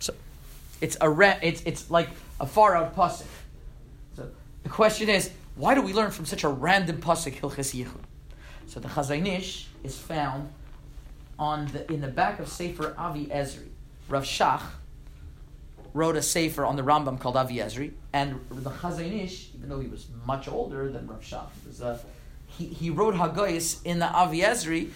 So, 0.00 0.12
it's 0.82 0.98
a 1.00 1.08
re- 1.08 1.38
it's 1.40 1.62
it's 1.62 1.90
like 1.90 2.10
a 2.40 2.46
far 2.46 2.76
out 2.76 2.94
pasuk. 2.94 3.24
So 4.16 4.28
the 4.64 4.68
question 4.68 5.08
is, 5.08 5.30
why 5.54 5.74
do 5.74 5.80
we 5.80 5.94
learn 5.94 6.10
from 6.10 6.26
such 6.26 6.44
a 6.44 6.48
random 6.48 7.00
pasuk 7.00 7.38
hilchas 7.38 7.72
yichud? 7.74 8.02
So 8.66 8.80
the 8.80 8.88
Chazon 8.88 9.26
Ish 9.26 9.68
is 9.84 9.96
found 9.96 10.50
on 11.38 11.66
the 11.68 11.90
in 11.90 12.00
the 12.00 12.08
back 12.08 12.40
of 12.40 12.48
Sefer 12.48 12.94
Avi 12.98 13.26
Ezri. 13.26 13.68
Rav 14.08 14.24
Shach 14.24 14.62
wrote 15.94 16.16
a 16.16 16.22
sefer 16.22 16.64
on 16.64 16.76
the 16.76 16.82
Rambam 16.82 17.20
called 17.20 17.36
Avi 17.36 17.56
Ezri, 17.56 17.92
and 18.12 18.40
the 18.50 18.70
Chazon 18.70 19.24
Ish, 19.24 19.50
even 19.54 19.68
though 19.68 19.80
he 19.80 19.88
was 19.88 20.06
much 20.26 20.48
older 20.48 20.90
than 20.90 21.06
Rav 21.06 21.20
Shach, 21.20 21.48
was, 21.66 21.82
uh, 21.82 21.98
he, 22.46 22.66
he 22.66 22.90
wrote 22.90 23.14
Haggais 23.14 23.82
in 23.84 23.98
the 23.98 24.06
Avi 24.06 24.40
Ezri 24.40 24.90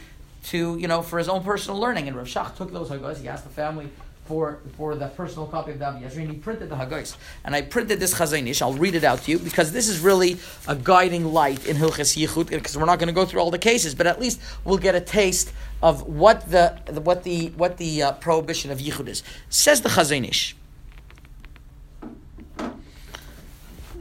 to 0.45 0.77
you 0.79 0.87
know 0.89 1.03
for 1.03 1.19
his 1.19 1.29
own 1.29 1.43
personal 1.43 1.81
learning. 1.81 2.09
And 2.09 2.17
Rav 2.17 2.27
Shach 2.27 2.57
took 2.57 2.73
those 2.73 2.89
Haggais. 2.89 3.21
He 3.21 3.29
asked 3.29 3.45
the 3.45 3.51
family 3.51 3.89
for 4.27 4.59
for 4.77 4.95
the 4.95 5.09
personal 5.09 5.47
copy 5.47 5.73
of 5.73 5.79
the 5.79 5.87
Avi 5.87 6.05
Ezri, 6.05 6.23
and 6.23 6.31
he 6.31 6.37
printed 6.37 6.69
the 6.69 6.77
Haggais. 6.77 7.17
And 7.45 7.55
I 7.55 7.63
printed 7.63 8.01
this 8.01 8.15
Chazon 8.15 8.47
Ish. 8.47 8.63
I'll 8.63 8.75
read 8.75 8.95
it 8.95 9.05
out 9.05 9.23
to 9.23 9.31
you 9.31 9.39
because 9.39 9.73
this 9.73 9.89
is 9.89 10.01
really 10.01 10.39
a 10.67 10.75
guiding 10.75 11.33
light 11.33 11.67
in 11.67 11.77
Hilchas 11.77 12.17
Yichud. 12.17 12.49
Because 12.49 12.77
we're 12.77 12.87
not 12.87 12.99
going 12.99 13.09
to 13.09 13.15
go 13.15 13.25
through 13.25 13.41
all 13.41 13.51
the 13.51 13.59
cases, 13.59 13.95
but 13.95 14.07
at 14.07 14.21
least 14.21 14.41
we'll 14.65 14.79
get 14.79 14.95
a 14.95 15.01
taste 15.01 15.53
of 15.83 16.07
what 16.07 16.51
the 16.51 16.79
what 17.03 17.23
the 17.23 17.49
what 17.51 17.77
the 17.77 18.03
uh, 18.03 18.13
prohibition 18.13 18.71
of 18.71 18.79
Yichud 18.79 19.09
is. 19.09 19.23
Says 19.49 19.81
the 19.83 19.89
Chazon 19.91 20.29
Ish. 20.29 20.56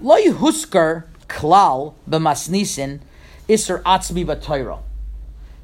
Lo 0.06 0.32
husker 0.34 1.08
klal 1.28 1.96
b'masnisin 2.08 3.00
iser 3.50 3.80
atzmi 3.80 4.24
b'toira. 4.24 4.78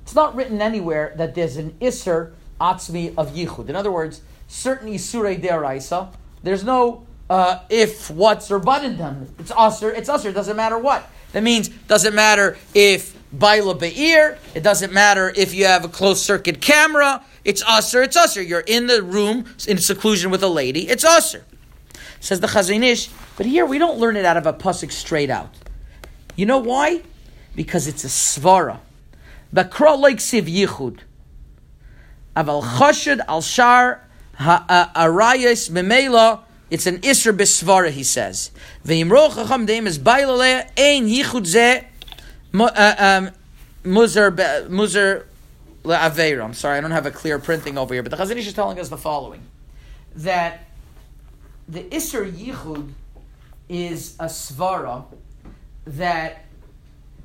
It's 0.01 0.15
not 0.15 0.36
written 0.36 0.60
anywhere 0.60 1.13
that 1.15 1.36
there's 1.36 1.58
an 1.58 1.77
iser 1.80 2.34
atzmi 2.60 3.13
of 3.15 3.36
yichud. 3.36 3.69
In 3.69 3.75
other 3.75 3.91
words, 3.91 4.21
certain 4.47 4.91
isurei 4.91 5.39
deraisa. 5.39 6.12
There's 6.41 6.63
no 6.63 7.06
uh, 7.30 7.60
if, 7.69 8.10
what's, 8.10 8.49
or 8.49 8.58
but 8.58 8.84
in 8.84 8.97
them. 8.97 9.32
It's 9.38 9.51
usher. 9.56 9.91
It's 9.91 10.10
usher. 10.10 10.30
It 10.30 10.34
doesn't 10.34 10.58
matter 10.58 10.80
what. 10.80 11.08
That 11.34 11.43
means 11.43 11.69
doesn't 11.69 12.15
matter 12.15 12.58
if 12.73 13.15
baila 13.32 13.75
be'ir. 13.75 14.39
It 14.56 14.63
doesn't 14.63 14.91
matter 14.91 15.32
if 15.36 15.54
you 15.54 15.65
have 15.65 15.86
a 15.86 15.88
closed 15.88 16.23
circuit 16.23 16.62
camera. 16.62 17.23
It's 17.45 17.62
usher. 17.67 18.01
It's 18.01 18.17
usher. 18.17 18.41
You're 18.41 18.62
in 18.62 18.88
the 18.88 19.04
room 19.04 19.45
in 19.67 19.77
seclusion 19.77 20.32
with 20.32 20.41
a 20.41 20.49
lady. 20.49 20.89
It's 20.89 21.06
usher. 21.06 21.45
Says 22.21 22.39
the 22.39 22.47
Chazon 22.47 22.84
Ish, 22.84 23.10
but 23.36 23.47
here 23.47 23.65
we 23.65 23.79
don't 23.79 23.97
learn 23.97 24.15
it 24.15 24.25
out 24.25 24.38
of 24.38 24.45
a 24.45 24.53
pasuk 24.53 24.91
straight 24.91 25.31
out. 25.31 25.49
You 26.36 26.45
know 26.45 26.60
why? 26.60 27.01
Because 27.55 27.88
it's 27.88 28.03
a 28.03 28.07
svara. 28.07 28.79
Bakra 29.53 29.99
like 29.99 30.17
siv 30.17 30.43
yichud. 30.43 30.99
Aval 32.38 32.63
chashad 32.63 33.21
al 33.27 33.41
shar 33.41 34.07
arayis 34.39 35.71
memela. 35.71 36.41
It's 36.69 36.86
an 36.86 36.99
isra 36.99 37.36
besvara, 37.36 37.89
he 37.89 38.03
says. 38.03 38.51
Ve'imro 38.86 39.34
chacham 39.34 39.65
deim 39.65 39.88
is 39.88 39.97
bailale 39.97 40.69
ein 40.77 41.07
yichud 41.07 41.47
ze 41.47 41.88
uh, 42.53 42.95
um, 42.99 43.31
muzer 43.84 44.31
muzer 44.69 45.25
le'aveira. 45.84 46.43
I'm 46.43 46.53
sorry, 46.53 46.77
I 46.77 46.81
don't 46.81 46.91
have 46.91 47.07
a 47.07 47.12
clear 47.12 47.39
printing 47.39 47.79
over 47.79 47.95
here, 47.95 48.03
but 48.03 48.12
the 48.12 48.17
Chazon 48.17 48.38
Ish 48.38 48.47
is 48.47 48.53
telling 48.53 48.79
us 48.79 48.89
the 48.89 48.97
following: 48.97 49.41
that 50.15 50.67
the 51.71 51.84
Isser 51.86 52.29
Yichud 52.29 52.91
is 53.69 54.15
a 54.19 54.25
svara 54.25 55.05
that 55.86 56.45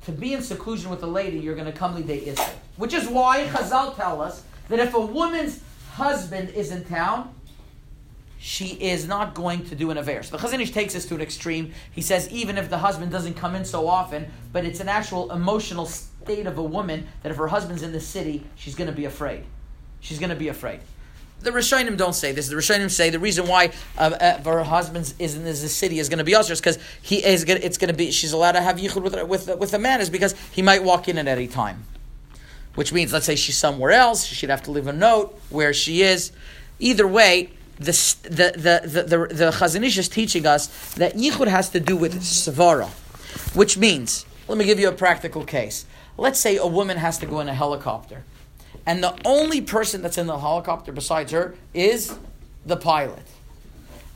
to 0.05 0.11
be 0.13 0.33
in 0.33 0.41
seclusion 0.41 0.89
with 0.89 1.03
a 1.03 1.07
lady, 1.07 1.37
you're 1.37 1.53
going 1.53 1.71
to 1.71 1.77
come 1.77 2.01
lidei 2.01 2.23
Isser. 2.23 2.49
Which 2.77 2.93
is 2.93 3.09
why 3.09 3.45
Chazal 3.47 3.95
tell 3.95 4.21
us 4.21 4.43
that 4.69 4.79
if 4.79 4.93
a 4.93 4.99
woman's 4.99 5.61
husband 5.91 6.49
is 6.51 6.71
in 6.71 6.85
town, 6.85 7.33
she 8.39 8.67
is 8.67 9.05
not 9.05 9.33
going 9.33 9.65
to 9.65 9.75
do 9.75 9.91
an 9.91 9.97
aver. 9.97 10.23
So 10.23 10.37
the 10.37 10.47
Chazon 10.47 10.61
Ish 10.61 10.71
takes 10.71 10.93
this 10.93 11.05
to 11.07 11.15
an 11.15 11.21
extreme. 11.21 11.73
He 11.91 12.01
says 12.01 12.29
even 12.29 12.57
if 12.57 12.69
the 12.69 12.77
husband 12.77 13.11
doesn't 13.11 13.33
come 13.33 13.53
in 13.53 13.65
so 13.65 13.87
often, 13.87 14.31
but 14.53 14.63
it's 14.63 14.79
an 14.79 14.87
actual 14.87 15.29
emotional 15.31 15.85
state 15.85 16.47
of 16.47 16.57
a 16.57 16.63
woman 16.63 17.05
that 17.23 17.31
if 17.31 17.37
her 17.37 17.47
husband's 17.47 17.83
in 17.83 17.91
the 17.91 17.99
city, 17.99 18.45
she's 18.55 18.75
going 18.75 18.89
to 18.89 18.95
be 18.95 19.05
afraid. 19.05 19.43
She's 19.99 20.19
going 20.19 20.29
to 20.29 20.35
be 20.37 20.47
afraid. 20.47 20.79
The 21.41 21.51
Rishonim 21.51 21.97
don't 21.97 22.15
say 22.15 22.31
this. 22.31 22.47
The 22.47 22.55
Rishonim 22.55 22.89
say 22.89 23.09
the 23.09 23.19
reason 23.19 23.47
why 23.47 23.71
uh, 23.97 24.01
uh, 24.19 24.41
her 24.43 24.63
husband 24.63 25.13
is 25.19 25.35
in 25.35 25.43
this 25.43 25.75
city 25.75 25.99
is 25.99 26.09
going 26.09 26.17
to 26.17 26.23
be 26.23 26.35
usher 26.35 26.53
is 26.53 26.59
because 26.59 26.79
he 27.01 27.23
is. 27.23 27.45
Gonna, 27.45 27.59
it's 27.61 27.77
going 27.77 27.89
to 27.89 27.93
be. 27.93 28.11
She's 28.11 28.33
allowed 28.33 28.53
to 28.53 28.61
have 28.61 28.77
yichud 28.77 29.03
with 29.03 29.27
with 29.27 29.59
with 29.59 29.73
a 29.73 29.79
man 29.79 30.01
is 30.01 30.09
because 30.09 30.33
he 30.51 30.61
might 30.61 30.83
walk 30.83 31.07
in 31.07 31.17
at 31.17 31.27
any 31.27 31.47
time, 31.47 31.83
which 32.73 32.91
means 32.91 33.13
let's 33.13 33.27
say 33.27 33.35
she's 33.35 33.57
somewhere 33.57 33.91
else. 33.91 34.25
She'd 34.25 34.49
have 34.49 34.63
to 34.63 34.71
leave 34.71 34.87
a 34.87 34.93
note 34.93 35.39
where 35.49 35.73
she 35.73 36.01
is. 36.01 36.31
Either 36.79 37.07
way, 37.07 37.51
the 37.77 37.91
the 38.23 38.53
the 38.55 38.87
the 38.87 39.03
the, 39.03 39.35
the 39.35 39.51
Chazon 39.51 39.83
Ish 39.83 39.99
is 39.99 40.09
teaching 40.09 40.47
us 40.47 40.93
that 40.95 41.13
yichud 41.13 41.47
has 41.47 41.69
to 41.69 41.79
do 41.79 41.95
with 41.95 42.21
svara, 42.21 42.89
which 43.55 43.77
means. 43.77 44.25
Let 44.47 44.57
me 44.57 44.63
give 44.63 44.79
you 44.79 44.87
a 44.87 44.93
practical 44.93 45.43
case. 45.43 45.85
Let's 46.17 46.39
say 46.39 46.55
a 46.55 46.65
woman 46.65 46.97
has 46.97 47.17
to 47.19 47.25
go 47.25 47.41
in 47.41 47.49
a 47.49 47.53
helicopter 47.53 48.23
and 48.87 49.03
the 49.03 49.13
only 49.25 49.59
person 49.59 50.01
that's 50.01 50.17
in 50.17 50.27
the 50.27 50.39
helicopter 50.39 50.93
besides 50.93 51.33
her 51.33 51.55
is 51.73 52.17
the 52.65 52.77
pilot. 52.77 53.21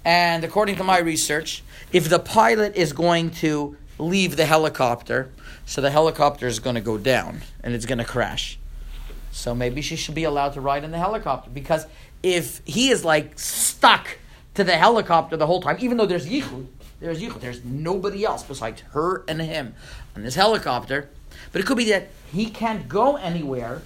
And 0.05 0.43
according 0.45 0.77
to 0.77 0.83
my 0.83 0.97
research, 0.97 1.61
if 1.91 2.09
the 2.09 2.19
pilot 2.19 2.75
is 2.77 2.93
going 2.93 3.31
to 3.31 3.75
leave 3.99 4.37
the 4.37 4.45
helicopter, 4.45 5.29
so 5.65 5.81
the 5.81 5.91
helicopter 5.91 6.47
is 6.47 6.59
going 6.59 6.75
to 6.75 6.81
go 6.81 6.97
down 6.97 7.41
and 7.61 7.75
it's 7.75 7.85
going 7.85 7.97
to 7.97 8.05
crash. 8.05 8.57
So 9.31 9.53
maybe 9.53 9.81
she 9.81 9.97
should 9.97 10.15
be 10.15 10.23
allowed 10.23 10.53
to 10.53 10.61
ride 10.61 10.85
in 10.85 10.91
the 10.91 10.97
helicopter 10.97 11.51
because 11.51 11.85
if 12.23 12.61
he 12.65 12.89
is 12.89 13.03
like 13.03 13.37
stuck 13.37 14.17
to 14.55 14.63
the 14.63 14.77
helicopter 14.77 15.35
the 15.35 15.47
whole 15.47 15.61
time, 15.61 15.77
even 15.81 15.97
though 15.97 16.05
there's 16.05 16.27
yichud, 16.27 16.65
there's 17.01 17.21
yichud, 17.21 17.41
there's 17.41 17.63
nobody 17.65 18.23
else 18.23 18.43
besides 18.43 18.81
her 18.91 19.25
and 19.27 19.41
him 19.41 19.75
on 20.15 20.23
this 20.23 20.35
helicopter. 20.35 21.09
But 21.51 21.59
it 21.59 21.67
could 21.67 21.77
be 21.77 21.89
that 21.89 22.07
he 22.31 22.49
can't 22.49 22.87
go 22.87 23.17
anywhere 23.17 23.81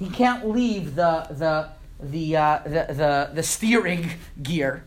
he 0.00 0.08
can't 0.08 0.48
leave 0.48 0.96
the 0.96 1.26
the 1.30 1.68
the 2.02 2.36
uh, 2.36 2.58
the, 2.64 2.86
the, 2.88 3.30
the 3.34 3.42
steering 3.42 4.10
gear. 4.42 4.82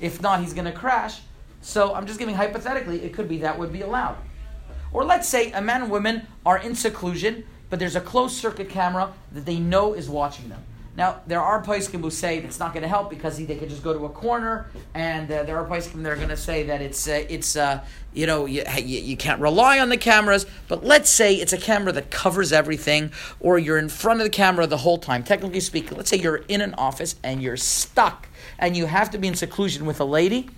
If 0.00 0.22
not, 0.22 0.40
he's 0.40 0.54
going 0.54 0.64
to 0.64 0.72
crash. 0.72 1.20
So 1.60 1.94
I'm 1.94 2.06
just 2.06 2.18
giving 2.18 2.34
hypothetically, 2.34 3.02
it 3.02 3.12
could 3.12 3.28
be 3.28 3.38
that 3.38 3.58
would 3.58 3.72
be 3.72 3.82
allowed. 3.82 4.16
Or 4.92 5.04
let's 5.04 5.28
say 5.28 5.52
a 5.52 5.60
man 5.60 5.82
and 5.82 5.90
woman 5.90 6.26
are 6.46 6.58
in 6.58 6.74
seclusion, 6.74 7.44
but 7.70 7.78
there's 7.78 7.96
a 7.96 8.00
closed 8.00 8.36
circuit 8.36 8.68
camera 8.68 9.12
that 9.32 9.44
they 9.46 9.58
know 9.58 9.94
is 9.94 10.08
watching 10.08 10.48
them. 10.48 10.62
Now, 10.94 11.22
there 11.26 11.40
are 11.40 11.62
poskim 11.62 12.02
who 12.02 12.10
say 12.10 12.36
it's 12.38 12.58
not 12.58 12.74
going 12.74 12.82
to 12.82 12.88
help 12.88 13.08
because 13.08 13.38
they 13.38 13.56
could 13.56 13.70
just 13.70 13.82
go 13.82 13.94
to 13.94 14.04
a 14.04 14.10
corner, 14.10 14.66
and 14.92 15.30
uh, 15.30 15.42
there 15.44 15.56
are 15.56 15.66
poskim 15.66 16.02
that 16.02 16.12
are 16.12 16.16
going 16.16 16.28
to 16.28 16.36
say 16.36 16.64
that 16.64 16.82
it's 16.82 17.08
uh, 17.08 17.24
it's 17.30 17.56
uh, 17.56 17.82
you 18.12 18.26
know 18.26 18.44
you, 18.44 18.62
you, 18.76 19.00
you, 19.00 19.16
can't 19.16 19.40
rely 19.40 19.80
on 19.80 19.88
the 19.88 19.96
cameras. 19.96 20.44
But 20.68 20.84
let's 20.84 21.08
say 21.08 21.34
it's 21.34 21.54
a 21.54 21.58
camera 21.58 21.92
that 21.92 22.10
covers 22.10 22.52
everything, 22.52 23.10
or 23.40 23.58
you're 23.58 23.78
in 23.78 23.88
front 23.88 24.20
of 24.20 24.24
the 24.24 24.30
camera 24.30 24.66
the 24.66 24.76
whole 24.76 24.98
time. 24.98 25.22
Technically 25.22 25.60
speaking, 25.60 25.96
let's 25.96 26.10
say 26.10 26.18
you're 26.18 26.44
in 26.48 26.60
an 26.60 26.74
office 26.74 27.16
and 27.24 27.42
you're 27.42 27.56
stuck, 27.56 28.28
and 28.58 28.76
you 28.76 28.84
have 28.84 29.10
to 29.12 29.18
be 29.18 29.28
in 29.28 29.34
seclusion 29.34 29.86
with 29.86 29.98
a 29.98 30.04
lady. 30.04 30.50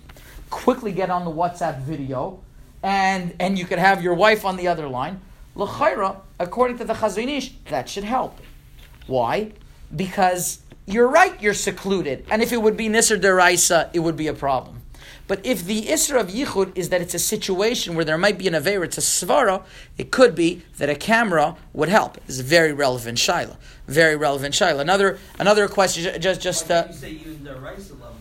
Quickly 0.49 0.91
get 0.91 1.09
on 1.09 1.23
the 1.23 1.31
WhatsApp 1.31 1.79
video, 1.83 2.41
and 2.83 3.33
and 3.39 3.57
you 3.57 3.63
could 3.63 3.79
have 3.79 4.03
your 4.03 4.13
wife 4.13 4.43
on 4.43 4.57
the 4.57 4.67
other 4.67 4.89
line. 4.89 5.21
L'chayra, 5.55 6.17
according 6.41 6.77
to 6.79 6.83
the 6.83 6.95
Chazon 6.95 7.29
Ish, 7.29 7.53
that 7.69 7.87
should 7.87 8.03
help. 8.03 8.37
Why? 9.07 9.53
Because 9.93 10.59
you're 10.85 11.07
right, 11.07 11.41
you're 11.41 11.53
secluded. 11.53 12.25
And 12.29 12.41
if 12.41 12.51
it 12.51 12.61
would 12.61 12.77
be 12.77 12.87
Nisr 12.87 13.19
Deraisa, 13.19 13.89
it 13.93 13.99
would 13.99 14.15
be 14.15 14.27
a 14.27 14.33
problem. 14.33 14.81
But 15.27 15.43
if 15.43 15.65
the 15.65 15.87
Isra 15.87 16.21
of 16.21 16.27
Yichud 16.27 16.77
is 16.77 16.89
that 16.89 17.01
it's 17.01 17.15
a 17.15 17.19
situation 17.19 17.95
where 17.95 18.05
there 18.05 18.17
might 18.17 18.37
be 18.37 18.47
an 18.47 18.53
Aver, 18.53 18.83
it's 18.83 18.99
a 18.99 19.01
Svara, 19.01 19.63
it 19.97 20.11
could 20.11 20.35
be 20.35 20.61
that 20.77 20.87
a 20.87 20.95
camera 20.95 21.55
would 21.73 21.89
help. 21.89 22.19
It's 22.27 22.39
a 22.39 22.43
very 22.43 22.73
relevant 22.73 23.17
Shaila. 23.17 23.57
Very 23.87 24.15
relevant 24.15 24.53
Shaila. 24.53 24.81
Another 24.81 25.17
another 25.39 25.67
question, 25.67 26.21
just. 26.21 26.41
just 26.41 26.69
uh, 26.69 26.85
you 26.89 26.93
say 26.93 27.11
even 27.11 27.39
Deraisa 27.39 27.99
level, 27.99 28.15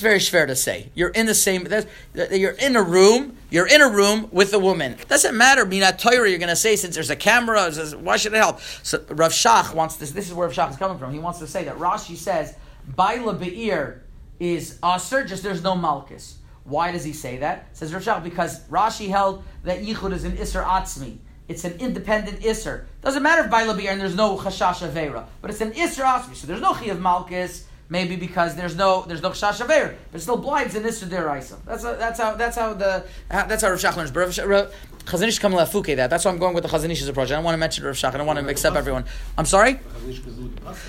it's 0.00 0.02
very 0.02 0.18
fair 0.18 0.46
to 0.46 0.56
say. 0.56 0.90
You're 0.94 1.10
in 1.10 1.26
the 1.26 1.34
same. 1.34 1.68
You're 2.14 2.52
in 2.52 2.74
a 2.74 2.82
room. 2.82 3.36
You're 3.50 3.66
in 3.66 3.82
a 3.82 3.88
room 3.88 4.28
with 4.32 4.54
a 4.54 4.58
woman. 4.58 4.96
Doesn't 5.08 5.36
matter. 5.36 5.66
Minat 5.66 5.98
Torah. 5.98 6.28
You're 6.28 6.38
going 6.38 6.48
to 6.48 6.56
say 6.56 6.76
since 6.76 6.94
there's 6.94 7.10
a 7.10 7.16
camera. 7.16 7.70
Why 7.98 8.16
should 8.16 8.32
it 8.32 8.38
help? 8.38 8.60
So 8.82 9.04
Rav 9.10 9.32
Shach 9.32 9.74
wants 9.74 9.96
this. 9.96 10.12
This 10.12 10.26
is 10.26 10.34
where 10.34 10.48
Rav 10.48 10.56
Shach 10.56 10.70
is 10.70 10.76
coming 10.76 10.96
from. 10.96 11.12
He 11.12 11.18
wants 11.18 11.38
to 11.40 11.46
say 11.46 11.64
that 11.64 11.76
Rashi 11.76 12.16
says 12.16 12.56
Baila 12.96 13.34
Be'ir 13.34 14.06
is 14.38 14.78
aser. 14.82 15.22
Just 15.24 15.42
there's 15.42 15.62
no 15.62 15.76
malchus. 15.76 16.38
Why 16.64 16.92
does 16.92 17.04
he 17.04 17.12
say 17.12 17.36
that? 17.38 17.76
Says 17.76 17.92
Rav 17.92 18.02
Shach 18.02 18.24
because 18.24 18.60
Rashi 18.68 19.08
held 19.08 19.44
that 19.64 19.82
Yichud 19.82 20.14
is 20.14 20.24
an 20.24 20.32
Isser 20.38 20.64
Atzmi. 20.64 21.18
It's 21.48 21.64
an 21.64 21.74
independent 21.78 22.40
Isser. 22.40 22.86
Doesn't 23.02 23.22
matter 23.22 23.42
if 23.42 23.50
Baila 23.50 23.74
Be'ir 23.74 23.90
and 23.90 24.00
there's 24.00 24.16
no 24.16 24.38
Chashash 24.38 24.88
Avera, 24.88 25.26
but 25.42 25.50
it's 25.50 25.60
an 25.60 25.72
Isser 25.72 26.04
Atzmi. 26.04 26.36
So 26.36 26.46
there's 26.46 26.62
no 26.62 26.72
Chiyav 26.72 26.98
Malchus. 27.00 27.66
Maybe 27.90 28.14
because 28.14 28.54
there's 28.54 28.76
no 28.76 29.02
there's 29.02 29.20
no 29.20 29.30
Chashash 29.30 29.66
Avera, 29.66 29.96
but 30.12 30.20
still 30.20 30.36
blinds 30.36 30.76
an 30.76 30.84
Isser 30.84 31.08
Deraisa. 31.08 31.56
That's 31.66 31.82
a, 31.82 31.96
that's 31.98 32.20
how 32.20 32.34
that's 32.34 32.56
how 32.56 32.72
the 32.72 33.04
how, 33.28 33.46
that's 33.46 33.62
how 33.62 33.68
Rav 33.68 33.80
Shach 33.80 33.96
learns. 33.96 34.12
Chazon 34.12 35.26
Ish 35.26 35.40
come 35.40 35.52
lafuke 35.52 35.96
that. 35.96 36.08
That's 36.08 36.24
why 36.24 36.30
I'm 36.30 36.38
going 36.38 36.54
with 36.54 36.62
the 36.62 36.70
Chazon 36.70 36.90
Ish's 36.90 37.08
approach. 37.08 37.32
I 37.32 37.34
don't 37.34 37.42
want 37.42 37.54
to 37.54 37.58
mention 37.58 37.84
Rav 37.84 37.96
Shach. 37.96 38.14
I 38.14 38.18
don't 38.18 38.28
want 38.28 38.38
to 38.38 38.44
mix 38.44 38.64
up 38.64 38.76
everyone. 38.76 39.06
I'm 39.36 39.44
sorry. 39.44 39.80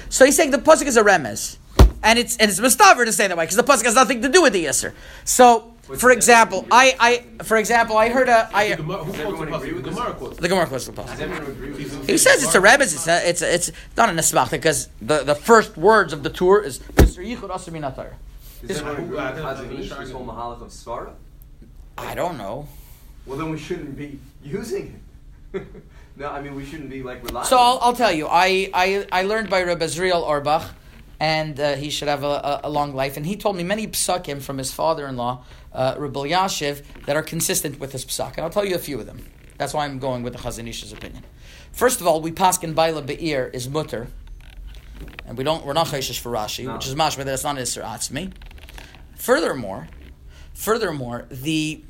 So 0.09 0.25
he's 0.25 0.35
saying 0.35 0.51
the 0.51 0.59
pasuk 0.59 0.85
is 0.85 0.95
a 0.95 1.01
remez, 1.01 1.57
and 2.03 2.19
it's 2.19 2.37
and 2.37 2.51
it's 2.51 2.59
mustaver 2.59 3.03
to 3.03 3.11
say 3.11 3.27
that 3.27 3.35
way 3.35 3.45
because 3.45 3.57
the 3.57 3.63
pasuk 3.63 3.85
has 3.85 3.95
nothing 3.95 4.21
to 4.21 4.29
do 4.29 4.43
with 4.43 4.53
the 4.53 4.65
yisr. 4.65 4.93
So, 5.23 5.70
for 5.83 6.11
example, 6.11 6.65
I, 6.71 6.95
I 6.99 7.43
for 7.43 7.57
example 7.57 7.97
I 7.97 8.09
heard 8.09 8.29
a 8.29 8.47
The 8.51 8.55
I 8.57 8.75
Gemara- 8.75 9.03
Who 9.03 9.11
quotes 9.13 9.39
the 9.39 9.45
pasuk? 9.45 9.83
Gemara 9.83 10.13
quotes. 10.13 10.37
the 10.37 10.47
Gemara 10.47 10.67
quotes 10.67 10.85
the 10.85 10.91
pasuk. 10.93 11.07
Does 11.07 11.19
everyone 11.21 11.51
agree 11.51 11.69
with 11.71 11.91
this? 11.99 12.05
He 12.07 12.17
says 12.17 12.43
it's 12.43 12.55
a 12.55 12.59
remez. 12.59 12.93
It's 12.93 13.07
a, 13.07 13.29
it's 13.29 13.41
a, 13.41 13.53
it's 13.53 13.71
not 13.97 14.09
an 14.09 14.17
asmach 14.17 14.51
because 14.51 14.89
the, 15.01 15.23
the 15.23 15.35
first 15.35 15.77
words 15.77 16.13
of 16.13 16.23
the 16.23 16.29
tour 16.29 16.61
is 16.61 16.79
Mr. 16.79 17.25
Yichud 17.25 17.49
Asr 17.49 17.71
Min 17.71 17.81
HaTorah. 17.83 18.13
Does 18.65 18.77
everyone 18.79 18.95
agree 19.03 19.09
with 19.15 19.19
Uh, 19.19 19.33
Chazon 19.55 19.79
Ish, 19.79 19.89
this 19.89 20.11
whole 20.11 20.25
Mahalach 20.25 20.61
of 20.61 20.69
Svara? 20.69 21.13
I 21.97 22.15
don't 22.15 22.37
know. 22.37 22.67
Well, 23.25 23.37
then 23.37 23.49
we 23.51 23.57
shouldn't 23.57 23.97
be 23.97 24.19
using 24.43 25.01
it. 25.53 25.63
no, 26.17 26.29
I 26.29 26.41
mean 26.41 26.55
we 26.55 26.63
shouldn't 26.65 26.89
be 26.89 27.03
like 27.03 27.23
relying. 27.23 27.45
So 27.47 27.57
I'll, 27.57 27.79
I'll 27.81 27.93
tell 27.95 28.11
you. 28.11 28.27
I, 28.27 28.69
I, 28.73 29.05
I 29.11 29.23
learned 29.23 29.49
by 29.49 29.63
Rabbi 29.63 29.85
Zriel 29.85 30.23
Auerbach, 30.23 30.69
and 31.19 31.59
uh, 31.59 31.75
he 31.75 31.89
should 31.89 32.07
have 32.07 32.23
a, 32.23 32.27
a, 32.27 32.61
a 32.65 32.69
long 32.69 32.95
life. 32.95 33.17
And 33.17 33.25
he 33.25 33.35
told 33.35 33.55
me 33.57 33.63
many 33.63 33.87
psakim 33.87 34.41
from 34.41 34.57
his 34.57 34.71
father-in-law, 34.71 35.43
uh, 35.73 35.95
Rabbi 35.97 36.29
Yashiv, 36.29 36.83
that 37.05 37.15
are 37.15 37.23
consistent 37.23 37.79
with 37.79 37.91
this 37.91 38.05
psak. 38.05 38.35
And 38.35 38.41
I'll 38.41 38.49
tell 38.49 38.65
you 38.65 38.75
a 38.75 38.79
few 38.79 38.99
of 38.99 39.05
them. 39.05 39.25
That's 39.57 39.73
why 39.73 39.85
I'm 39.85 39.99
going 39.99 40.23
with 40.23 40.33
the 40.33 40.39
Chazon 40.39 40.67
Ish's 40.67 40.91
opinion. 40.91 41.23
First 41.71 42.01
of 42.01 42.07
all, 42.07 42.19
we 42.21 42.31
paskin 42.31 42.73
baila 42.75 43.01
be'ir 43.01 43.47
is 43.53 43.69
mutter, 43.69 44.07
and 45.25 45.37
we 45.37 45.43
don't 45.43 45.65
we're 45.65 45.73
not 45.73 45.87
chayshish 45.87 46.19
for 46.19 46.31
Rashi, 46.31 46.65
No. 46.65 46.73
which 46.73 46.87
is 46.87 46.95
mashma 46.95 47.23
that 47.25 47.27
it's 47.33 47.43
not 47.43 47.55
isser 47.57 47.83
atzmi. 47.83 48.33
Furthermore, 49.15 49.87
furthermore, 50.53 51.27
the 51.29 51.83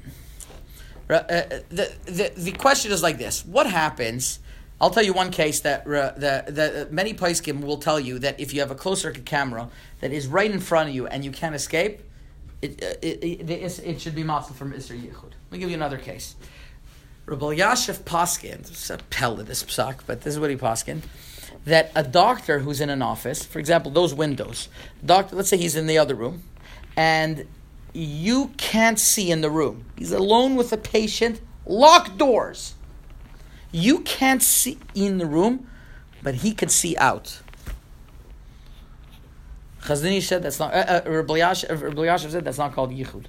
uh, 1.10 1.14
uh, 1.14 1.44
the, 1.70 1.92
the 2.06 2.32
the 2.38 2.52
question 2.52 2.92
is 2.92 3.02
like 3.02 3.18
this: 3.18 3.46
What 3.46 3.68
happens? 3.68 4.40
I'll 4.80 4.90
tell 4.90 5.04
you 5.04 5.14
one 5.14 5.30
case 5.32 5.60
that 5.62 5.82
uh, 5.86 6.12
the, 6.18 6.44
the 6.52 6.88
many 6.92 7.14
paiskim 7.14 7.62
will 7.64 7.78
tell 7.78 8.00
you 8.00 8.18
that 8.20 8.40
if 8.40 8.54
you 8.54 8.62
have 8.62 8.72
a 8.72 8.76
close 8.76 9.02
circuit 9.02 9.26
camera 9.26 9.70
that 10.00 10.12
is 10.12 10.26
right 10.28 10.50
in 10.50 10.60
front 10.60 10.90
of 10.90 10.96
you 10.96 11.06
and 11.06 11.24
you 11.24 11.32
can't 11.32 11.54
escape, 11.54 12.02
it 12.62 12.84
uh, 12.84 12.88
it, 13.02 13.24
it, 13.24 13.50
it, 13.50 13.80
it 13.80 14.02
should 14.02 14.16
be 14.16 14.24
matzah 14.24 14.54
from 14.54 14.74
Isser 14.74 15.00
Yichud. 15.00 15.24
Let 15.24 15.52
me 15.52 15.60
give 15.60 15.70
you 15.70 15.76
another 15.76 15.98
case. 15.98 16.36
Rabbi 17.26 17.56
Yashiv 17.56 18.00
Paskin, 18.00 18.60
it's 18.60 18.90
a 18.90 18.98
pell 18.98 19.40
of 19.40 19.48
this 19.48 19.64
psak, 19.64 20.00
but 20.08 20.22
this 20.22 20.34
is 20.34 20.40
what 20.40 20.50
he 20.50 20.56
paskin, 20.56 21.02
that 21.66 21.92
a 21.96 22.04
doctor 22.04 22.60
who's 22.60 22.82
in 22.82 22.90
an 22.90 23.02
office, 23.02 23.46
for 23.46 23.60
example, 23.60 23.92
those 23.92 24.14
windows, 24.14 24.70
doctor, 25.06 25.36
let's 25.36 25.48
say 25.48 25.58
he's 25.58 25.76
in 25.76 25.86
the 25.86 25.98
other 25.98 26.16
room, 26.16 26.44
and 26.98 27.48
you 27.94 28.52
can't 28.58 29.00
see 29.00 29.32
in 29.32 29.42
the 29.42 29.50
room. 29.50 29.86
He's 29.98 30.12
alone 30.12 30.56
with 30.56 30.74
a 30.74 30.78
patient, 30.78 31.40
locked 31.66 32.18
doors. 32.18 32.74
You 33.72 34.00
can't 34.00 34.42
see 34.42 34.80
in 34.96 35.18
the 35.18 35.26
room, 35.26 35.70
but 36.24 36.36
he 36.36 36.54
could 36.54 36.72
see 36.72 36.98
out. 36.98 37.42
Chazdani 39.82 40.22
said 40.22 40.44
that's 40.44 40.60
not. 40.60 40.74
Uh, 40.74 41.02
uh, 41.06 41.10
Rabbi 41.10 41.36
Yash- 41.38 41.64
uh, 41.66 41.76
Yashiv 41.76 42.32
said 42.32 42.46
that's 42.46 42.58
not 42.58 42.74
called 42.74 42.92
yichud. 42.92 43.26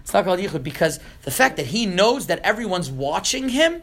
It's 0.00 0.14
not 0.14 0.24
called 0.24 0.40
yichud 0.40 0.62
because 0.62 0.98
the 1.22 1.30
fact 1.30 1.56
that 1.56 1.66
he 1.66 1.86
knows 1.86 2.26
that 2.28 2.38
everyone's 2.40 2.90
watching 2.90 3.50
him, 3.50 3.82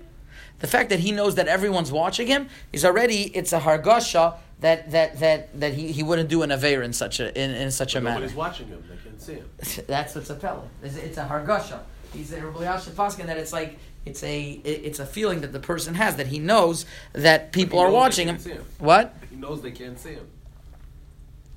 the 0.60 0.68
fact 0.68 0.90
that 0.90 1.00
he 1.00 1.12
knows 1.12 1.36
that 1.36 1.48
everyone's 1.48 1.92
watching 1.92 2.28
him 2.28 2.50
is 2.74 2.84
already 2.84 3.24
it's 3.36 3.54
a 3.54 3.60
hargasha 3.60 4.36
that 4.62 4.92
that 4.92 5.20
that 5.20 5.60
that 5.60 5.74
he, 5.74 5.92
he 5.92 6.02
wouldn't 6.02 6.30
do 6.30 6.42
an 6.42 6.52
aver 6.52 6.82
in 6.82 6.94
such 6.94 7.20
a 7.20 7.40
in, 7.40 7.52
in 7.52 7.72
such 7.72 7.96
a 7.96 8.02
manner. 8.02 8.16
Nobody's 8.22 8.36
watching 8.36 8.68
him. 8.68 8.84
They 8.90 8.98
can't 9.10 9.22
see 9.22 9.34
him. 9.34 9.50
That's 9.88 10.16
what's 10.16 10.30
a 10.32 10.36
pella. 10.36 10.64
It's, 10.82 10.96
it's 10.96 11.18
a 11.18 11.26
hargasha. 11.26 11.82
He's 12.14 12.32
a 12.34 12.44
Rabbi 12.44 12.66
Yashiv 12.66 12.92
Paskin 12.92 13.28
that 13.28 13.38
it's 13.38 13.54
like 13.54 13.78
it's 14.06 14.24
a 14.24 14.52
it's 14.64 15.00
a 15.00 15.06
feeling 15.06 15.42
that 15.42 15.54
the 15.54 15.60
person 15.60 15.94
has 15.94 16.16
that 16.16 16.28
he 16.28 16.40
knows 16.40 16.86
that 17.14 17.52
people 17.52 17.78
He 17.80 17.86
are 17.86 17.92
watching 17.92 18.28
him. 18.28 18.38
him. 18.38 18.66
What? 18.80 19.16
He 19.30 19.36
knows 19.36 19.62
they 19.62 19.72
can't 19.72 20.00
see 20.00 20.14
him. 20.14 20.28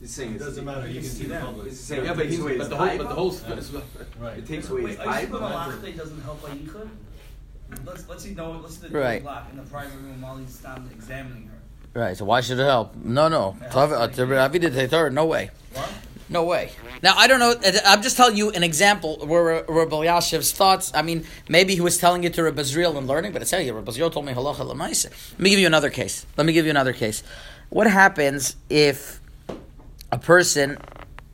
He's 0.01 0.11
saying 0.11 0.34
It 0.36 0.38
doesn't 0.38 0.64
matter. 0.64 0.88
You 0.88 1.01
can 1.01 1.09
see 1.09 1.24
them. 1.24 1.61
He's 1.64 1.78
saying 1.78 2.05
Yeah, 2.05 2.14
but 2.14 2.22
takes 2.22 2.32
he's 2.34 2.40
away 2.40 2.53
but 2.57 2.61
his 2.61 2.68
the 2.70 2.76
whole 2.76 2.96
but 2.96 3.09
the 3.09 3.14
whole 3.14 3.30
Right. 4.20 4.38
It 4.38 4.46
takes 4.46 4.70
away 4.70 4.80
his 4.82 4.98
Wait, 4.98 5.07
are 5.07 5.20
you 5.22 5.38
hype. 5.38 5.82
saying 5.82 5.96
doesn't 5.96 6.22
help 6.22 6.42
by 6.42 6.48
yichud? 6.51 6.88
Let's 7.84 8.09
let's 8.09 8.22
see. 8.24 8.34
No, 8.34 8.53
let's 8.53 8.76
do 8.78 8.88
the 8.88 8.98
Right. 8.98 9.22
block 9.22 9.48
in 9.51 9.59
the 9.59 9.62
private 9.64 9.94
room 9.98 10.22
while 10.22 10.36
he's 10.38 10.57
down 10.57 10.90
examining 10.92 11.48
her. 11.48 12.01
Right. 12.01 12.16
So 12.16 12.24
why 12.24 12.40
should 12.40 12.59
it 12.59 12.64
help? 12.64 12.96
No, 12.96 13.28
no. 13.28 13.57
Uh, 13.70 15.09
no 15.11 15.26
way. 15.26 15.51
What? 15.74 15.92
No 16.28 16.44
way. 16.44 16.70
Now 17.03 17.14
I 17.16 17.26
don't 17.26 17.40
know. 17.40 17.55
I'm 17.84 18.03
just 18.03 18.16
telling 18.16 18.36
you 18.36 18.51
an 18.53 18.62
example 18.62 19.18
where 19.26 19.64
Rabbi 19.68 19.96
Yashiv's 20.07 20.53
thoughts. 20.53 20.92
I 20.94 21.03
mean, 21.03 21.26
maybe 21.48 21.74
he 21.74 21.80
was 21.80 21.98
telling 21.98 22.22
it 22.24 22.34
to 22.34 22.44
Rabbi 22.44 22.62
Zriel 22.62 22.96
and 22.96 23.07
learning, 23.09 23.32
but 23.32 23.42
it's 23.42 23.51
hey, 23.51 23.70
Rabbi 23.70 23.90
Zriel 23.90 24.12
told 24.12 24.26
me 24.26 24.32
halacha 24.32 24.64
lemaisa. 24.64 25.11
Let 25.32 25.40
me 25.40 25.51
give 25.51 25.59
you 25.59 25.66
another 25.66 25.90
case. 25.90 26.24
Let 26.36 26.46
me 26.46 26.53
give 26.53 26.64
you 26.64 26.70
another 26.70 26.92
case. 26.92 27.22
What 27.68 27.88
happens 27.88 28.55
if 28.68 29.20
a 30.12 30.18
person, 30.18 30.78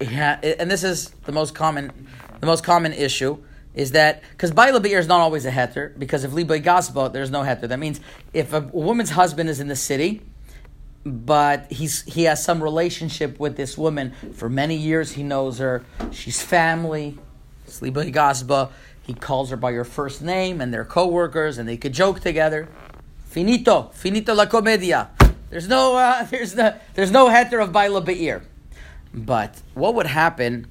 ha- 0.02 0.38
and 0.42 0.70
this 0.70 0.84
is 0.84 1.10
the 1.24 1.32
most 1.32 1.54
common, 1.54 2.08
the 2.40 2.46
most 2.46 2.64
common 2.64 2.92
issue 2.92 3.38
is 3.74 3.92
that 3.92 4.22
because 4.30 4.52
Baila 4.52 4.80
Be'er 4.80 4.98
is 4.98 5.06
not 5.06 5.20
always 5.20 5.44
a 5.44 5.50
heter 5.50 5.96
because 5.98 6.24
if 6.24 6.32
Liba 6.32 6.60
Gasba 6.60 7.12
there's 7.12 7.30
no 7.30 7.42
heter. 7.42 7.68
That 7.68 7.78
means 7.78 8.00
if 8.32 8.54
a 8.54 8.60
woman's 8.60 9.10
husband 9.10 9.50
is 9.50 9.60
in 9.60 9.68
the 9.68 9.76
city 9.76 10.22
but 11.06 11.70
he's 11.70 12.02
he 12.02 12.24
has 12.24 12.42
some 12.42 12.60
relationship 12.60 13.38
with 13.38 13.56
this 13.56 13.78
woman 13.78 14.12
for 14.34 14.48
many 14.48 14.74
years. 14.74 15.12
He 15.12 15.22
knows 15.22 15.58
her. 15.58 15.84
She's 16.10 16.42
family. 16.42 17.16
Sliba 17.68 18.12
Gasba. 18.12 18.70
He 19.02 19.14
calls 19.14 19.50
her 19.50 19.56
by 19.56 19.72
her 19.72 19.84
first 19.84 20.20
name, 20.20 20.60
and 20.60 20.74
they're 20.74 20.84
co-workers, 20.84 21.58
and 21.58 21.68
they 21.68 21.76
could 21.76 21.92
joke 21.92 22.18
together. 22.18 22.68
Finito, 23.26 23.92
finito 23.94 24.34
la 24.34 24.46
comedia. 24.46 25.10
There's 25.48 25.68
no, 25.68 25.96
uh, 25.96 26.24
there's 26.30 26.56
no, 26.56 26.74
there's 26.94 27.12
no 27.12 27.28
heter 27.28 27.62
of 27.62 27.72
baila 27.72 28.00
be'ir. 28.00 28.42
But 29.16 29.62
what 29.72 29.94
would 29.94 30.06
happen 30.06 30.66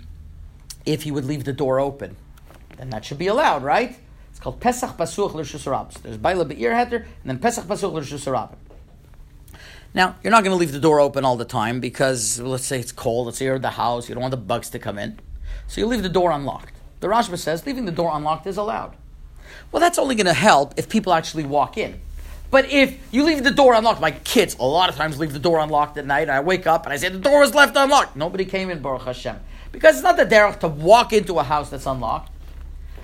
if 0.86 1.04
he 1.04 1.12
would 1.12 1.26
leave 1.26 1.46
the 1.46 1.54
door 1.54 1.80
open? 1.80 2.16
Then 2.78 2.92
that 2.92 3.04
should 3.04 3.18
be 3.18 3.28
allowed, 3.28 3.64
right? 3.64 3.98
It's 4.30 4.40
called 4.40 4.60
Pesach 4.60 4.98
Pasuch 4.98 5.34
L'Rishus 5.34 5.70
Rabbis. 5.70 5.96
There's 5.96 6.18
baila 6.18 6.46
be'ir 6.46 6.72
heter, 6.72 7.06
and 7.06 7.26
then 7.26 7.40
Pesach 7.40 7.66
Pasuch 7.66 7.92
L'Rishus 7.92 8.32
Rabbis. 8.32 8.58
Now, 9.96 10.18
you're 10.22 10.32
not 10.32 10.44
going 10.44 10.52
to 10.52 10.60
leave 10.60 10.74
the 10.74 10.80
door 10.80 11.00
open 11.00 11.24
all 11.26 11.38
the 11.38 11.46
time 11.46 11.80
because, 11.80 12.40
let's 12.40 12.66
say 12.66 12.80
it's 12.80 12.92
cold, 12.92 13.28
let's 13.28 13.38
say 13.38 13.46
you're 13.46 13.56
in 13.56 13.62
the 13.62 13.70
house, 13.72 14.10
you 14.10 14.14
don't 14.14 14.22
want 14.22 14.32
the 14.32 14.38
bugs 14.38 14.70
to 14.72 14.80
come 14.80 15.00
in. 15.00 15.20
So 15.68 15.82
you 15.82 15.88
leave 15.88 16.04
the 16.04 16.10
door 16.10 16.32
unlocked. 16.32 16.74
The 17.00 17.08
Rashba 17.08 17.38
says 17.38 17.66
leaving 17.66 17.86
the 17.86 17.92
door 17.92 18.12
unlocked 18.14 18.46
is 18.46 18.58
allowed. 18.58 18.96
Well, 19.72 19.80
that's 19.80 19.98
only 19.98 20.16
going 20.16 20.26
to 20.26 20.34
help 20.34 20.74
if 20.78 20.90
people 20.90 21.14
actually 21.14 21.46
walk 21.46 21.78
in. 21.78 22.02
But 22.56 22.72
if 22.72 22.98
you 23.12 23.24
leave 23.24 23.44
the 23.44 23.52
door 23.52 23.74
unlocked, 23.74 24.00
my 24.00 24.12
kids 24.12 24.56
a 24.58 24.64
lot 24.64 24.90
of 24.90 24.96
times 24.96 25.20
leave 25.20 25.34
the 25.34 25.40
door 25.40 25.60
unlocked 25.60 25.98
at 25.98 26.06
night, 26.06 26.22
and 26.22 26.32
I 26.32 26.40
wake 26.40 26.66
up 26.66 26.86
and 26.86 26.94
I 26.94 26.96
say 26.96 27.10
the 27.10 27.20
door 27.20 27.42
was 27.42 27.54
left 27.54 27.76
unlocked. 27.76 28.16
Nobody 28.16 28.46
came 28.46 28.70
in, 28.70 28.82
Baruch 28.82 29.02
Hashem. 29.02 29.36
Because 29.74 29.96
it's 29.96 30.04
not 30.06 30.16
the 30.16 30.26
derech 30.26 30.62
to 30.62 30.70
walk 30.70 31.12
into 31.12 31.38
a 31.38 31.44
house 31.44 31.70
that's 31.70 31.86
unlocked. 31.86 32.32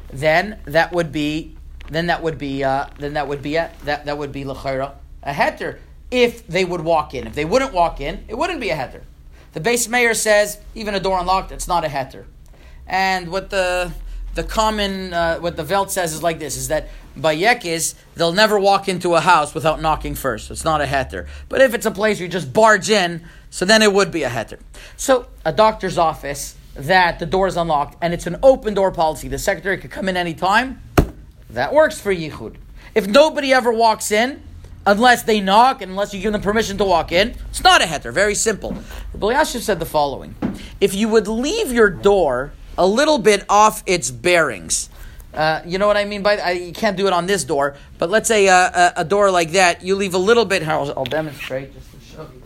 Then 0.08 0.62
that 0.64 0.93
would 0.93 1.12
be, 1.12 1.58
then 1.89 2.08
that 2.08 2.24
would 2.24 2.38
be, 2.38 2.64
uh, 2.64 2.86
then 2.97 3.16
that 3.16 3.28
would 3.28 3.41
be 3.41 3.58
a, 3.58 3.70
that 3.84 4.06
that 4.06 4.18
would 4.18 4.32
be 4.32 4.45
l'chayra 4.45 4.93
a 5.22 5.34
heter 5.34 5.80
if 6.12 6.47
they 6.47 6.64
would 6.64 6.80
walk 6.80 7.14
in. 7.14 7.28
If 7.28 7.36
they 7.36 7.43
wouldn't 7.43 7.74
walk 7.74 7.99
in, 7.99 8.24
it 8.30 8.38
wouldn't 8.38 8.62
be 8.62 8.70
a 8.70 8.78
heter. 8.78 9.02
The 9.52 9.60
Beis 9.60 9.89
Meir 9.89 10.14
says 10.14 10.60
even 10.76 10.95
a 10.95 10.99
door 11.02 11.20
unlocked, 11.20 11.52
it's 11.52 11.68
not 11.68 11.84
a 11.84 11.89
heter. 11.89 12.24
And 12.88 13.30
what 13.30 13.49
the 13.49 13.91
the 14.34 14.44
common 14.44 15.14
uh, 15.14 15.40
what 15.40 15.58
the 15.58 15.64
Velt 15.64 15.92
says 15.92 16.14
is 16.14 16.24
like 16.24 16.40
this: 16.40 16.58
is 16.58 16.70
that 16.70 16.90
by 17.16 17.36
Yekis 17.36 17.96
they'll 18.16 18.34
never 18.34 18.60
walk 18.60 18.88
into 18.88 19.16
a 19.16 19.20
house 19.20 19.54
without 19.54 19.82
knocking 19.82 20.16
first. 20.16 20.52
It's 20.52 20.64
not 20.64 20.82
a 20.82 20.86
heter. 20.86 21.28
But 21.50 21.62
if 21.62 21.74
it's 21.74 21.86
a 21.86 21.92
place 21.92 22.20
you 22.20 22.28
just 22.28 22.54
barge 22.54 22.90
in, 22.90 23.24
so 23.50 23.66
then 23.66 23.82
it 23.82 23.92
would 23.92 24.12
be 24.12 24.24
a 24.24 24.30
heter. 24.30 24.60
So 24.98 25.28
a 25.44 25.52
doctor's 25.52 25.98
office 25.98 26.56
that 26.76 27.20
the 27.20 27.26
door 27.26 27.48
is 27.48 27.58
unlocked 27.58 27.98
and 28.02 28.14
it's 28.14 28.28
an 28.28 28.38
open 28.42 28.74
door 28.74 28.92
policy. 28.92 29.28
The 29.28 29.40
secretary 29.40 29.78
could 29.78 29.92
come 29.92 30.08
in 30.08 30.16
anytime. 30.16 30.82
That 31.50 31.74
works 31.74 32.00
for 32.00 32.14
Yichud. 32.14 32.56
If 32.96 33.08
nobody 33.08 33.54
ever 33.54 33.74
walks 33.74 34.12
in, 34.12 34.42
unless 34.86 35.24
they 35.24 35.42
knock 35.42 35.82
and 35.82 35.92
unless 35.92 36.14
you 36.14 36.22
give 36.22 36.32
them 36.32 36.42
permission 36.42 36.78
to 36.78 36.86
walk 36.86 37.12
in, 37.12 37.36
it's 37.50 37.64
not 37.64 37.82
a 37.82 37.86
heter. 37.86 38.14
Very 38.14 38.36
simple. 38.36 38.76
Rabbi 39.14 39.44
said 39.44 39.80
the 39.80 39.86
following: 39.86 40.36
If 40.80 40.96
you 40.96 41.10
would 41.10 41.28
leave 41.28 41.72
your 41.74 41.90
door 41.90 42.54
a 42.78 42.88
little 42.88 43.18
bit 43.18 43.46
off 43.50 43.84
its 43.86 44.12
bearings. 44.12 44.90
Uh, 45.34 45.62
you 45.66 45.78
know 45.78 45.88
what 45.88 45.96
I 45.98 46.04
mean 46.06 46.24
by 46.24 46.38
I, 46.38 46.52
you 46.52 46.74
can't 46.74 46.98
do 46.98 47.08
it 47.08 47.14
on 47.14 47.26
this 47.26 47.46
door, 47.46 47.78
but 47.98 48.10
let's 48.10 48.28
say 48.28 48.48
a, 48.48 48.54
a, 48.54 48.94
a 48.98 49.06
door 49.06 49.32
like 49.32 49.52
that, 49.52 49.82
you 49.82 49.96
leave 49.96 50.14
a 50.14 50.18
little 50.18 50.44
bit. 50.44 50.68
I'll, 50.68 50.92
I'll 50.98 51.06
demonstrate 51.06 51.74
just 51.74 51.92
to 51.92 52.00
show 52.02 52.22
you. 52.24 52.42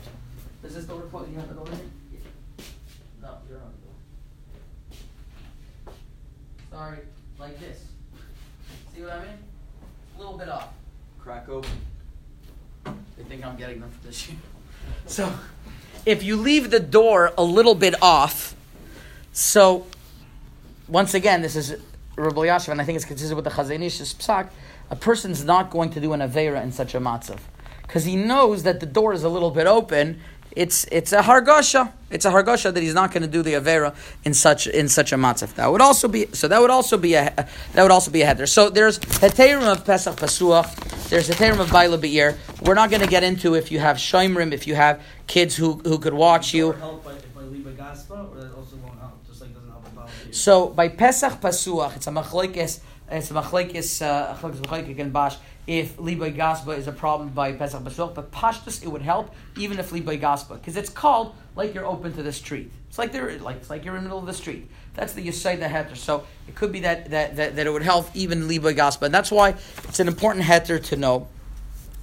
Does 0.62 0.76
this 0.76 0.86
door 0.86 1.02
close? 1.10 1.28
You 1.30 1.38
have 1.38 1.48
the 1.48 1.56
door 1.56 1.68
in 1.68 1.74
it? 1.74 1.80
No, 3.24 3.30
you're 3.50 3.58
on 3.58 3.72
the 5.82 5.86
door. 5.86 5.94
Sorry, 6.72 7.00
like 7.40 7.60
this. 7.60 7.86
See 8.96 9.02
what 9.02 9.14
I 9.14 9.20
mean? 9.20 9.38
A 10.16 10.20
little 10.20 10.38
bit 10.38 10.50
off. 10.50 10.70
Crack 11.20 11.50
open. 11.50 11.72
They 13.18 13.24
think 13.24 13.44
I'm 13.44 13.58
getting 13.58 13.80
them 13.80 13.90
for 13.90 14.06
this 14.08 14.28
year. 14.30 14.38
So, 15.08 15.34
if 16.06 16.24
you 16.24 16.36
leave 16.36 16.70
the 16.70 16.80
door 16.80 17.34
a 17.38 17.44
little 17.44 17.74
bit 17.74 17.96
off, 18.04 18.56
so 19.32 19.88
once 20.88 21.14
again, 21.14 21.42
this 21.42 21.56
is 21.56 21.76
Rabbi 22.16 22.48
Yashav, 22.48 22.70
and 22.70 22.82
I 22.82 22.86
think 22.86 22.96
it's 22.96 23.06
consistent 23.06 23.36
with 23.36 23.46
the 23.46 23.52
Chazon 23.52 23.82
Ish's 23.82 24.14
psak. 24.14 24.50
A 24.90 24.96
person's 24.96 25.44
not 25.44 25.72
going 25.72 25.90
to 25.92 26.00
do 26.00 26.14
an 26.14 26.20
avera 26.20 26.62
in 26.62 26.72
such 26.72 26.94
a 26.94 27.00
matzav 27.00 27.40
because 27.82 28.06
he 28.06 28.16
knows 28.16 28.64
that 28.64 28.80
the 28.80 28.86
door 28.86 29.14
is 29.14 29.24
a 29.24 29.30
little 29.30 29.52
bit 29.52 29.68
open. 29.68 30.20
It's 30.52 30.86
it's 30.92 31.12
a 31.12 31.22
hargasha. 31.22 31.92
It's 32.12 32.24
a 32.24 32.32
hargasha 32.32 32.74
that 32.74 32.82
he's 32.82 32.94
not 32.94 33.12
going 33.12 33.24
to 33.24 33.28
do 33.28 33.42
the 33.42 33.54
avera 33.54 33.96
in 34.24 34.34
such 34.34 34.68
in 34.68 34.88
such 34.88 35.12
a 35.12 35.18
matzav. 35.18 35.56
That 35.56 35.72
would 35.72 35.82
also 35.82 36.08
be 36.08 36.28
so. 36.34 36.48
That 36.48 36.62
would 36.62 36.70
also 36.70 36.98
be 36.98 37.16
a 37.16 37.48
that 37.74 37.82
would 37.82 37.92
also 37.92 38.12
be 38.12 38.22
a 38.22 38.26
header. 38.26 38.46
So 38.46 38.70
there's 38.70 39.00
heterim 39.00 39.64
of 39.64 39.86
Pesach 39.86 40.16
Pasuach. 40.16 41.10
There's 41.10 41.30
heterim 41.30 41.60
of 41.60 41.72
Baila 41.72 41.98
Be'ir. 41.98 42.38
We're 42.62 42.76
not 42.76 42.90
going 42.90 43.02
to 43.02 43.08
get 43.08 43.24
into 43.24 43.56
if 43.56 43.72
you 43.72 43.80
have 43.80 43.98
shoimrim, 43.98 44.54
if 44.54 44.66
you 44.68 44.76
have 44.76 45.02
kids 45.28 45.56
who 45.56 45.82
who 45.84 45.98
could 45.98 46.14
watch 46.14 46.54
you. 46.54 46.70
Or 46.70 46.74
help 46.76 47.04
by, 47.04 47.14
if 47.14 47.38
I 47.38 47.42
leave 47.42 47.68
a 47.68 47.72
gaspa, 47.72 48.32
or 48.32 48.40
that 48.40 48.54
also 48.54 48.78
won't 48.78 49.00
help, 49.00 49.26
just 49.28 49.42
like 49.42 49.54
doesn't 49.54 49.70
help 49.70 49.86
a 49.88 49.90
volunteer. 49.90 50.25
So 50.36 50.68
by 50.68 50.90
Pesach 50.90 51.40
Pasuach, 51.40 51.96
it's 51.96 52.08
a 52.08 52.12
machlekes. 52.12 52.82
It's 53.10 53.32
a 53.32 53.34
machlekes 53.34 54.02
uh, 54.02 54.36
machlekes 54.36 55.00
and 55.00 55.14
bash. 55.14 55.38
If 55.66 55.96
libay 55.96 56.36
gaspa 56.36 56.78
is 56.78 56.88
a 56.88 56.92
problem 56.92 57.30
by 57.30 57.54
Pesach 57.54 57.82
Pasuach, 57.82 58.14
but 58.14 58.32
pashtus 58.32 58.84
it 58.84 58.90
would 58.90 59.02
help 59.02 59.34
even 59.56 59.80
if 59.80 59.92
libay 59.92 60.20
gaspa 60.20 60.56
because 60.56 60.76
it's 60.76 60.90
called 60.90 61.34
like 61.56 61.74
you're 61.74 61.86
open 61.86 62.12
to 62.16 62.22
the 62.22 62.34
street. 62.34 62.70
It's 62.90 62.98
like 62.98 63.14
they're 63.14 63.40
like 63.40 63.56
it's 63.56 63.70
like 63.70 63.86
you're 63.86 63.96
in 63.96 64.04
the 64.04 64.10
middle 64.10 64.20
of 64.20 64.26
the 64.26 64.34
street. 64.34 64.70
That's 64.94 65.14
the 65.14 65.26
yisay 65.26 65.58
the 65.58 65.68
heter. 65.68 65.96
So 65.96 66.26
it 66.50 66.56
could 66.56 66.74
be 66.74 66.82
that 66.82 67.12
that, 67.12 67.38
that, 67.38 67.56
that 67.56 67.66
it 67.66 67.72
would 67.72 67.84
help 67.84 68.14
even 68.14 68.50
libay 68.50 68.76
gaspa, 68.76 69.04
and 69.04 69.14
that's 69.14 69.32
why 69.32 69.56
it's 69.86 70.02
an 70.02 70.10
important 70.10 70.44
heter 70.44 70.84
to 70.84 70.98
know 70.98 71.30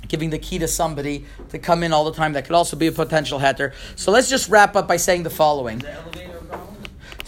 giving 0.08 0.30
the 0.30 0.38
key 0.38 0.58
to 0.58 0.68
somebody 0.68 1.26
to 1.50 1.58
come 1.58 1.82
in 1.82 1.92
all 1.92 2.06
the 2.06 2.14
time. 2.14 2.32
That 2.32 2.46
could 2.46 2.56
also 2.56 2.78
be 2.78 2.86
a 2.86 2.92
potential 2.92 3.40
heter. 3.40 3.74
So 3.94 4.10
let's 4.10 4.30
just 4.30 4.48
wrap 4.48 4.74
up 4.74 4.88
by 4.88 4.96
saying 4.96 5.24
the 5.24 5.30
following. 5.30 5.80
The? 5.80 6.41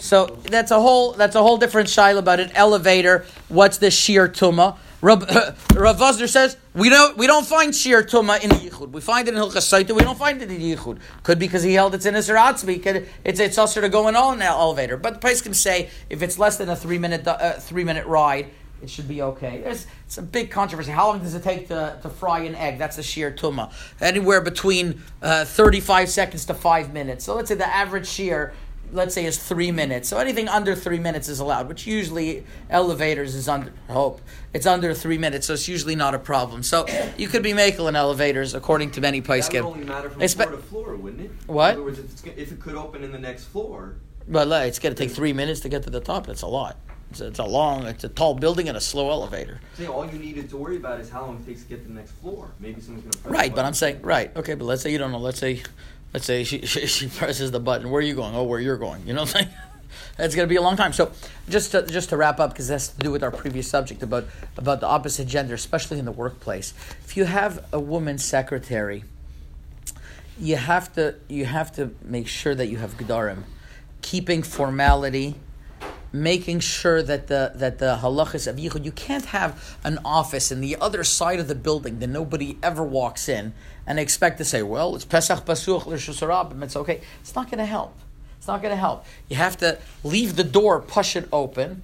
So 0.05 0.27
that's 0.43 0.71
a 0.71 0.79
whole 0.79 1.13
that's 1.13 1.35
a 1.35 1.41
whole 1.41 1.57
different 1.57 1.89
shaila 1.89 2.19
about 2.19 2.39
an 2.39 2.51
elevator. 2.53 3.25
What's 3.49 3.79
the 3.79 3.91
sheer 3.91 4.27
tuma? 4.27 4.77
Rav, 5.05 5.67
Rav 5.75 6.29
says 6.29 6.57
we 6.73 6.89
don't 6.89 7.17
we 7.17 7.27
don't 7.27 7.45
find 7.45 7.75
sheer 7.75 8.03
tuma 8.03 8.41
in 8.41 8.49
the 8.49 8.55
yichud. 8.55 8.91
We 8.91 9.01
find 9.01 9.27
it 9.27 9.33
in 9.33 9.39
Hilchas. 9.39 9.93
We 9.93 10.01
don't 10.01 10.17
find 10.17 10.41
it 10.41 10.49
in 10.49 10.59
the 10.59 10.75
yichud. 10.75 10.99
Could 11.23 11.39
be 11.39 11.47
because 11.47 11.63
he 11.63 11.73
held 11.73 11.93
it's 11.93 12.05
in 12.05 12.15
Isser 12.15 12.35
Atzmi. 12.35 13.07
It's 13.23 13.39
it's 13.39 13.57
also 13.57 13.81
to 13.81 13.89
go 13.89 14.07
in 14.07 14.15
in 14.15 14.39
the 14.39 14.45
elevator. 14.45 14.97
But 14.97 15.21
the 15.21 15.41
can 15.43 15.53
say 15.53 15.89
if 16.09 16.21
it's 16.21 16.39
less 16.39 16.57
than 16.57 16.69
a 16.69 16.75
three 16.75 16.97
minute 16.97 17.27
uh, 17.27 17.53
three 17.53 17.83
minute 17.83 18.05
ride. 18.05 18.51
It 18.81 18.89
should 18.89 19.07
be 19.07 19.21
okay. 19.21 19.61
There's 19.61 19.87
it's 20.05 20.17
a 20.17 20.21
big 20.21 20.51
controversy. 20.51 20.91
How 20.91 21.07
long 21.07 21.19
does 21.19 21.33
it 21.33 21.43
take 21.43 21.69
to, 21.69 21.97
to 22.01 22.09
fry 22.09 22.39
an 22.41 22.55
egg? 22.55 22.77
That's 22.77 22.97
a 22.97 23.03
sheer 23.03 23.31
tuma. 23.31 23.71
Anywhere 24.01 24.41
between 24.41 25.01
uh, 25.21 25.45
35 25.45 26.09
seconds 26.09 26.45
to 26.45 26.53
five 26.53 26.93
minutes. 26.93 27.25
So 27.25 27.35
let's 27.35 27.47
say 27.47 27.55
the 27.55 27.67
average 27.67 28.05
shear 28.05 28.53
let's 28.95 29.13
say 29.13 29.25
is 29.25 29.37
three 29.37 29.71
minutes. 29.71 30.09
So 30.09 30.17
anything 30.17 30.47
under 30.47 30.75
three 30.75 30.99
minutes 30.99 31.29
is 31.29 31.39
allowed, 31.39 31.67
which 31.67 31.85
usually 31.85 32.45
elevators 32.69 33.35
is 33.35 33.47
under 33.47 33.71
hope 33.89 34.21
it's 34.55 34.65
under 34.65 34.93
three 34.93 35.17
minutes, 35.17 35.47
so 35.47 35.53
it's 35.53 35.67
usually 35.67 35.95
not 35.95 36.15
a 36.15 36.19
problem. 36.19 36.63
So 36.63 36.85
you 37.17 37.27
could 37.27 37.43
be 37.43 37.53
making 37.53 37.85
in 37.87 37.95
elevators 37.95 38.53
according 38.53 38.91
to 38.91 39.01
many 39.01 39.19
That 39.19 39.51
would 39.51 39.63
only 39.63 39.83
matter 39.83 40.09
from 40.09 40.21
Espe- 40.21 40.45
floor 40.45 40.51
to 40.51 40.57
floor, 40.57 40.95
wouldn't 40.95 41.23
it? 41.23 41.31
What? 41.45 41.71
In 41.71 41.75
other 41.75 41.83
words, 41.83 41.99
if, 41.99 42.05
it's, 42.05 42.23
if 42.25 42.51
it 42.53 42.59
could 42.61 42.75
open 42.75 43.03
in 43.03 43.11
the 43.11 43.19
next 43.19 43.45
floor, 43.45 43.97
But 44.29 44.49
uh, 44.49 44.55
it's 44.65 44.79
going 44.79 44.95
to 44.95 45.03
take 45.03 45.13
three 45.13 45.33
minutes 45.33 45.59
to 45.61 45.69
get 45.69 45.83
to 45.83 45.89
the 45.89 45.99
top. 45.99 46.27
That's 46.27 46.41
a 46.41 46.47
lot. 46.47 46.77
It's 47.11 47.19
a, 47.19 47.27
it's 47.27 47.39
a 47.39 47.43
long, 47.43 47.85
it's 47.85 48.05
a 48.05 48.09
tall 48.09 48.33
building 48.33 48.69
and 48.69 48.77
a 48.77 48.81
slow 48.81 49.09
elevator. 49.09 49.59
say 49.73 49.87
all 49.87 50.05
you 50.09 50.17
needed 50.17 50.49
to 50.51 50.57
worry 50.57 50.77
about 50.77 51.01
is 51.01 51.09
how 51.09 51.25
long 51.25 51.37
it 51.41 51.45
takes 51.45 51.63
to 51.63 51.67
get 51.67 51.81
to 51.81 51.89
the 51.89 51.93
next 51.93 52.11
floor. 52.13 52.51
Maybe 52.61 52.79
someone's 52.79 53.03
going 53.03 53.23
to 53.23 53.29
Right, 53.29 53.53
but 53.53 53.65
I'm 53.65 53.73
saying 53.73 54.01
right. 54.03 54.35
Okay, 54.37 54.55
but 54.55 54.63
let's 54.63 54.81
say 54.83 54.91
you 54.91 54.97
don't 54.97 55.11
know. 55.11 55.19
Let's 55.19 55.39
say, 55.39 55.63
let's 56.15 56.25
say 56.25 56.45
she 56.45 56.61
she, 56.65 56.87
she 56.87 57.07
presses 57.07 57.51
the 57.51 57.59
button. 57.59 57.89
Where 57.89 57.99
are 57.99 58.05
you 58.05 58.15
going? 58.15 58.35
Oh, 58.35 58.43
where 58.43 58.59
you're 58.59 58.77
going. 58.77 59.05
You 59.05 59.13
know 59.13 59.21
what 59.21 59.35
I'm 59.35 59.43
saying? 59.43 59.55
That's 60.17 60.33
going 60.33 60.47
to 60.47 60.49
be 60.49 60.55
a 60.55 60.61
long 60.61 60.77
time. 60.77 60.93
So 60.93 61.11
just 61.49 61.71
to, 61.71 61.85
just 61.85 62.09
to 62.09 62.17
wrap 62.17 62.39
up, 62.39 62.51
because 62.51 62.69
that's 62.69 62.87
to 62.89 62.97
do 62.99 63.11
with 63.11 63.21
our 63.21 63.31
previous 63.31 63.69
subject 63.69 64.01
about 64.01 64.25
about 64.57 64.79
the 64.79 64.87
opposite 64.87 65.27
gender, 65.27 65.53
especially 65.53 65.99
in 65.99 66.05
the 66.05 66.11
workplace. 66.11 66.73
If 67.03 67.17
you 67.17 67.25
have 67.25 67.65
a 67.73 67.81
woman 67.81 68.17
secretary, 68.17 69.03
you 70.39 70.55
have 70.55 70.93
to 70.95 71.15
you 71.27 71.45
have 71.45 71.73
to 71.73 71.93
make 72.01 72.27
sure 72.27 72.55
that 72.55 72.67
you 72.67 72.77
have 72.77 72.97
gedarim, 72.97 73.43
keeping 74.01 74.41
formality, 74.41 75.35
making 76.23 76.59
sure 76.59 77.01
that 77.03 77.27
the 77.27 77.51
that 77.55 77.79
the 77.79 77.99
halachas 78.01 78.47
of 78.47 78.55
yichud. 78.55 78.85
You 78.85 78.91
can't 78.91 79.25
have 79.25 79.77
an 79.83 79.99
office 80.05 80.51
in 80.51 80.61
the 80.61 80.77
other 80.79 81.03
side 81.03 81.39
of 81.39 81.47
the 81.47 81.55
building 81.55 81.99
that 81.99 82.07
nobody 82.07 82.57
ever 82.63 82.83
walks 82.83 83.27
in 83.27 83.53
and 83.85 83.99
expect 83.99 84.37
to 84.37 84.45
say, 84.45 84.61
"Well, 84.63 84.95
it's 84.95 85.05
Pesach 85.05 85.45
Pasuch 85.45 85.85
l'Rishus 85.85 86.21
Harabim." 86.21 86.63
It's 86.63 86.75
okay. 86.75 87.01
It's 87.21 87.35
not 87.35 87.51
going 87.51 87.59
to 87.59 87.65
help. 87.65 87.97
It's 88.37 88.47
not 88.47 88.61
going 88.61 88.71
to 88.71 88.79
help. 88.79 89.05
You 89.27 89.35
have 89.37 89.57
to 89.57 89.77
leave 90.03 90.35
the 90.35 90.43
door, 90.43 90.79
push 90.79 91.15
it 91.15 91.27
open, 91.31 91.81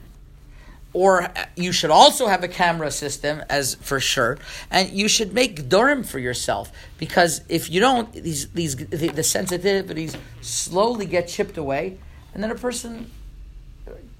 or 0.93 1.23
uh, 1.23 1.45
you 1.55 1.71
should 1.71 1.89
also 1.89 2.27
have 2.27 2.43
a 2.43 2.47
camera 2.47 2.91
system 2.91 3.43
as 3.49 3.75
for 3.75 3.99
sure 3.99 4.37
and 4.69 4.89
you 4.89 5.07
should 5.07 5.33
make 5.33 5.69
durim 5.69 6.05
for 6.05 6.19
yourself 6.19 6.71
because 6.97 7.41
if 7.47 7.69
you 7.69 7.79
don't 7.79 8.11
these 8.13 8.49
these 8.49 8.75
the, 8.75 9.07
the 9.07 9.21
sensitivities 9.21 10.15
slowly 10.41 11.05
get 11.05 11.27
chipped 11.27 11.57
away 11.57 11.97
and 12.33 12.43
then 12.43 12.51
a 12.51 12.55
person 12.55 13.09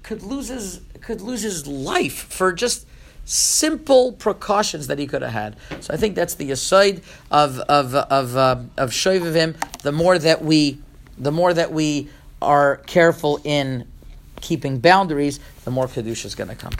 could 0.02 0.22
lose 0.22 0.48
his 0.48 0.80
could 1.00 1.20
lose 1.20 1.42
his 1.42 1.66
life 1.66 2.32
for 2.32 2.52
just 2.52 2.86
simple 3.24 4.12
precautions 4.12 4.88
that 4.88 4.98
he 4.98 5.06
could 5.06 5.22
have 5.22 5.32
had. 5.32 5.56
So 5.80 5.94
i 5.94 5.96
think 5.96 6.14
that's 6.14 6.34
the 6.34 6.50
aside 6.50 7.02
of 7.30 7.58
of 7.60 7.94
of 7.94 8.36
uh, 8.36 8.56
of 8.76 8.90
shoivivim 8.90 9.54
the 9.82 9.92
more 9.92 10.18
that 10.18 10.42
we 10.42 10.78
the 11.18 11.32
more 11.32 11.54
that 11.54 11.72
we 11.72 12.08
are 12.40 12.78
careful 12.86 13.40
in 13.44 13.86
keeping 14.40 14.78
boundaries, 14.78 15.40
the 15.64 15.70
more 15.70 15.86
kedusha 15.86 16.26
is 16.26 16.34
going 16.34 16.50
to 16.50 16.56
come. 16.56 16.72